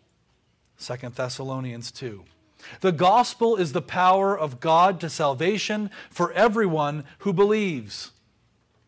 2 0.79 0.95
Thessalonians 1.09 1.91
2. 1.91 2.23
The 2.81 2.91
gospel 2.91 3.55
is 3.55 3.71
the 3.71 3.81
power 3.81 4.37
of 4.37 4.59
God 4.59 4.99
to 5.01 5.09
salvation 5.09 5.89
for 6.09 6.31
everyone 6.33 7.03
who 7.19 7.33
believes. 7.33 8.11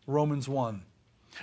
Romans 0.06 0.48
1. 0.48 0.82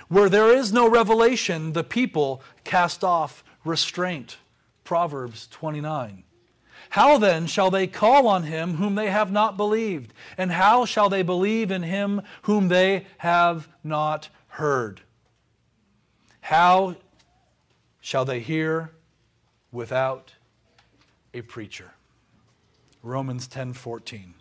Where 0.08 0.28
there 0.28 0.54
is 0.54 0.72
no 0.72 0.88
revelation, 0.88 1.72
the 1.72 1.84
people 1.84 2.42
cast 2.64 3.02
off 3.02 3.42
restraint. 3.64 4.38
Proverbs 4.84 5.46
29. 5.50 6.24
How 6.90 7.18
then 7.18 7.46
shall 7.46 7.70
they 7.70 7.86
call 7.86 8.26
on 8.26 8.44
him 8.44 8.74
whom 8.74 8.96
they 8.96 9.10
have 9.10 9.30
not 9.30 9.56
believed? 9.56 10.12
And 10.36 10.50
how 10.50 10.84
shall 10.84 11.08
they 11.08 11.22
believe 11.22 11.70
in 11.70 11.84
him 11.84 12.22
whom 12.42 12.68
they 12.68 13.06
have 13.18 13.68
not 13.84 14.28
heard? 14.48 15.02
How 16.40 16.96
shall 18.00 18.24
they 18.24 18.40
hear 18.40 18.90
without 19.70 20.32
a 21.34 21.42
preacher? 21.42 21.92
Romans 23.02 23.46
10:14. 23.48 24.34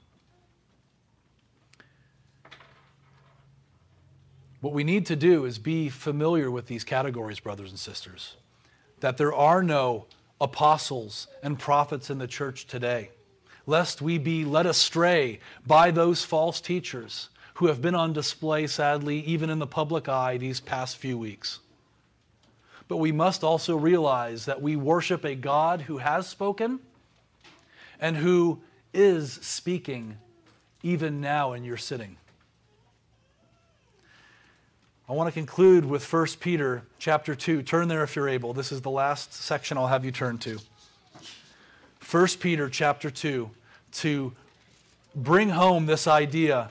What 4.62 4.74
we 4.74 4.84
need 4.84 5.06
to 5.06 5.16
do 5.16 5.46
is 5.46 5.58
be 5.58 5.88
familiar 5.88 6.52
with 6.52 6.68
these 6.68 6.84
categories, 6.84 7.40
brothers 7.40 7.70
and 7.70 7.80
sisters. 7.80 8.36
That 9.00 9.16
there 9.16 9.34
are 9.34 9.64
no 9.64 10.08
apostles 10.42 11.28
and 11.42 11.58
prophets 11.58 12.10
in 12.10 12.18
the 12.18 12.28
church 12.28 12.68
today, 12.68 13.12
lest 13.66 14.02
we 14.02 14.18
be 14.18 14.44
led 14.44 14.66
astray 14.66 15.40
by 15.66 15.92
those 15.92 16.26
false 16.26 16.60
teachers 16.60 17.30
who 17.56 17.68
have 17.68 17.82
been 17.82 17.96
on 17.96 18.12
display, 18.12 18.68
sadly, 18.68 19.20
even 19.22 19.50
in 19.50 19.60
the 19.60 19.68
public 19.68 20.10
eye 20.10 20.38
these 20.38 20.60
past 20.60 20.98
few 20.98 21.18
weeks. 21.18 21.60
But 22.90 22.98
we 22.98 23.14
must 23.14 23.44
also 23.44 23.78
realize 23.78 24.46
that 24.46 24.62
we 24.62 24.76
worship 24.76 25.24
a 25.24 25.36
God 25.36 25.82
who 25.82 26.00
has 26.00 26.28
spoken 26.28 26.80
and 28.02 28.18
who 28.18 28.60
is 28.94 29.32
speaking 29.32 30.18
even 30.82 31.22
now 31.22 31.54
in 31.54 31.64
your 31.64 31.78
sitting. 31.78 32.18
I 35.08 35.14
want 35.14 35.28
to 35.28 35.32
conclude 35.32 35.86
with 35.86 36.12
1 36.12 36.28
Peter 36.40 36.84
chapter 36.98 37.36
2. 37.36 37.62
Turn 37.62 37.88
there 37.88 38.04
if 38.04 38.16
you're 38.16 38.30
able. 38.30 38.54
This 38.54 38.72
is 38.72 38.82
the 38.82 38.90
last 38.90 39.34
section 39.34 39.78
I'll 39.78 39.88
have 39.88 40.04
you 40.04 40.12
turn 40.12 40.40
to. 40.40 40.60
1 42.10 42.28
Peter 42.40 42.70
chapter 42.70 43.12
2 43.12 43.52
to 43.92 44.34
bring 45.16 45.50
home 45.50 45.86
this 45.86 46.08
idea 46.08 46.70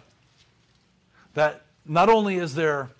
that 1.34 1.62
not 1.84 2.08
only 2.08 2.36
is 2.36 2.56
there 2.56 2.90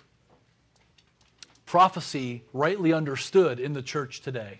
prophecy 1.69 2.43
rightly 2.51 2.91
understood 2.91 3.61
in 3.61 3.71
the 3.71 3.81
church 3.81 4.19
today, 4.19 4.59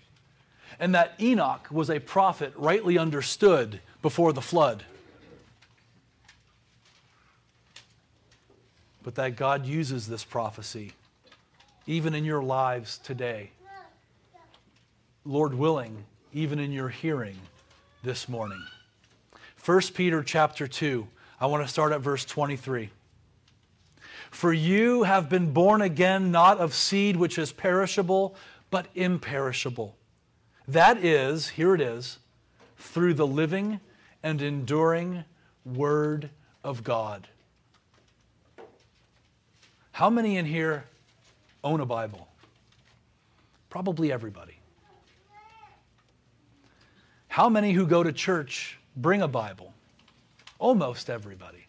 and 0.80 0.95
that 0.95 1.14
Enoch 1.20 1.68
was 1.70 1.89
a 1.89 1.99
prophet 1.99 2.53
rightly 2.55 2.97
understood 2.97 3.82
before 4.01 4.32
the 4.32 4.41
flood. 4.41 4.86
but 9.10 9.16
that 9.16 9.36
God 9.36 9.66
uses 9.66 10.07
this 10.07 10.24
prophecy 10.24 10.91
even 11.88 12.14
in 12.14 12.24
your 12.24 12.43
lives 12.43 12.99
today. 12.99 13.49
Lord 15.26 15.55
willing, 15.55 16.05
even 16.32 16.60
in 16.60 16.72
your 16.72 16.89
hearing 16.89 17.38
this 18.03 18.30
morning. 18.30 18.64
1 19.66 19.82
Peter 19.95 20.22
chapter 20.22 20.68
2, 20.68 21.07
I 21.41 21.47
want 21.47 21.66
to 21.66 21.68
start 21.68 21.91
at 21.91 22.01
verse 22.01 22.24
23. 22.24 22.91
For 24.32 24.53
you 24.53 25.03
have 25.03 25.30
been 25.30 25.51
born 25.51 25.82
again, 25.82 26.32
not 26.32 26.59
of 26.59 26.73
seed 26.73 27.15
which 27.15 27.38
is 27.38 27.51
perishable, 27.51 28.36
but 28.69 28.88
imperishable. 28.95 29.95
That 30.67 31.03
is, 31.03 31.49
here 31.49 31.73
it 31.73 31.82
is, 31.82 32.19
through 32.77 33.15
the 33.15 33.27
living 33.27 33.80
and 34.21 34.41
enduring 34.41 35.23
Word 35.65 36.30
of 36.63 36.84
God. 36.84 37.27
How 39.91 40.09
many 40.09 40.38
in 40.38 40.45
here 40.45 40.86
own 41.63 41.82
a 41.82 41.86
Bible? 41.86 42.27
Probably 43.69 44.11
everybody. 44.11 44.59
How 47.27 47.49
many 47.49 47.73
who 47.73 47.86
go 47.86 48.03
to 48.03 48.11
church 48.11 48.80
bring 48.95 49.21
a 49.21 49.27
Bible? 49.27 49.73
Almost 50.57 51.09
everybody. 51.09 51.65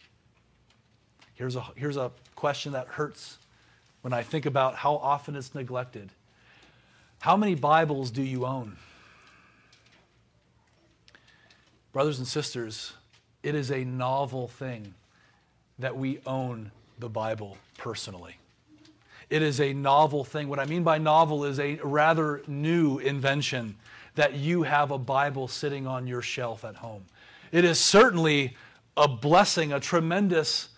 Here's 1.33 1.55
a, 1.55 1.65
here's 1.75 1.97
a 1.97 2.11
question 2.41 2.71
that 2.71 2.87
hurts 2.87 3.37
when 4.01 4.13
I 4.13 4.23
think 4.23 4.47
about 4.47 4.73
how 4.73 4.95
often 4.95 5.35
it's 5.35 5.53
neglected. 5.53 6.09
How 7.19 7.37
many 7.37 7.53
Bibles 7.53 8.09
do 8.09 8.23
you 8.23 8.47
own? 8.47 8.77
Brothers 11.93 12.17
and 12.17 12.27
sisters, 12.27 12.93
it 13.43 13.53
is 13.53 13.69
a 13.69 13.83
novel 13.83 14.47
thing 14.47 14.95
that 15.77 15.95
we 15.95 16.19
own 16.25 16.71
the 16.97 17.09
Bible 17.09 17.59
personally. 17.77 18.37
It 19.29 19.43
is 19.43 19.61
a 19.61 19.71
novel 19.73 20.23
thing. 20.23 20.47
What 20.47 20.57
I 20.57 20.65
mean 20.65 20.81
by 20.81 20.97
novel 20.97 21.45
is 21.45 21.59
a 21.59 21.75
rather 21.83 22.41
new 22.47 22.97
invention 22.97 23.75
that 24.15 24.33
you 24.33 24.63
have 24.63 24.89
a 24.89 24.97
Bible 24.97 25.47
sitting 25.47 25.85
on 25.85 26.07
your 26.07 26.23
shelf 26.23 26.65
at 26.65 26.77
home. 26.77 27.05
It 27.51 27.65
is 27.65 27.79
certainly 27.79 28.57
a 28.97 29.07
blessing, 29.07 29.71
a 29.71 29.79
tremendous 29.79 30.69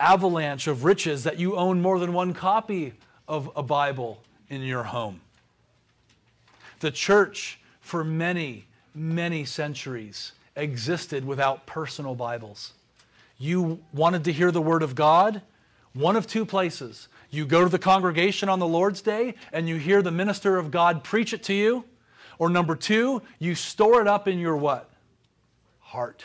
avalanche 0.00 0.66
of 0.66 0.84
riches 0.84 1.24
that 1.24 1.38
you 1.38 1.56
own 1.56 1.80
more 1.80 1.98
than 1.98 2.12
one 2.12 2.34
copy 2.34 2.92
of 3.28 3.50
a 3.56 3.62
Bible 3.62 4.20
in 4.48 4.62
your 4.62 4.84
home. 4.84 5.20
The 6.80 6.90
church, 6.90 7.58
for 7.80 8.04
many, 8.04 8.66
many 8.94 9.44
centuries, 9.44 10.32
existed 10.56 11.24
without 11.24 11.66
personal 11.66 12.14
Bibles. 12.14 12.72
You 13.38 13.80
wanted 13.92 14.24
to 14.24 14.32
hear 14.32 14.50
the 14.50 14.62
Word 14.62 14.82
of 14.82 14.94
God? 14.94 15.42
One 15.92 16.16
of 16.16 16.26
two 16.26 16.44
places. 16.44 17.08
You 17.30 17.46
go 17.46 17.64
to 17.64 17.70
the 17.70 17.78
congregation 17.78 18.48
on 18.48 18.58
the 18.58 18.66
Lord's 18.66 19.00
Day 19.00 19.34
and 19.52 19.68
you 19.68 19.76
hear 19.76 20.02
the 20.02 20.10
minister 20.10 20.56
of 20.56 20.70
God 20.70 21.02
preach 21.02 21.32
it 21.32 21.42
to 21.44 21.54
you. 21.54 21.84
Or 22.38 22.48
number 22.48 22.76
two, 22.76 23.22
you 23.38 23.54
store 23.54 24.00
it 24.00 24.08
up 24.08 24.26
in 24.28 24.38
your 24.38 24.56
what? 24.56 24.90
Heart. 25.80 26.24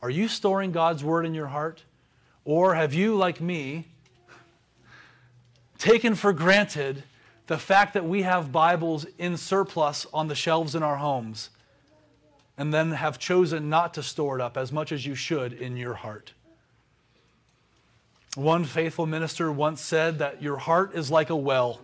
Are 0.00 0.10
you 0.10 0.28
storing 0.28 0.70
God's 0.70 1.02
Word 1.02 1.26
in 1.26 1.34
your 1.34 1.48
heart? 1.48 1.82
Or 2.48 2.76
have 2.76 2.94
you, 2.94 3.14
like 3.14 3.42
me, 3.42 3.84
taken 5.76 6.14
for 6.14 6.32
granted 6.32 7.02
the 7.46 7.58
fact 7.58 7.92
that 7.92 8.06
we 8.06 8.22
have 8.22 8.50
Bibles 8.50 9.04
in 9.18 9.36
surplus 9.36 10.06
on 10.14 10.28
the 10.28 10.34
shelves 10.34 10.74
in 10.74 10.82
our 10.82 10.96
homes 10.96 11.50
and 12.56 12.72
then 12.72 12.92
have 12.92 13.18
chosen 13.18 13.68
not 13.68 13.92
to 13.92 14.02
store 14.02 14.38
it 14.38 14.40
up 14.40 14.56
as 14.56 14.72
much 14.72 14.92
as 14.92 15.04
you 15.04 15.14
should 15.14 15.52
in 15.52 15.76
your 15.76 15.92
heart. 15.92 16.32
One 18.34 18.64
faithful 18.64 19.04
minister 19.04 19.52
once 19.52 19.82
said 19.82 20.18
that 20.18 20.42
your 20.42 20.56
heart 20.56 20.94
is 20.94 21.10
like 21.10 21.28
a 21.28 21.36
well, 21.36 21.82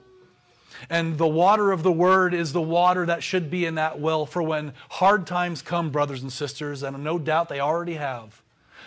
and 0.89 1.19
the 1.19 1.29
water 1.29 1.73
of 1.73 1.83
the 1.83 1.93
word 1.93 2.33
is 2.33 2.55
the 2.55 2.63
water 2.63 3.05
that 3.05 3.23
should 3.23 3.51
be 3.51 3.67
in 3.67 3.75
that 3.75 4.01
well 4.01 4.25
for 4.25 4.43
when 4.43 4.73
hard 4.89 5.27
times 5.27 5.61
come, 5.61 5.91
brothers 5.91 6.23
and 6.23 6.33
sisters, 6.33 6.83
and 6.83 7.05
no 7.05 7.19
doubt 7.19 7.51
they 7.51 7.61
already 7.61 7.97
have. 7.97 8.41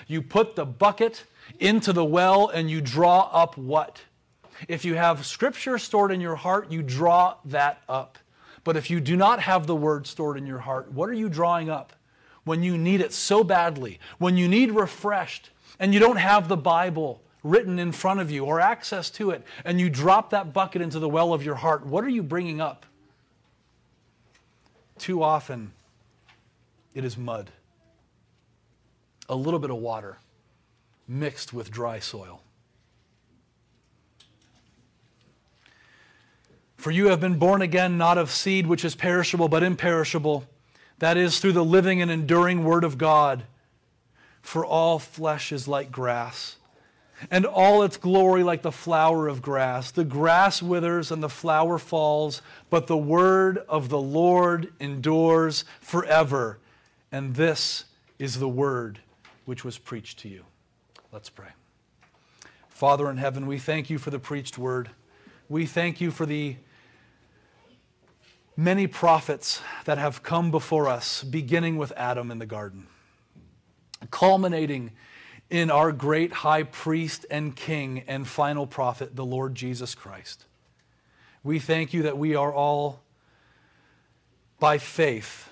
You 0.07 0.23
put 0.23 0.55
the 0.55 0.65
bucket 0.65 1.23
into 1.59 1.93
the 1.93 2.05
well 2.05 2.49
and 2.49 2.69
you 2.69 2.81
draw 2.81 3.29
up 3.31 3.57
what? 3.57 4.01
If 4.67 4.85
you 4.85 4.95
have 4.95 5.25
scripture 5.25 5.77
stored 5.77 6.11
in 6.11 6.21
your 6.21 6.35
heart, 6.35 6.71
you 6.71 6.81
draw 6.81 7.35
that 7.45 7.81
up. 7.87 8.17
But 8.63 8.75
if 8.75 8.89
you 8.89 8.99
do 8.99 9.15
not 9.15 9.39
have 9.39 9.67
the 9.67 9.75
word 9.75 10.07
stored 10.07 10.37
in 10.37 10.45
your 10.45 10.59
heart, 10.59 10.91
what 10.91 11.09
are 11.09 11.13
you 11.13 11.29
drawing 11.29 11.69
up 11.69 11.93
when 12.43 12.63
you 12.63 12.77
need 12.77 13.01
it 13.01 13.13
so 13.13 13.43
badly? 13.43 13.99
When 14.17 14.37
you 14.37 14.47
need 14.47 14.71
refreshed 14.71 15.51
and 15.79 15.93
you 15.93 15.99
don't 15.99 16.17
have 16.17 16.47
the 16.47 16.57
Bible 16.57 17.21
written 17.43 17.79
in 17.79 17.91
front 17.91 18.19
of 18.19 18.29
you 18.29 18.43
or 18.43 18.59
access 18.59 19.09
to 19.11 19.29
it, 19.29 19.43
and 19.63 19.79
you 19.79 19.89
drop 19.89 20.31
that 20.31 20.51
bucket 20.51 20.81
into 20.81 20.99
the 20.99 21.07
well 21.07 21.33
of 21.33 21.43
your 21.43 21.55
heart, 21.55 21.85
what 21.85 22.03
are 22.03 22.09
you 22.09 22.23
bringing 22.23 22.59
up? 22.59 22.85
Too 24.97 25.23
often, 25.23 25.71
it 26.93 27.05
is 27.05 27.17
mud, 27.17 27.51
a 29.29 29.35
little 29.35 29.59
bit 29.59 29.69
of 29.69 29.77
water 29.77 30.17
mixed 31.07 31.53
with 31.53 31.71
dry 31.71 31.99
soil. 31.99 32.41
For 36.77 36.91
you 36.91 37.07
have 37.07 37.19
been 37.19 37.39
born 37.39 37.61
again, 37.61 37.97
not 37.97 38.17
of 38.17 38.29
seed 38.29 38.67
which 38.67 38.85
is 38.85 38.95
perishable, 38.95 39.49
but 39.49 39.63
imperishable. 39.63 40.45
That 40.99 41.17
is, 41.17 41.39
through 41.39 41.53
the 41.53 41.65
living 41.65 42.01
and 42.01 42.09
enduring 42.09 42.63
Word 42.63 42.83
of 42.83 42.97
God. 42.97 43.43
For 44.41 44.65
all 44.65 44.99
flesh 44.99 45.51
is 45.51 45.67
like 45.67 45.91
grass, 45.91 46.55
and 47.29 47.45
all 47.45 47.83
its 47.83 47.97
glory 47.97 48.43
like 48.43 48.61
the 48.61 48.71
flower 48.71 49.27
of 49.27 49.41
grass. 49.41 49.91
The 49.91 50.05
grass 50.05 50.61
withers 50.61 51.11
and 51.11 51.21
the 51.21 51.29
flower 51.29 51.77
falls, 51.77 52.41
but 52.69 52.87
the 52.87 52.97
Word 52.97 53.57
of 53.67 53.89
the 53.89 53.99
Lord 53.99 54.71
endures 54.79 55.65
forever. 55.81 56.59
And 57.11 57.35
this 57.35 57.85
is 58.19 58.39
the 58.39 58.47
Word 58.47 58.99
which 59.45 59.65
was 59.65 59.77
preached 59.77 60.19
to 60.19 60.29
you. 60.29 60.45
Let's 61.11 61.29
pray. 61.29 61.47
Father 62.67 63.09
in 63.09 63.17
heaven, 63.17 63.47
we 63.47 63.57
thank 63.57 63.89
you 63.89 63.97
for 63.97 64.09
the 64.09 64.19
preached 64.19 64.57
Word. 64.57 64.89
We 65.47 65.65
thank 65.65 66.01
you 66.01 66.11
for 66.11 66.25
the 66.25 66.57
many 68.57 68.87
prophets 68.87 69.61
that 69.85 69.97
have 69.97 70.21
come 70.21 70.51
before 70.51 70.87
us, 70.87 71.23
beginning 71.23 71.77
with 71.77 71.93
Adam 71.95 72.29
in 72.29 72.39
the 72.39 72.45
garden, 72.45 72.87
culminating 74.11 74.91
in 75.49 75.71
our 75.71 75.93
great 75.93 76.33
high 76.33 76.63
priest 76.63 77.25
and 77.31 77.55
king 77.55 78.03
and 78.07 78.27
final 78.27 78.67
prophet, 78.67 79.15
the 79.15 79.25
Lord 79.25 79.55
Jesus 79.55 79.95
Christ. 79.95 80.45
We 81.41 81.59
thank 81.59 81.93
you 81.93 82.03
that 82.03 82.17
we 82.17 82.35
are 82.35 82.53
all, 82.53 82.99
by 84.59 84.77
faith, 84.77 85.49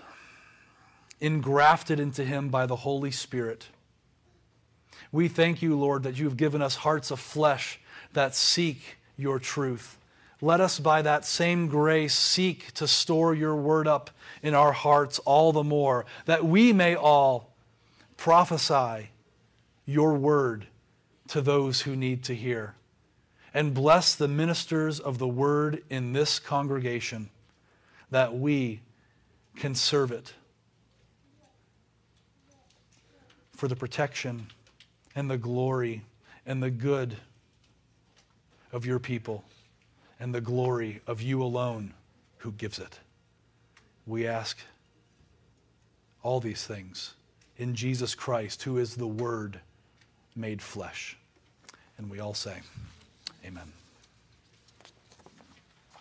engrafted 1.21 1.97
into 1.97 2.25
him 2.25 2.49
by 2.49 2.65
the 2.65 2.75
Holy 2.75 3.11
Spirit. 3.11 3.67
We 5.15 5.29
thank 5.29 5.61
you, 5.61 5.79
Lord, 5.79 6.03
that 6.03 6.19
you 6.19 6.25
have 6.25 6.35
given 6.35 6.61
us 6.61 6.75
hearts 6.75 7.09
of 7.09 7.21
flesh 7.21 7.79
that 8.11 8.35
seek 8.35 8.97
your 9.15 9.39
truth. 9.39 9.97
Let 10.41 10.59
us, 10.59 10.77
by 10.77 11.01
that 11.03 11.23
same 11.23 11.69
grace, 11.69 12.13
seek 12.13 12.73
to 12.73 12.85
store 12.85 13.33
your 13.33 13.55
word 13.55 13.87
up 13.87 14.09
in 14.43 14.53
our 14.53 14.73
hearts 14.73 15.19
all 15.19 15.53
the 15.53 15.63
more, 15.63 16.05
that 16.25 16.43
we 16.43 16.73
may 16.73 16.95
all 16.95 17.53
prophesy 18.17 19.11
your 19.85 20.15
word 20.15 20.67
to 21.29 21.39
those 21.39 21.83
who 21.83 21.95
need 21.95 22.21
to 22.25 22.35
hear. 22.35 22.75
And 23.53 23.73
bless 23.73 24.15
the 24.15 24.27
ministers 24.27 24.99
of 24.99 25.17
the 25.17 25.29
word 25.29 25.81
in 25.89 26.11
this 26.11 26.39
congregation, 26.39 27.29
that 28.11 28.35
we 28.35 28.81
can 29.55 29.75
serve 29.75 30.11
it 30.11 30.33
for 33.53 33.69
the 33.69 33.77
protection 33.77 34.47
and 35.15 35.29
the 35.29 35.37
glory 35.37 36.03
and 36.45 36.61
the 36.61 36.69
good 36.69 37.15
of 38.71 38.85
your 38.85 38.99
people 38.99 39.43
and 40.19 40.33
the 40.33 40.41
glory 40.41 41.01
of 41.07 41.21
you 41.21 41.41
alone 41.41 41.93
who 42.39 42.51
gives 42.51 42.79
it. 42.79 42.99
We 44.05 44.27
ask 44.27 44.57
all 46.21 46.39
these 46.39 46.65
things 46.65 47.13
in 47.57 47.75
Jesus 47.75 48.15
Christ, 48.15 48.63
who 48.63 48.77
is 48.77 48.95
the 48.95 49.07
Word 49.07 49.59
made 50.35 50.61
flesh. 50.61 51.17
And 51.97 52.09
we 52.09 52.19
all 52.19 52.33
say, 52.33 52.57
Amen. 53.45 53.71